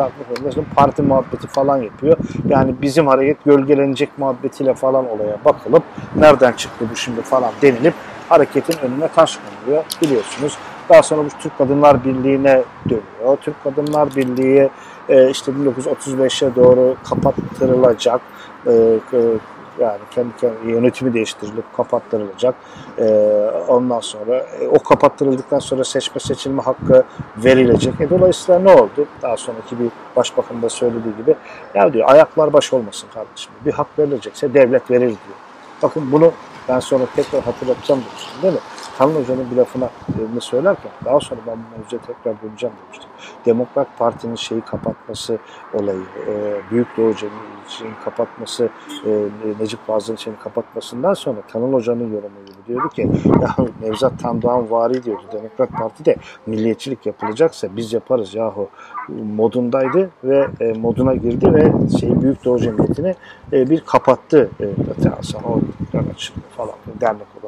kısmı 0.45 0.63
parti 0.75 1.01
muhabbeti 1.01 1.47
falan 1.47 1.77
yapıyor. 1.77 2.17
Yani 2.47 2.75
bizim 2.81 3.07
hareket 3.07 3.45
gölgelenecek 3.45 4.09
muhabbetiyle 4.17 4.73
falan 4.73 5.09
olaya 5.09 5.37
bakılıp 5.45 5.83
nereden 6.15 6.51
çıktı 6.51 6.85
bu 6.91 6.95
şimdi 6.95 7.21
falan 7.21 7.51
denilip 7.61 7.93
hareketin 8.29 8.79
önüne 8.79 9.07
taş 9.07 9.37
konuluyor 9.37 9.83
biliyorsunuz. 10.01 10.57
Daha 10.89 11.03
sonra 11.03 11.25
bu 11.25 11.29
Türk 11.39 11.57
Kadınlar 11.57 12.03
Birliği'ne 12.03 12.63
dönüyor. 12.89 13.37
Türk 13.41 13.63
Kadınlar 13.63 14.15
Birliği 14.15 14.69
e, 15.09 15.29
işte 15.29 15.51
1935'e 15.51 16.55
doğru 16.55 16.95
kapattırılacak. 17.09 18.21
E, 18.67 18.71
yani 19.81 19.99
kendi, 20.11 20.29
kendi 20.41 20.71
yönetimi 20.71 21.13
değiştirilip 21.13 21.73
kapattırılacak. 21.77 22.55
E, 22.97 23.05
ondan 23.67 23.99
sonra 23.99 24.35
e, 24.37 24.67
o 24.67 24.79
kapattırıldıktan 24.79 25.59
sonra 25.59 25.83
seçme 25.83 26.19
seçilme 26.19 26.61
hakkı 26.61 27.03
verilecek. 27.37 28.01
E, 28.01 28.09
dolayısıyla 28.09 28.59
ne 28.59 28.71
oldu? 28.71 29.07
Daha 29.21 29.37
sonraki 29.37 29.79
bir 29.79 29.89
başbakan 30.15 30.61
da 30.61 30.69
söylediği 30.69 31.17
gibi 31.17 31.35
ya 31.75 31.93
diyor 31.93 32.09
ayaklar 32.09 32.53
baş 32.53 32.73
olmasın 32.73 33.07
kardeşim. 33.13 33.53
Bir 33.65 33.71
hak 33.71 33.99
verilecekse 33.99 34.53
devlet 34.53 34.91
verir 34.91 34.99
diyor. 34.99 35.37
Bakın 35.83 36.11
bunu 36.11 36.31
ben 36.69 36.79
sonra 36.79 37.03
tekrar 37.15 37.43
hatırlatacağım 37.43 38.01
demiştim 38.01 38.41
değil 38.41 38.53
mi? 38.53 38.59
Tanrı 39.01 39.19
Hoca'nın 39.19 39.51
bir 39.51 39.55
lafına 39.55 39.89
ne 40.33 40.39
söylerken 40.39 40.91
daha 41.05 41.19
sonra 41.19 41.39
ben 41.47 41.55
bu 41.55 41.77
mevzuya 41.77 42.01
tekrar 42.01 42.41
döneceğim 42.41 42.75
demiştim. 42.85 43.09
Demokrat 43.45 43.87
Parti'nin 43.97 44.35
şeyi 44.35 44.61
kapatması 44.61 45.37
olayı, 45.73 46.03
e, 46.27 46.55
Büyük 46.71 46.87
Doğu 46.97 47.15
Cemiyeti'nin 47.15 48.03
kapatması, 48.05 48.69
e, 49.05 49.27
Necip 49.59 49.87
Fazıl'ın 49.87 50.17
şeyini 50.17 50.39
kapatmasından 50.39 51.13
sonra 51.13 51.37
Tanıl 51.51 51.73
Hoca'nın 51.73 52.13
yorumu 52.13 52.45
gibi 52.45 52.67
diyordu 52.67 52.89
ki 52.89 53.09
ya 53.41 53.55
Nevzat 53.81 54.19
Tandoğan 54.19 54.71
vari 54.71 55.03
diyordu. 55.03 55.23
Demokrat 55.33 55.71
Parti 55.71 56.05
de 56.05 56.15
milliyetçilik 56.45 57.05
yapılacaksa 57.05 57.67
biz 57.75 57.93
yaparız 57.93 58.35
yahu 58.35 58.69
modundaydı 59.35 60.09
ve 60.23 60.47
e, 60.59 60.73
moduna 60.73 61.15
girdi 61.15 61.53
ve 61.53 61.97
şey 61.99 62.21
Büyük 62.21 62.45
Doğu 62.45 62.59
Cemiyeti'ni 62.59 63.15
e, 63.53 63.69
bir 63.69 63.81
kapattı. 63.81 64.49
E, 64.59 64.65
sonra 65.21 65.47
o 65.47 65.59
falan 66.57 66.75
dernek 67.01 67.40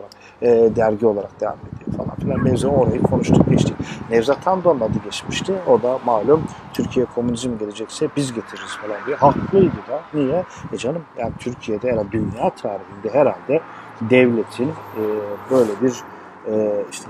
e, 0.43 0.75
dergi 0.75 1.05
olarak 1.07 1.41
devam 1.41 1.57
ediyor 1.57 1.97
falan 1.97 2.15
filan. 2.15 2.43
Mevzu 2.43 2.67
orayı 2.67 3.01
konuştuk 3.01 3.49
geçtik. 3.49 3.75
Nevzat 4.09 4.43
Tandoğan'ın 4.43 4.79
adı 4.79 4.99
geçmişti. 5.03 5.53
O 5.67 5.81
da 5.81 5.99
malum 6.05 6.43
Türkiye 6.73 7.05
komünizm 7.05 7.57
gelecekse 7.57 8.07
biz 8.15 8.33
getiririz 8.33 8.77
falan 8.81 8.97
diye. 9.07 9.15
Haklıydı 9.15 9.77
da. 9.89 10.01
Niye? 10.13 10.43
E 10.73 10.77
canım 10.77 11.01
yani 11.17 11.31
Türkiye'de 11.39 11.91
herhalde 11.91 12.11
dünya 12.11 12.49
tarihinde 12.49 13.09
herhalde 13.11 13.61
devletin 14.01 14.67
e, 14.67 15.01
böyle 15.51 15.71
bir 15.81 15.93
e, 16.47 16.83
işte 16.91 17.07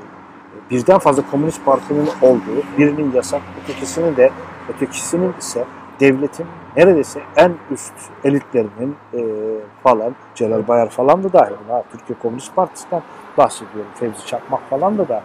birden 0.72 1.00
fazla 1.00 1.24
komünist 1.32 1.66
partinin 1.66 2.10
olduğu, 2.22 2.64
birinin 2.78 3.12
yasak, 3.12 3.42
ötekisinin 3.64 4.16
de 4.16 4.32
ötekisinin 4.70 5.34
ise 5.40 5.66
devletin 6.00 6.46
neredeyse 6.78 7.22
en 7.36 7.54
üst 7.72 7.94
elitlerinin 8.24 8.96
e, 9.14 9.22
falan, 9.84 10.16
Celal 10.36 10.68
Bayar 10.68 10.90
falan 10.90 11.24
da 11.24 11.34
dahil. 11.34 11.54
Ha, 11.70 11.84
Türkiye 11.92 12.20
Komünist 12.20 12.56
Partisi'nden 12.56 13.02
bahsediyorum. 13.38 13.92
Fevzi 13.96 14.26
Çakmak 14.26 14.70
falan 14.70 14.98
da 14.98 15.08
dahil. 15.08 15.24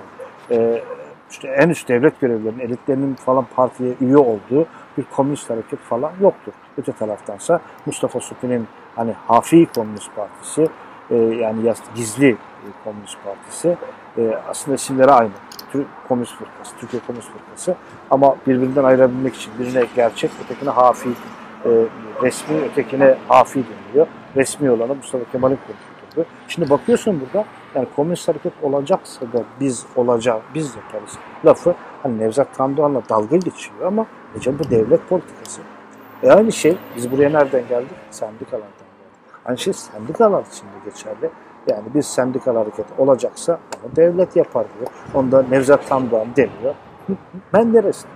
E, 0.50 0.82
işte 1.30 1.48
en 1.48 1.68
üst 1.68 1.88
devlet 1.88 2.20
görevlilerinin, 2.20 2.60
elitlerinin 2.60 3.14
falan 3.14 3.46
partiye 3.56 3.94
üye 4.00 4.16
olduğu 4.16 4.66
bir 4.98 5.04
komünist 5.16 5.50
hareket 5.50 5.78
falan 5.78 6.12
yoktur. 6.20 6.52
Öte 6.78 6.92
taraftansa 6.92 7.60
Mustafa 7.86 8.20
Supi'nin 8.20 8.66
hani 8.96 9.14
Hafi 9.26 9.66
Komünist 9.74 10.16
Partisi, 10.16 10.68
e, 11.10 11.16
yani 11.16 11.74
gizli 11.94 12.36
Komünist 12.84 13.16
Partisi 13.24 13.76
e, 14.18 14.38
aslında 14.48 14.74
isimleri 14.74 15.10
aynı. 15.10 15.30
Türk 15.72 15.86
Komünist 16.08 16.34
Fırkası, 16.34 16.76
Türkiye 16.80 17.02
Komünist 17.06 17.28
Fırkası 17.28 17.74
ama 18.10 18.36
birbirinden 18.46 18.84
ayırabilmek 18.84 19.34
için 19.34 19.52
birine 19.58 19.84
gerçek, 19.96 20.30
ötekine 20.44 20.70
hafi, 20.70 21.08
e, 21.64 21.70
resmi, 22.22 22.56
ötekine 22.56 23.14
hafi 23.28 23.64
deniliyor. 23.64 24.06
Resmi 24.36 24.70
olanı 24.70 24.94
Mustafa 24.94 25.24
Kemal'in 25.32 25.58
kurduğu. 25.66 26.26
Şimdi 26.48 26.70
bakıyorsun 26.70 27.20
burada 27.20 27.44
yani 27.74 27.88
komünist 27.96 28.28
hareket 28.28 28.52
olacaksa 28.62 29.20
da 29.32 29.42
biz 29.60 29.86
olacak, 29.96 30.42
biz 30.54 30.76
yaparız 30.76 31.18
lafı 31.44 31.74
hani 32.02 32.18
Nevzat 32.18 32.54
Tandoğan'la 32.54 33.02
dalga 33.08 33.36
geçiyor 33.36 33.80
ama 33.86 34.06
hocam 34.34 34.58
bu 34.58 34.70
devlet 34.70 35.08
politikası. 35.08 35.60
E 36.22 36.30
aynı 36.30 36.52
şey 36.52 36.78
biz 36.96 37.12
buraya 37.12 37.30
nereden 37.30 37.68
geldik? 37.68 37.96
Sendikalardan 38.10 38.68
geldik. 38.68 39.34
Aynı 39.44 39.58
şey 39.58 39.72
sendikalar 39.72 40.44
için 40.44 40.66
de 40.66 40.90
geçerli. 40.90 41.30
Yani 41.68 41.94
bir 41.94 42.02
sendikal 42.02 42.56
hareket 42.56 42.86
olacaksa 42.98 43.58
onu 43.84 43.96
devlet 43.96 44.36
yapar 44.36 44.66
diyor. 44.78 44.90
Onda 45.14 45.42
Nevzat 45.42 45.88
Tandoğan 45.88 46.28
demiyor. 46.36 46.74
Ben 47.52 47.72
neresi? 47.72 48.08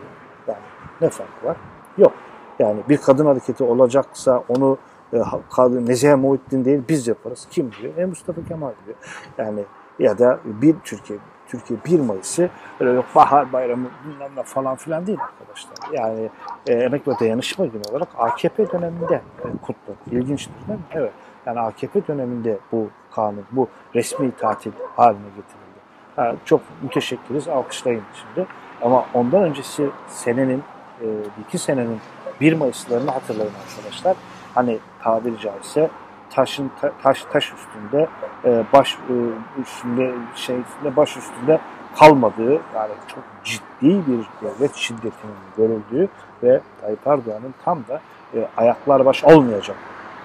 Yani 0.48 0.58
ne 1.00 1.08
fark 1.08 1.44
var? 1.44 1.56
Yok. 1.98 2.12
Yani 2.58 2.80
bir 2.88 2.96
kadın 2.96 3.26
hareketi 3.26 3.64
olacaksa 3.64 4.44
onu 4.48 4.78
e, 5.12 5.18
kadın 5.50 5.86
Nezihe 5.86 6.14
Muhittin 6.14 6.64
değil 6.64 6.82
biz 6.88 7.08
yaparız. 7.08 7.48
Kim 7.50 7.70
diyor? 7.80 7.96
E 7.96 8.04
Mustafa 8.04 8.44
Kemal 8.48 8.72
diyor. 8.86 8.96
Yani 9.38 9.64
ya 9.98 10.18
da 10.18 10.40
bir 10.44 10.76
Türkiye 10.84 11.18
Türkiye 11.48 11.78
1 11.84 12.00
Mayıs'ı 12.00 12.50
öyle 12.80 12.92
yok 12.92 13.04
bahar 13.14 13.52
bayramı 13.52 13.88
bilmem 14.04 14.30
ne 14.36 14.42
falan 14.42 14.76
filan 14.76 15.06
değil 15.06 15.18
arkadaşlar. 15.20 15.74
Yani 15.92 16.30
e, 16.66 16.72
Emek 16.72 17.08
ve 17.08 17.12
Dayanışma 17.20 17.66
Günü 17.66 17.82
olarak 17.90 18.08
AKP 18.18 18.70
döneminde 18.70 19.14
e, 19.14 19.46
kutladı. 19.62 19.96
İlginçtir 20.10 20.54
değil 20.68 20.78
mi? 20.78 20.84
Evet. 20.92 21.12
Yani 21.46 21.60
AKP 21.60 22.06
döneminde 22.06 22.58
bu 22.72 22.88
kanun, 23.14 23.44
bu 23.52 23.68
resmi 23.94 24.36
tatil 24.36 24.72
haline 24.96 25.28
getirildi. 25.28 25.80
Yani 26.16 26.38
çok 26.44 26.60
müteşekkiriz, 26.82 27.48
alkışlayın 27.48 28.02
şimdi. 28.14 28.46
Ama 28.82 29.06
ondan 29.14 29.42
öncesi 29.42 29.90
senenin, 30.08 30.62
e, 31.00 31.06
iki 31.46 31.58
senenin 31.58 32.00
1 32.40 32.52
Mayıs'larını 32.52 33.10
hatırlayın 33.10 33.52
arkadaşlar. 33.68 34.16
Hani 34.54 34.78
tabiri 35.02 35.38
caizse 35.38 35.90
taşın 36.30 36.70
taş 37.02 37.24
taş 37.32 37.52
üstünde 37.52 38.08
e, 38.44 38.64
baş 38.72 38.94
e, 38.94 39.14
üstünde 39.62 40.14
şey 40.34 40.60
üstünde 40.60 40.96
baş 40.96 41.16
üstünde 41.16 41.60
kalmadığı 41.98 42.52
yani 42.52 42.92
çok 43.06 43.24
ciddi 43.44 44.02
bir 44.06 44.26
devlet 44.42 44.74
şiddetinin 44.74 45.34
görüldüğü 45.56 46.08
ve 46.42 46.60
Tayyip 46.80 47.06
Erdoğan'ın 47.06 47.54
tam 47.64 47.78
da 47.88 48.00
e, 48.34 48.48
ayaklar 48.56 49.04
baş 49.04 49.24
olmayacak 49.24 49.76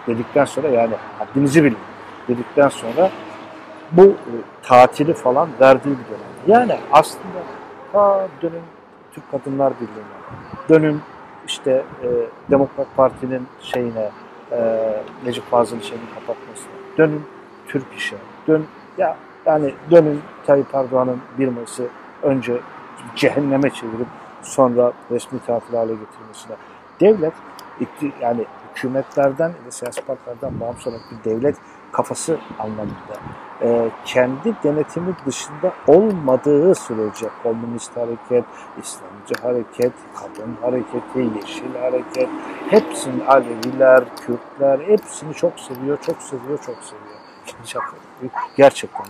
dedikten 0.08 0.46
sonra 0.46 0.68
yani 0.68 0.94
haddinizi 1.20 1.64
bilin 1.64 1.78
dedikten 2.28 2.70
sonra 2.70 3.12
bu 3.92 4.04
e, 4.04 4.34
tatili 4.64 5.14
falan 5.14 5.50
verdiği 5.60 5.90
bir 5.90 6.06
dönem. 6.06 6.58
Yani 6.62 6.80
aslında 6.92 7.40
ta 7.92 8.28
dönün 8.42 8.62
Türk 9.14 9.32
Kadınlar 9.32 9.74
Birliği'ne, 9.76 10.70
dönün 10.70 11.02
işte 11.48 11.72
e, 12.04 12.08
Demokrat 12.52 12.88
Parti'nin 12.96 13.48
şeyine, 13.62 14.10
e, 14.52 14.58
Necip 15.26 15.44
Fazıl'ın 15.44 15.82
şeyini 15.82 16.06
kapatmasına, 16.14 16.72
dönün 16.98 17.24
Türk 17.68 17.86
İş'e, 17.98 18.18
dön 18.48 18.66
ya 18.98 19.18
yani 19.46 19.74
dönün 19.92 20.22
Tayyip 20.46 20.76
Erdoğan'ın 20.76 21.22
1 21.40 21.48
Mayıs'ı 21.48 21.88
önce 22.24 22.54
cehenneme 23.16 23.70
çevirip 23.70 24.08
sonra 24.42 24.94
resmi 25.12 25.40
tatil 25.40 25.76
hale 25.76 25.94
getirmesine. 25.94 26.56
Devlet 27.00 27.34
yani 28.22 28.46
hükümetlerden 28.78 29.54
ve 29.66 29.72
siyasi 29.72 30.02
partilerden 30.02 30.60
bağımsız 30.60 30.88
olarak 30.88 31.02
bir 31.12 31.32
devlet 31.32 31.56
kafası 31.92 32.38
anlamında 32.60 33.18
e, 33.62 33.90
kendi 34.06 34.56
denetimi 34.64 35.16
dışında 35.26 35.74
olmadığı 35.88 36.76
sürece 36.76 37.28
komünist 37.44 37.98
hareket, 37.98 38.46
İslamcı 38.82 39.42
hareket, 39.42 39.94
kadın 40.16 40.56
hareketi, 40.62 41.20
yeşil 41.36 41.76
hareket 41.82 42.30
hepsini 42.70 43.24
Aleviler, 43.28 44.04
Kürtler 44.16 44.80
hepsini 44.80 45.34
çok 45.34 45.60
seviyor, 45.60 45.98
çok 46.02 46.22
seviyor, 46.22 46.60
çok 46.66 46.76
seviyor. 46.76 47.18
Gerçekten 48.58 49.06
de. 49.06 49.10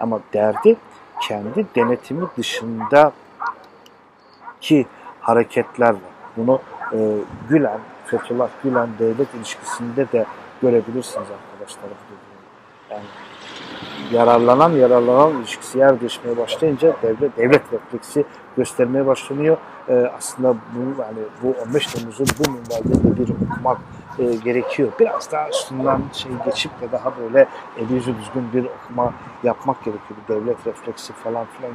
Ama 0.00 0.20
derdi 0.32 0.76
kendi 1.20 1.66
denetimi 1.76 2.26
dışında 2.38 3.12
ki 4.60 4.86
hareketlerle 5.20 5.98
bunu 6.36 6.60
e, 6.92 6.98
Gülen, 7.48 7.80
Fethullah 8.10 8.48
Gülen 8.64 8.88
devlet 8.98 9.34
ilişkisinde 9.34 10.12
de 10.12 10.26
görebilirsiniz 10.62 11.26
arkadaşlar. 11.30 11.90
Yani 12.90 13.04
yararlanan 14.12 14.72
yararlanan 14.72 15.38
ilişkisi 15.38 15.78
yer 15.78 16.00
değişmeye 16.00 16.36
başlayınca 16.36 16.96
devlet 17.02 17.36
devlet 17.36 17.62
refleksi 17.72 18.24
göstermeye 18.56 19.06
başlanıyor. 19.06 19.56
Ee, 19.88 20.10
aslında 20.18 20.54
bu 20.54 21.02
yani 21.02 21.18
bu 21.42 21.62
15 21.62 21.86
Temmuz'un 21.86 22.26
bu 22.38 22.50
minvalde 22.50 23.04
de 23.04 23.16
bir 23.16 23.34
okumak 23.46 23.78
e, 24.18 24.24
gerekiyor. 24.24 24.92
Biraz 25.00 25.32
daha 25.32 25.48
üstünden 25.48 26.02
şey 26.12 26.32
geçip 26.44 26.80
de 26.80 26.92
daha 26.92 27.12
böyle 27.18 27.48
eli 27.78 27.94
yüzü 27.94 28.14
düzgün 28.18 28.52
bir 28.52 28.64
okuma 28.64 29.14
yapmak 29.42 29.84
gerekiyor. 29.84 30.20
Devlet 30.28 30.66
refleksi 30.66 31.12
falan 31.12 31.46
filan 31.56 31.72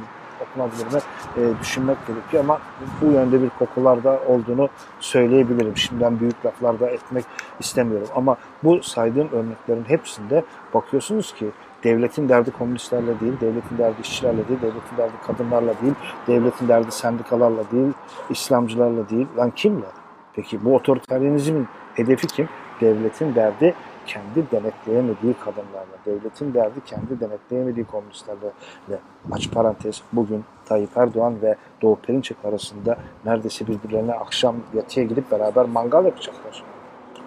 okunabilir 0.50 1.02
e, 1.36 1.60
düşünmek 1.60 2.06
gerekiyor 2.06 2.44
ama 2.44 2.60
bu 3.00 3.12
yönde 3.12 3.42
bir 3.42 3.48
kokularda 3.48 4.20
olduğunu 4.28 4.68
söyleyebilirim. 5.00 5.76
Şimdiden 5.76 6.20
büyük 6.20 6.46
laflar 6.46 6.80
da 6.80 6.90
etmek 6.90 7.24
istemiyorum 7.60 8.08
ama 8.16 8.36
bu 8.64 8.82
saydığım 8.82 9.28
örneklerin 9.32 9.84
hepsinde 9.84 10.44
bakıyorsunuz 10.74 11.34
ki 11.34 11.46
devletin 11.84 12.28
derdi 12.28 12.50
komünistlerle 12.50 13.20
değil, 13.20 13.32
devletin 13.40 13.78
derdi 13.78 14.00
işçilerle 14.00 14.48
değil, 14.48 14.60
devletin 14.62 14.96
derdi 14.98 15.12
kadınlarla 15.26 15.74
değil, 15.82 15.94
devletin 16.26 16.68
derdi 16.68 16.92
sendikalarla 16.92 17.70
değil, 17.72 17.92
İslamcılarla 18.30 19.08
değil. 19.08 19.26
Lan 19.38 19.50
kimle? 19.50 19.86
Peki 20.34 20.64
bu 20.64 20.74
otoriteryenizmin 20.74 21.68
hedefi 21.94 22.26
kim? 22.26 22.48
Devletin 22.80 23.34
derdi 23.34 23.74
kendi 24.06 24.50
denetleyemediği 24.50 25.34
kadınlarla, 25.34 25.96
devletin 26.06 26.54
derdi 26.54 26.84
kendi 26.86 27.20
denetleyemediği 27.20 27.86
komünistlerle 27.86 28.52
ve 28.88 28.98
aç 29.32 29.50
parantez 29.50 30.02
bugün 30.12 30.44
Tayyip 30.64 30.96
Erdoğan 30.96 31.42
ve 31.42 31.56
Doğu 31.82 31.96
Perinçek 31.96 32.44
arasında 32.44 32.98
neredeyse 33.24 33.66
birbirlerine 33.66 34.14
akşam 34.14 34.56
yatıya 34.74 35.06
gidip 35.06 35.30
beraber 35.30 35.64
mangal 35.64 36.04
yapacaklar. 36.04 36.73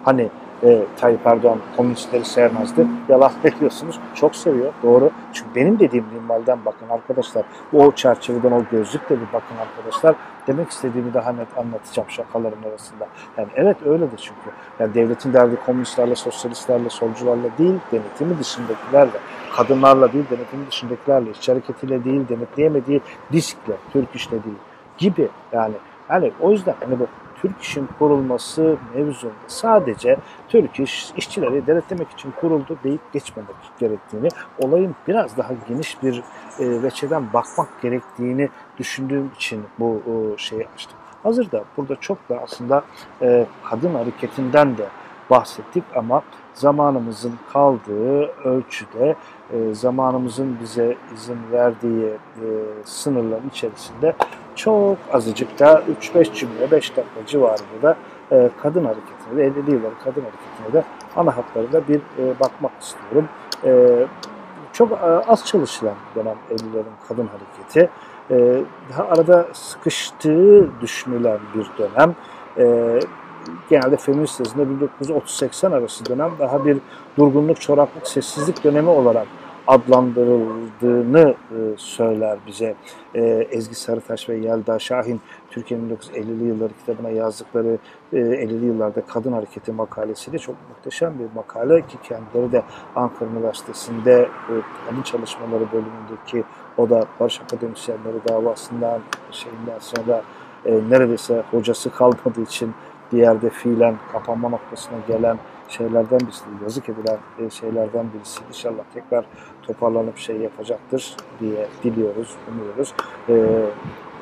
Hani 0.08 0.28
e, 0.62 0.82
Tayyip 0.96 1.26
Erdoğan 1.26 1.58
komünistleri 1.76 2.24
sevmezdi. 2.24 2.86
Yalan 3.08 3.32
bekliyorsunuz. 3.44 4.00
Çok 4.14 4.36
seviyor. 4.36 4.72
Doğru. 4.82 5.10
Çünkü 5.32 5.54
benim 5.54 5.78
dediğim 5.78 6.04
minvalden 6.14 6.58
bakın 6.64 6.88
arkadaşlar. 6.88 7.44
O 7.72 7.92
çerçeveden 7.92 8.52
o 8.52 8.62
gözlükle 8.70 9.16
bir 9.16 9.26
bakın 9.32 9.56
arkadaşlar. 9.60 10.14
Demek 10.46 10.70
istediğimi 10.70 11.14
daha 11.14 11.32
net 11.32 11.58
anlatacağım 11.58 12.10
şakaların 12.10 12.62
arasında. 12.70 13.06
Yani 13.36 13.48
evet 13.54 13.76
öyledir 13.86 14.18
çünkü. 14.18 14.56
Yani 14.80 14.94
devletin 14.94 15.32
derdi 15.32 15.56
komünistlerle, 15.66 16.14
sosyalistlerle, 16.14 16.90
solcularla 16.90 17.48
değil, 17.58 17.74
denetimi 17.92 18.38
dışındakilerle, 18.38 19.18
kadınlarla 19.56 20.12
değil, 20.12 20.24
denetimi 20.30 20.66
dışındakilerle, 20.70 21.30
işçi 21.30 21.52
hareketiyle 21.52 22.04
değil, 22.04 22.28
denetleyemediği 22.28 23.00
diskle, 23.32 23.74
Türk 23.92 24.14
işle 24.14 24.44
değil 24.44 24.58
gibi 24.98 25.28
yani 25.52 25.74
yani 26.10 26.32
o 26.40 26.50
yüzden 26.50 26.74
hani 26.80 26.98
bu 26.98 27.06
Türk 27.42 27.62
İş'in 27.62 27.88
kurulması 27.98 28.76
mevzunda 28.94 29.34
sadece 29.46 30.16
Türk 30.48 30.80
İş 30.80 31.12
işçileri 31.16 31.66
denetlemek 31.66 32.10
için 32.10 32.32
kuruldu 32.40 32.78
deyip 32.84 33.12
geçmemek 33.12 33.56
gerektiğini, 33.78 34.28
olayın 34.58 34.94
biraz 35.08 35.36
daha 35.36 35.52
geniş 35.68 36.02
bir 36.02 36.22
e, 36.58 36.82
veçeden 36.82 37.32
bakmak 37.32 37.82
gerektiğini 37.82 38.48
düşündüğüm 38.78 39.30
için 39.36 39.62
bu 39.78 40.02
e, 40.06 40.38
şeyi 40.38 40.66
açtım. 40.74 40.98
Hazır 41.22 41.50
da 41.50 41.64
burada 41.76 41.96
çok 41.96 42.28
da 42.28 42.38
aslında 42.42 42.84
e, 43.22 43.46
kadın 43.64 43.94
hareketinden 43.94 44.78
de 44.78 44.88
bahsettik 45.30 45.84
ama 45.94 46.22
zamanımızın 46.54 47.34
kaldığı 47.52 48.26
ölçüde, 48.26 49.16
e, 49.52 49.74
zamanımızın 49.74 50.58
bize 50.60 50.96
izin 51.14 51.38
verdiği 51.52 52.06
e, 52.06 52.46
sınırlar 52.84 53.40
içerisinde 53.50 54.14
çok 54.58 54.98
azıcık 55.12 55.58
da 55.58 55.82
3-5 56.02 56.34
cümle, 56.34 56.70
5 56.70 56.96
dakika 56.96 57.26
civarında 57.26 57.82
da 57.82 57.96
e, 58.32 58.50
kadın 58.62 58.84
hareketine 58.84 59.36
de 59.36 59.60
50'li 59.60 59.70
yılların 59.70 59.98
kadın 60.04 60.22
hareketine 60.22 60.72
de 60.72 60.84
ana 61.16 61.36
hatlarında 61.36 61.88
bir 61.88 61.96
e, 61.98 62.40
bakmak 62.40 62.72
istiyorum. 62.80 63.28
E, 63.64 63.70
çok 64.72 64.92
e, 64.92 65.04
az 65.04 65.44
çalışılan 65.46 65.94
dönem 66.14 66.36
50'lerin 66.50 67.08
kadın 67.08 67.28
hareketi. 67.28 67.90
E, 68.30 68.64
daha 68.90 69.08
arada 69.08 69.48
sıkıştığı 69.52 70.68
düşünülen 70.80 71.38
bir 71.54 71.70
dönem. 71.78 72.14
E, 72.58 72.98
genelde 73.70 73.96
feminist 73.96 74.38
tezinde 74.38 74.86
1930-80 75.02 75.76
arası 75.76 76.06
dönem 76.06 76.30
daha 76.38 76.64
bir 76.64 76.78
durgunluk, 77.18 77.60
çoraklık, 77.60 78.06
sessizlik 78.06 78.64
dönemi 78.64 78.88
olarak 78.88 79.26
adlandırıldığını 79.68 81.34
e, 81.50 81.58
söyler 81.76 82.38
bize 82.46 82.74
e, 83.14 83.20
Ezgi 83.50 83.74
Sarıtaş 83.74 84.28
ve 84.28 84.36
Yelda 84.36 84.78
Şahin 84.78 85.20
Türkiye'nin 85.50 85.96
1950'li 85.96 86.44
yılları 86.44 86.72
kitabına 86.72 87.10
yazdıkları 87.10 87.78
e, 88.12 88.16
50'li 88.16 88.66
yıllarda 88.66 89.00
kadın 89.00 89.32
hareketi 89.32 89.72
makalesiyle 89.72 90.38
çok 90.38 90.54
muhteşem 90.68 91.18
bir 91.18 91.26
makale 91.34 91.80
ki 91.80 91.96
kendileri 92.02 92.52
de 92.52 92.62
Ankara 92.96 93.30
Üniversitesi'nde 93.30 94.28
e, 95.00 95.04
çalışmaları 95.04 95.64
bölümündeki 95.72 96.44
o 96.76 96.90
da 96.90 97.04
Barış 97.20 97.40
Akademisyenleri 97.40 98.28
davasından 98.28 99.00
şeyinden 99.30 99.78
sonra 99.78 100.22
e, 100.64 100.80
neredeyse 100.90 101.42
hocası 101.50 101.90
kalmadığı 101.90 102.42
için 102.42 102.74
bir 103.12 103.18
yerde 103.18 103.50
fiilen 103.50 103.94
kapanma 104.12 104.48
noktasına 104.48 104.98
gelen 105.08 105.38
şeylerden 105.68 106.20
birisi, 106.20 106.44
yazık 106.62 106.88
edilen 106.88 107.18
e, 107.38 107.50
şeylerden 107.50 108.06
birisi. 108.14 108.40
İnşallah 108.48 108.82
tekrar 108.94 109.24
toparlanıp 109.68 110.18
şey 110.18 110.36
yapacaktır 110.36 111.16
diye 111.40 111.66
diliyoruz, 111.84 112.34
umuyoruz. 112.48 112.94
Ee, 113.28 113.34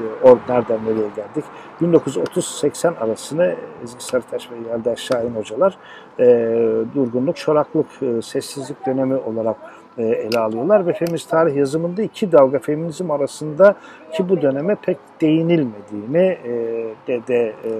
e, 0.00 0.28
or 0.28 0.38
nereden 0.48 0.78
nereye 0.84 1.08
geldik? 1.16 1.44
1930-80 1.82 2.98
arasını 2.98 3.54
Ezgi 3.84 4.04
Sarıtaş 4.04 4.50
ve 4.50 4.54
Yelda 4.68 4.96
Şahin 4.96 5.34
hocalar 5.34 5.78
e, 6.18 6.24
durgunluk, 6.94 7.36
çoraklık, 7.36 7.86
e, 8.02 8.22
sessizlik 8.22 8.86
dönemi 8.86 9.16
olarak 9.16 9.56
e, 9.98 10.02
ele 10.02 10.38
alıyorlar 10.38 10.86
ve 10.86 10.92
feminist 10.92 11.30
tarih 11.30 11.56
yazımında 11.56 12.02
iki 12.02 12.32
dalga 12.32 12.58
feminizm 12.58 13.10
arasında 13.10 13.74
ki 14.12 14.28
bu 14.28 14.42
döneme 14.42 14.74
pek 14.74 14.98
değinilmediğini 15.20 16.38
e, 16.44 16.52
de, 17.06 17.26
de 17.26 17.54
e, 17.64 17.70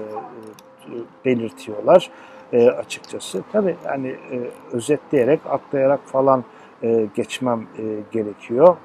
belirtiyorlar 1.25 2.09
e, 2.53 2.69
açıkçası. 2.69 3.43
Tabii 3.51 3.75
yani 3.85 4.07
e, 4.07 4.39
özetleyerek, 4.71 5.39
atlayarak 5.49 5.99
falan 6.05 6.43
e, 6.83 7.07
geçmem 7.15 7.67
e, 7.77 7.83
gerekiyor. 8.11 8.75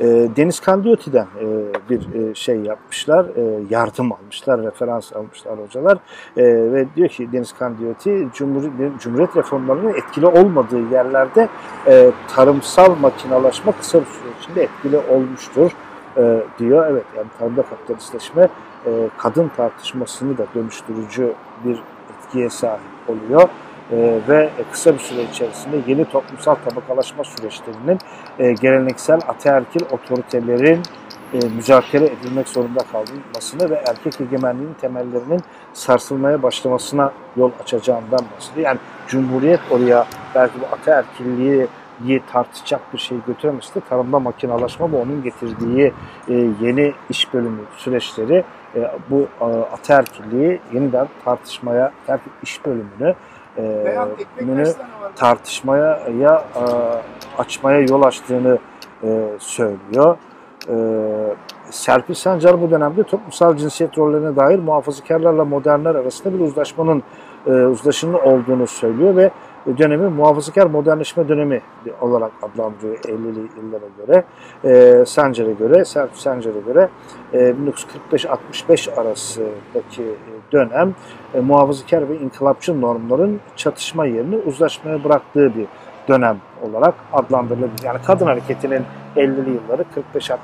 E, 0.00 0.06
Deniz 0.36 0.60
Kandioti'den 0.60 1.26
e, 1.40 1.46
bir 1.90 2.14
e, 2.14 2.34
şey 2.34 2.56
yapmışlar, 2.56 3.24
e, 3.24 3.60
yardım 3.70 4.12
almışlar, 4.12 4.62
referans 4.62 5.12
almışlar 5.12 5.58
hocalar 5.58 5.98
e, 6.36 6.44
ve 6.44 6.86
diyor 6.96 7.08
ki 7.08 7.32
Deniz 7.32 7.52
Kandioti 7.52 8.28
Cumhuriyet, 8.34 9.00
Cumhuriyet 9.00 9.36
reformlarının 9.36 9.94
etkili 9.94 10.26
olmadığı 10.26 10.90
yerlerde 10.92 11.48
e, 11.86 12.10
tarımsal 12.34 12.96
makinalaşma 12.96 13.72
kısa 13.72 14.00
bir 14.00 14.06
süre 14.06 14.28
içinde 14.40 14.62
etkili 14.62 14.98
olmuştur 14.98 15.70
e, 16.16 16.40
diyor. 16.58 16.86
Evet 16.90 17.04
yani 17.16 17.26
tarımda 17.38 17.62
kapitalistleşme 17.62 18.48
e, 18.86 18.90
kadın 19.18 19.50
tartışmasını 19.56 20.38
da 20.38 20.46
dönüştürücü 20.54 21.32
bir 21.64 21.82
etkiye 22.18 22.50
sahip 22.50 22.80
oluyor. 23.08 23.48
E, 23.92 24.20
ve 24.28 24.50
kısa 24.72 24.94
bir 24.94 24.98
süre 24.98 25.22
içerisinde 25.22 25.76
yeni 25.86 26.04
toplumsal 26.04 26.54
tabakalaşma 26.54 27.24
süreçlerinin 27.24 27.98
e, 28.38 28.52
geleneksel 28.52 29.20
ataerkil 29.28 29.80
otoritelerin 29.90 30.82
e, 31.34 31.48
müzakere 31.56 32.04
edilmek 32.04 32.48
zorunda 32.48 32.80
kalmasını 32.92 33.70
ve 33.70 33.74
erkek 33.74 34.20
egemenliğinin 34.20 34.74
temellerinin 34.74 35.40
sarsılmaya 35.72 36.42
başlamasına 36.42 37.12
yol 37.36 37.50
açacağından 37.62 38.20
bahsediyor. 38.36 38.66
Yani 38.66 38.78
Cumhuriyet 39.06 39.60
oraya 39.70 40.06
belki 40.34 40.60
bu 40.60 40.74
ataerkilliği 40.74 41.66
tartışacak 42.32 42.80
bir 42.92 42.98
şey 42.98 43.18
götüremezdi. 43.26 43.80
Tarımda 43.88 44.18
makinalaşma 44.18 44.92
bu 44.92 44.96
onun 44.96 45.22
getirdiği 45.22 45.92
e, 46.28 46.34
yeni 46.60 46.92
iş 47.10 47.34
bölümü 47.34 47.60
süreçleri 47.76 48.44
bu 49.10 49.28
e, 49.40 49.44
ataerkilliği 49.44 50.60
yeniden 50.72 51.08
tartışmaya, 51.24 51.92
ataerkil 52.02 52.30
iş 52.42 52.66
bölümünü 52.66 53.14
e, 53.58 54.64
tartışmaya 55.16 56.00
ya 56.20 56.44
e, 56.56 56.62
açmaya 57.40 57.80
yol 57.80 58.02
açtığını 58.02 58.58
e, 59.02 59.08
söylüyor. 59.38 60.16
E, 60.68 60.74
Serpil 61.70 62.14
Sancar 62.14 62.60
bu 62.60 62.70
dönemde 62.70 63.02
toplumsal 63.02 63.56
cinsiyet 63.56 63.98
rollerine 63.98 64.36
dair 64.36 64.58
muhafazakarlarla 64.58 65.44
modernler 65.44 65.94
arasında 65.94 66.34
bir 66.34 66.40
uzlaşmanın 66.40 67.02
e, 67.46 67.50
uzlaşının 67.50 68.14
olduğunu 68.14 68.66
söylüyor 68.66 69.16
ve 69.16 69.30
dönemi 69.78 70.08
muhafazakar 70.08 70.66
modernleşme 70.66 71.28
dönemi 71.28 71.60
olarak 72.00 72.32
adlandırıyor 72.42 72.96
50'li 72.96 73.48
yıllara 73.56 73.84
göre. 73.98 74.24
E, 74.64 75.04
Sancar'a 75.06 75.52
göre, 75.52 75.84
Serpil 75.84 76.16
Sancar'a 76.16 76.58
göre 76.58 76.88
e, 77.32 77.54
1945-65 78.12 79.00
arasındaki 79.00 80.02
dönem 80.52 80.94
e, 81.34 81.40
muhafazakar 81.40 82.08
ve 82.08 82.18
inkılapçı 82.18 82.80
normların 82.80 83.40
çatışma 83.56 84.06
yerini 84.06 84.36
uzlaşmaya 84.36 85.04
bıraktığı 85.04 85.54
bir 85.54 85.66
dönem 86.08 86.38
olarak 86.62 86.94
adlandırılabilir. 87.12 87.84
Yani 87.84 87.98
kadın 88.06 88.26
hareketinin 88.26 88.82
50'li 89.16 89.50
yılları 89.50 89.84
45-65 90.14 90.36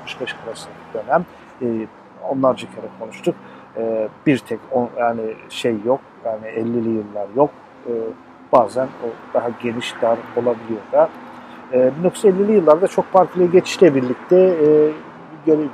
arası 0.47 0.67
dönem. 0.93 1.25
E, 1.61 1.87
onlarca 2.29 2.67
kere 2.67 2.87
konuştuk. 2.99 3.35
E, 3.77 4.07
bir 4.25 4.37
tek 4.37 4.59
on, 4.71 4.89
yani 4.99 5.21
şey 5.49 5.75
yok. 5.85 5.99
Yani 6.25 6.45
50'li 6.45 6.89
yıllar 6.89 7.27
yok. 7.35 7.49
E, 7.87 7.91
bazen 8.55 8.85
o 8.85 9.07
daha 9.33 9.49
geniş 9.63 9.93
dar 10.01 10.17
olabiliyor 10.35 10.81
da. 10.91 11.09
E, 11.73 11.91
1950'li 12.03 12.51
yıllarda 12.51 12.87
çok 12.87 13.13
partili 13.13 13.51
geçişle 13.51 13.95
birlikte 13.95 14.37
e, 14.37 14.67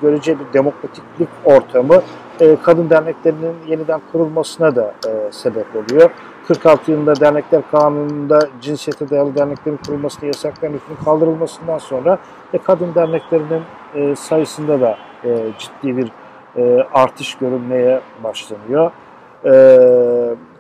görece 0.02 0.40
bir 0.40 0.54
demokratiklik 0.54 1.30
ortamı 1.46 2.02
e, 2.40 2.56
kadın 2.64 2.90
derneklerinin 2.90 3.56
yeniden 3.68 4.02
kurulmasına 4.12 4.76
da 4.76 4.94
e, 5.08 5.32
sebep 5.32 5.68
oluyor. 5.76 6.12
46 6.48 6.92
yılında 6.92 7.20
dernekler 7.20 7.62
kanununda 7.72 8.40
cinsiyete 8.62 9.10
dayalı 9.10 9.36
derneklerin 9.36 9.80
kurulmasını 9.86 10.26
yasaklayan 10.26 10.74
hükmün 10.74 10.96
kaldırılmasından 11.06 11.78
sonra 11.78 12.18
e, 12.54 12.58
kadın 12.58 12.96
derneklerinin 12.96 13.62
e, 13.96 14.16
sayısında 14.16 14.82
da 14.82 14.98
e, 15.24 15.30
ciddi 15.60 15.98
bir 15.98 16.12
e, 16.56 16.88
artış 16.94 17.36
görülmeye 17.36 18.02
başlanıyor. 18.24 18.92
E, 19.46 19.52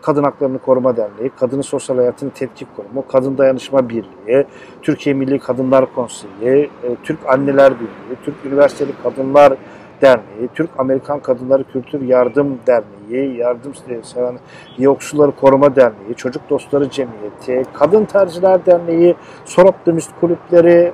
Kadın 0.01 0.23
Haklarını 0.23 0.59
Koruma 0.59 0.97
Derneği, 0.97 1.31
Kadının 1.39 1.61
Sosyal 1.61 1.97
Hayatını 1.97 2.29
Tetkik 2.31 2.75
Kurumu, 2.75 3.07
Kadın 3.07 3.37
Dayanışma 3.37 3.89
Birliği, 3.89 4.45
Türkiye 4.81 5.15
Milli 5.15 5.39
Kadınlar 5.39 5.93
Konseyi, 5.95 6.69
e, 6.83 6.95
Türk 7.03 7.19
Anneler 7.27 7.73
Birliği, 7.75 8.17
Türk 8.25 8.35
Üniversiteli 8.45 8.91
Kadınlar 9.03 9.53
Derneği, 10.01 10.49
Türk 10.55 10.69
Amerikan 10.77 11.19
Kadınları 11.19 11.63
Kültür 11.63 12.01
Yardım 12.01 12.59
Derneği, 12.67 13.37
Yardım 13.37 13.73
Seven 14.03 14.39
Yoksulları 14.77 15.31
Koruma 15.31 15.75
Derneği, 15.75 16.15
Çocuk 16.17 16.49
Dostları 16.49 16.89
Cemiyeti, 16.89 17.63
Kadın 17.73 18.05
Tercihler 18.05 18.65
Derneği, 18.65 19.15
Sorop 19.45 19.85
Dönüst 19.85 20.11
Kulüpleri 20.19 20.91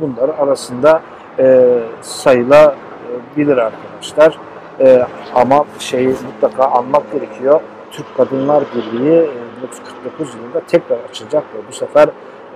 bunlar 0.00 0.28
arasında 0.28 1.02
e, 1.38 1.78
sayılabilir 2.02 3.56
arkadaşlar. 3.56 4.38
E, 4.80 5.06
ama 5.34 5.64
şeyi 5.78 6.08
mutlaka 6.08 6.64
anmak 6.64 7.12
gerekiyor. 7.12 7.60
Türk 7.96 8.16
Kadınlar 8.16 8.64
Birliği 8.74 9.30
1949 9.56 10.28
e, 10.28 10.38
yılında 10.38 10.60
tekrar 10.60 10.98
açılacak 11.10 11.44
ve 11.54 11.58
bu 11.68 11.72
sefer 11.72 12.08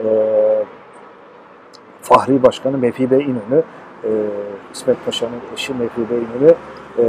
e, 0.05 0.64
Fahri 2.03 2.43
Başkanı 2.43 2.78
Mefi 2.78 3.11
Bey 3.11 3.20
İnönü 3.20 3.62
e, 4.05 4.11
İsmet 4.72 5.05
Paşa'nın 5.05 5.41
eşi 5.55 5.74
Mefi 5.74 6.11
Bey 6.11 6.18
İnönü 6.18 6.55
e, 6.99 7.05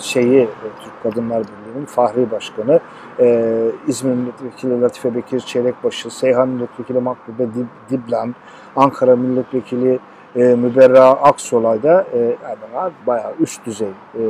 şeyi 0.00 0.40
e, 0.40 0.48
Türk 0.84 1.02
Kadınlar 1.02 1.42
Birliği'nin 1.42 1.86
Fahri 1.86 2.30
Başkanı 2.30 2.80
e, 3.20 3.68
İzmir 3.86 4.14
Milletvekili 4.14 4.80
Latife 4.80 5.14
Bekir 5.14 5.40
Çelikbaşı, 5.40 6.10
Seyhan 6.10 6.48
Milletvekili 6.48 7.00
Makbube 7.00 7.48
Diblan, 7.90 8.34
Ankara 8.76 9.16
Milletvekili 9.16 9.98
e, 10.36 10.42
Müberra 10.42 11.04
Aksolay 11.04 11.82
da 11.82 12.06
e, 12.14 12.18
yani 12.18 12.92
bayağı 13.06 13.34
üst 13.40 13.66
düzey 13.66 13.88
e, 13.88 14.22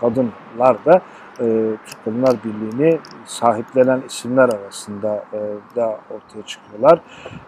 kadınlar 0.00 0.84
da 0.84 1.00
e, 1.40 1.76
Türk 1.86 2.04
Kadınlar 2.04 2.36
Birliği'ni 2.44 2.98
sahiplenen 3.24 4.02
isimler 4.08 4.48
arasında 4.48 5.24
e, 5.32 5.40
da 5.76 6.00
ortaya 6.10 6.46
çıkıyorlar. 6.46 7.00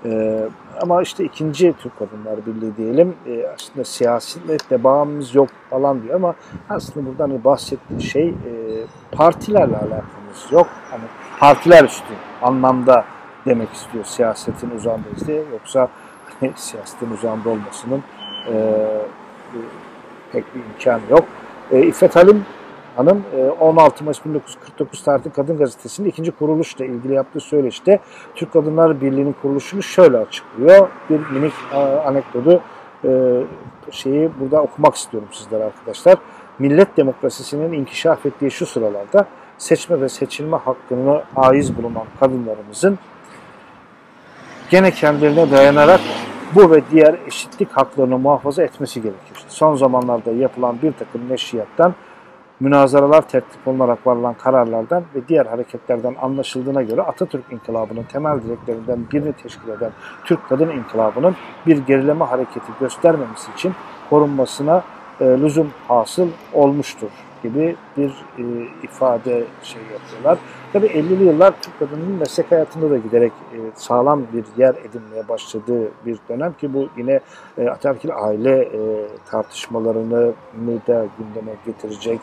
E, 0.04 0.40
ama 0.82 1.02
işte 1.02 1.24
ikinci 1.24 1.74
Türk 1.78 1.98
Kadınlar 1.98 2.46
Birliği 2.46 2.76
diyelim 2.76 3.16
e, 3.26 3.46
aslında 3.54 3.84
siyasiyle 3.84 4.84
bağımız 4.84 5.34
yok 5.34 5.48
falan 5.70 6.02
diyor 6.02 6.14
ama 6.14 6.34
aslında 6.70 7.06
buradan 7.06 7.30
hani 7.30 7.44
bahsettiği 7.44 8.02
şey 8.02 8.28
e, 8.28 8.32
partilerle 9.12 9.76
alakamız 9.76 10.52
yok. 10.52 10.66
Hani 10.90 11.04
partiler 11.40 11.84
üstü 11.84 12.14
anlamda 12.42 13.04
demek 13.46 13.72
istiyor 13.72 14.04
siyasetin 14.04 14.70
uzağındayız 14.70 15.26
diye. 15.26 15.42
Yoksa 15.52 15.88
hani, 16.40 16.52
siyasetin 16.56 17.10
uzağında 17.10 17.48
olmasının 17.48 18.02
e, 18.52 18.84
pek 20.32 20.54
bir 20.54 20.60
imkanı 20.60 21.02
yok. 21.10 21.24
E, 21.70 21.86
İffet 21.86 22.16
Halim 22.16 22.44
Hanım 22.98 23.24
16 23.60 24.02
e, 24.02 24.04
Mayıs 24.04 24.24
1949 24.24 25.02
tarihli 25.02 25.30
Kadın 25.30 25.56
Gazetesi'nin 25.56 26.08
ikinci 26.08 26.30
kuruluşla 26.30 26.84
ilgili 26.84 27.14
yaptığı 27.14 27.40
söyleşte 27.40 28.00
Türk 28.34 28.52
Kadınlar 28.52 29.00
Birliği'nin 29.00 29.34
kuruluşunu 29.42 29.82
şöyle 29.82 30.18
açıklıyor. 30.18 30.88
Bir 31.10 31.20
minik 31.30 31.52
anekdotu 32.04 32.62
e, 33.04 33.42
şeyi 33.90 34.30
burada 34.40 34.62
okumak 34.62 34.94
istiyorum 34.94 35.28
sizlere 35.32 35.64
arkadaşlar. 35.64 36.18
Millet 36.58 36.96
demokrasisinin 36.96 37.72
inkişaf 37.72 38.26
ettiği 38.26 38.50
şu 38.50 38.66
sıralarda 38.66 39.26
seçme 39.58 40.00
ve 40.00 40.08
seçilme 40.08 40.56
hakkını 40.56 41.22
aiz 41.36 41.76
bulunan 41.76 42.04
kadınlarımızın 42.20 42.98
gene 44.70 44.90
kendilerine 44.90 45.50
dayanarak 45.50 46.00
bu 46.54 46.70
ve 46.70 46.82
diğer 46.90 47.16
eşitlik 47.26 47.72
haklarını 47.72 48.18
muhafaza 48.18 48.62
etmesi 48.62 49.02
gerekir. 49.02 49.44
Son 49.48 49.74
zamanlarda 49.74 50.30
yapılan 50.30 50.82
bir 50.82 50.92
takım 50.92 51.28
neşriyattan 51.28 51.94
münazaralar 52.60 53.28
tertip 53.28 53.68
olunarak 53.68 54.06
varılan 54.06 54.34
kararlardan 54.34 55.04
ve 55.14 55.28
diğer 55.28 55.46
hareketlerden 55.46 56.14
anlaşıldığına 56.22 56.82
göre 56.82 57.02
Atatürk 57.02 57.52
İnkılabı'nın 57.52 58.02
temel 58.02 58.42
direklerinden 58.42 58.98
birini 59.12 59.32
teşkil 59.32 59.68
eden 59.68 59.92
Türk 60.24 60.48
Kadın 60.48 60.68
İnkılabı'nın 60.68 61.36
bir 61.66 61.78
gerileme 61.78 62.24
hareketi 62.24 62.72
göstermemesi 62.80 63.52
için 63.52 63.74
korunmasına 64.10 64.82
e, 65.20 65.24
lüzum 65.24 65.70
hasıl 65.88 66.28
olmuştur 66.52 67.27
gibi 67.42 67.76
bir 67.96 68.08
e, 68.38 68.42
ifade 68.82 69.44
şey 69.62 69.82
yapıyorlar. 69.92 70.38
Tabii 70.72 70.86
50'li 70.86 71.24
yıllar 71.24 71.54
Türk 71.62 71.78
kadının 71.78 72.12
meslek 72.12 72.50
hayatında 72.50 72.90
da 72.90 72.98
giderek 72.98 73.32
e, 73.52 73.58
sağlam 73.74 74.22
bir 74.32 74.44
yer 74.62 74.74
edinmeye 74.74 75.28
başladığı 75.28 75.90
bir 76.06 76.18
dönem 76.28 76.52
ki 76.52 76.74
bu 76.74 76.88
yine 76.96 77.20
e, 77.58 77.68
ataerkil 77.68 78.10
aile 78.14 78.62
e, 78.62 79.08
tartışmalarını 79.30 80.32
da 80.88 81.06
gündeme 81.18 81.52
getirecek 81.66 82.20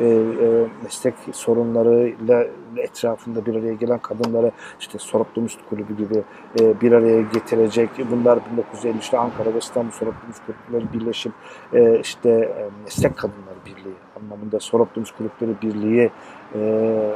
e, 0.00 0.04
e, 0.04 0.66
meslek 0.82 1.14
sorunlarıyla 1.32 2.46
etrafında 2.76 3.46
bir 3.46 3.54
araya 3.54 3.74
gelen 3.74 3.98
kadınları 3.98 4.50
işte 4.80 4.98
Soroklu 4.98 5.46
Kulübü 5.70 5.96
gibi 5.96 6.22
e, 6.60 6.80
bir 6.80 6.92
araya 6.92 7.20
getirecek. 7.20 7.90
Bunlar 8.10 8.38
1953'te 8.74 9.18
Ankara 9.18 9.54
ve 9.54 9.58
İstanbul 9.58 9.90
Soroklu 9.90 10.18
Kulüpleri 10.46 10.92
birleşip 10.92 11.32
e, 11.72 12.00
işte 12.00 12.30
e, 12.30 12.70
Meslek 12.84 13.16
Kadınları 13.16 13.58
Birliği 13.66 13.94
anlamında 14.16 14.60
Soroklu 14.60 15.02
Kulüpleri 15.18 15.52
Birliği 15.62 16.10
e, 16.54 16.58
e, 16.58 17.10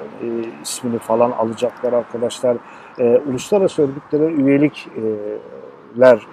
ismini 0.63 0.99
falan 0.99 1.31
alacaklar 1.31 1.93
arkadaşlar. 1.93 2.57
E, 2.99 3.21
uluslararası 3.29 3.83
örgütlere 3.83 4.25
üyelikler 4.25 6.27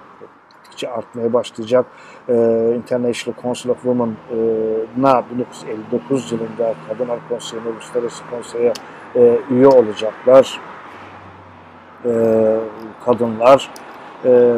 gittikçe 0.70 0.90
artmaya 0.90 1.32
başlayacak. 1.32 1.86
E, 2.28 2.34
International 2.76 3.42
Council 3.42 3.70
of 3.70 3.76
Women'a 3.82 5.24
1959 5.30 6.32
yılında 6.32 6.74
Kadınlar 6.88 7.18
Konseyi'ne, 7.28 7.68
Uluslararası 7.68 8.22
Konsey'e 8.30 8.72
e, 9.16 9.38
üye 9.50 9.66
olacaklar. 9.66 10.60
E, 12.04 12.10
kadınlar 13.04 13.70
e, 14.24 14.56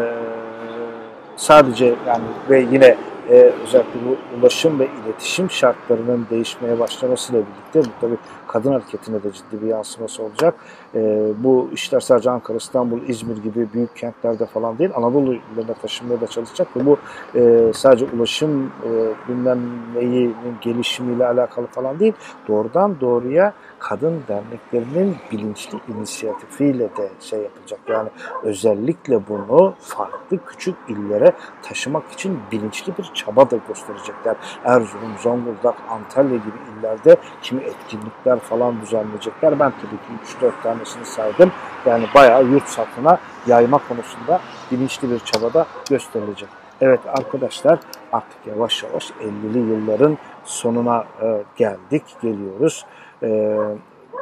sadece 1.37 1.87
yani 2.07 2.25
ve 2.51 2.61
yine 2.73 2.97
e, 3.31 3.35
özellikle 3.65 4.01
bu 4.09 4.39
ulaşım 4.41 4.79
ve 4.79 4.89
iletişim 5.05 5.51
şartlarının 5.51 6.27
değişmeye 6.31 6.79
başlamasıyla 6.79 7.43
birlikte 7.43 7.91
bu 7.91 8.01
tabii 8.01 8.17
kadın 8.53 8.73
hareketine 8.73 9.23
de 9.23 9.33
ciddi 9.33 9.63
bir 9.63 9.67
yansıması 9.67 10.23
olacak. 10.23 10.55
E, 10.95 11.29
bu 11.39 11.71
işler 11.73 12.01
sadece 12.01 12.31
Ankara, 12.31 12.57
İstanbul, 12.57 13.01
İzmir 13.09 13.37
gibi 13.37 13.69
büyük 13.73 13.97
kentlerde 13.97 14.47
falan 14.47 14.79
değil, 14.79 14.91
Anadolu 14.95 15.35
illerine 15.35 15.75
taşınmaya 15.83 16.21
da 16.21 16.27
çalışacak 16.27 16.77
ve 16.77 16.87
bu 16.87 16.99
e, 17.35 17.73
sadece 17.75 18.07
ulaşım 18.17 18.67
e, 18.67 18.91
bilmem 19.29 19.59
neyinin 19.95 20.57
gelişimiyle 20.61 21.27
alakalı 21.27 21.67
falan 21.67 21.99
değil, 21.99 22.13
doğrudan 22.49 23.01
doğruya 23.01 23.53
kadın 23.79 24.23
derneklerinin 24.29 25.17
bilinçli 25.33 25.79
inisiyatifiyle 25.89 26.97
de 26.97 27.09
şey 27.21 27.43
yapacak. 27.43 27.81
Yani 27.89 28.09
özellikle 28.43 29.29
bunu 29.29 29.75
farklı 29.81 30.39
küçük 30.47 30.75
illere 30.89 31.33
taşımak 31.63 32.13
için 32.13 32.39
bilinçli 32.53 32.93
bir 32.99 33.11
çaba 33.15 33.51
da 33.51 33.57
gösterecekler. 33.69 34.37
Erzurum, 34.65 35.13
Zonguldak, 35.23 35.75
Antalya 35.91 36.37
gibi 36.37 36.59
illerde 36.79 37.17
kimi 37.43 37.63
etkinlikler 37.63 38.39
falan 38.43 38.81
düzenleyecekler. 38.81 39.61
Ben 39.61 39.73
tabii 39.83 40.21
ki 40.21 40.37
3-4 40.41 40.63
tanesini 40.63 41.05
saydım. 41.05 41.53
Yani 41.87 42.05
bayağı 42.15 42.45
yurt 42.45 42.69
satına 42.69 43.19
yayma 43.47 43.81
konusunda 43.89 44.41
bilinçli 44.71 45.11
bir 45.11 45.19
çaba 45.19 45.55
da 45.55 45.67
gösterilecek. 45.91 46.49
Evet 46.81 47.01
arkadaşlar 47.07 47.79
artık 48.13 48.47
yavaş 48.47 48.83
yavaş 48.83 49.11
50'li 49.11 49.59
yılların 49.59 50.19
sonuna 50.45 51.05
e, 51.23 51.43
geldik, 51.57 52.03
geliyoruz. 52.23 52.87
E, 53.23 53.59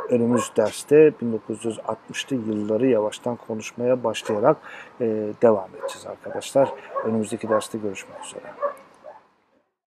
önümüz 0.09 0.53
derste 0.57 1.13
1960'lı 1.23 2.37
yılları 2.37 2.87
yavaştan 2.87 3.37
konuşmaya 3.37 4.05
başlayarak 4.05 4.57
e, 5.01 5.07
devam 5.43 5.69
edeceğiz 5.71 6.07
arkadaşlar. 6.07 6.73
Önümüzdeki 7.05 7.49
derste 7.49 7.79
görüşmek 7.79 8.25
üzere. 8.25 8.45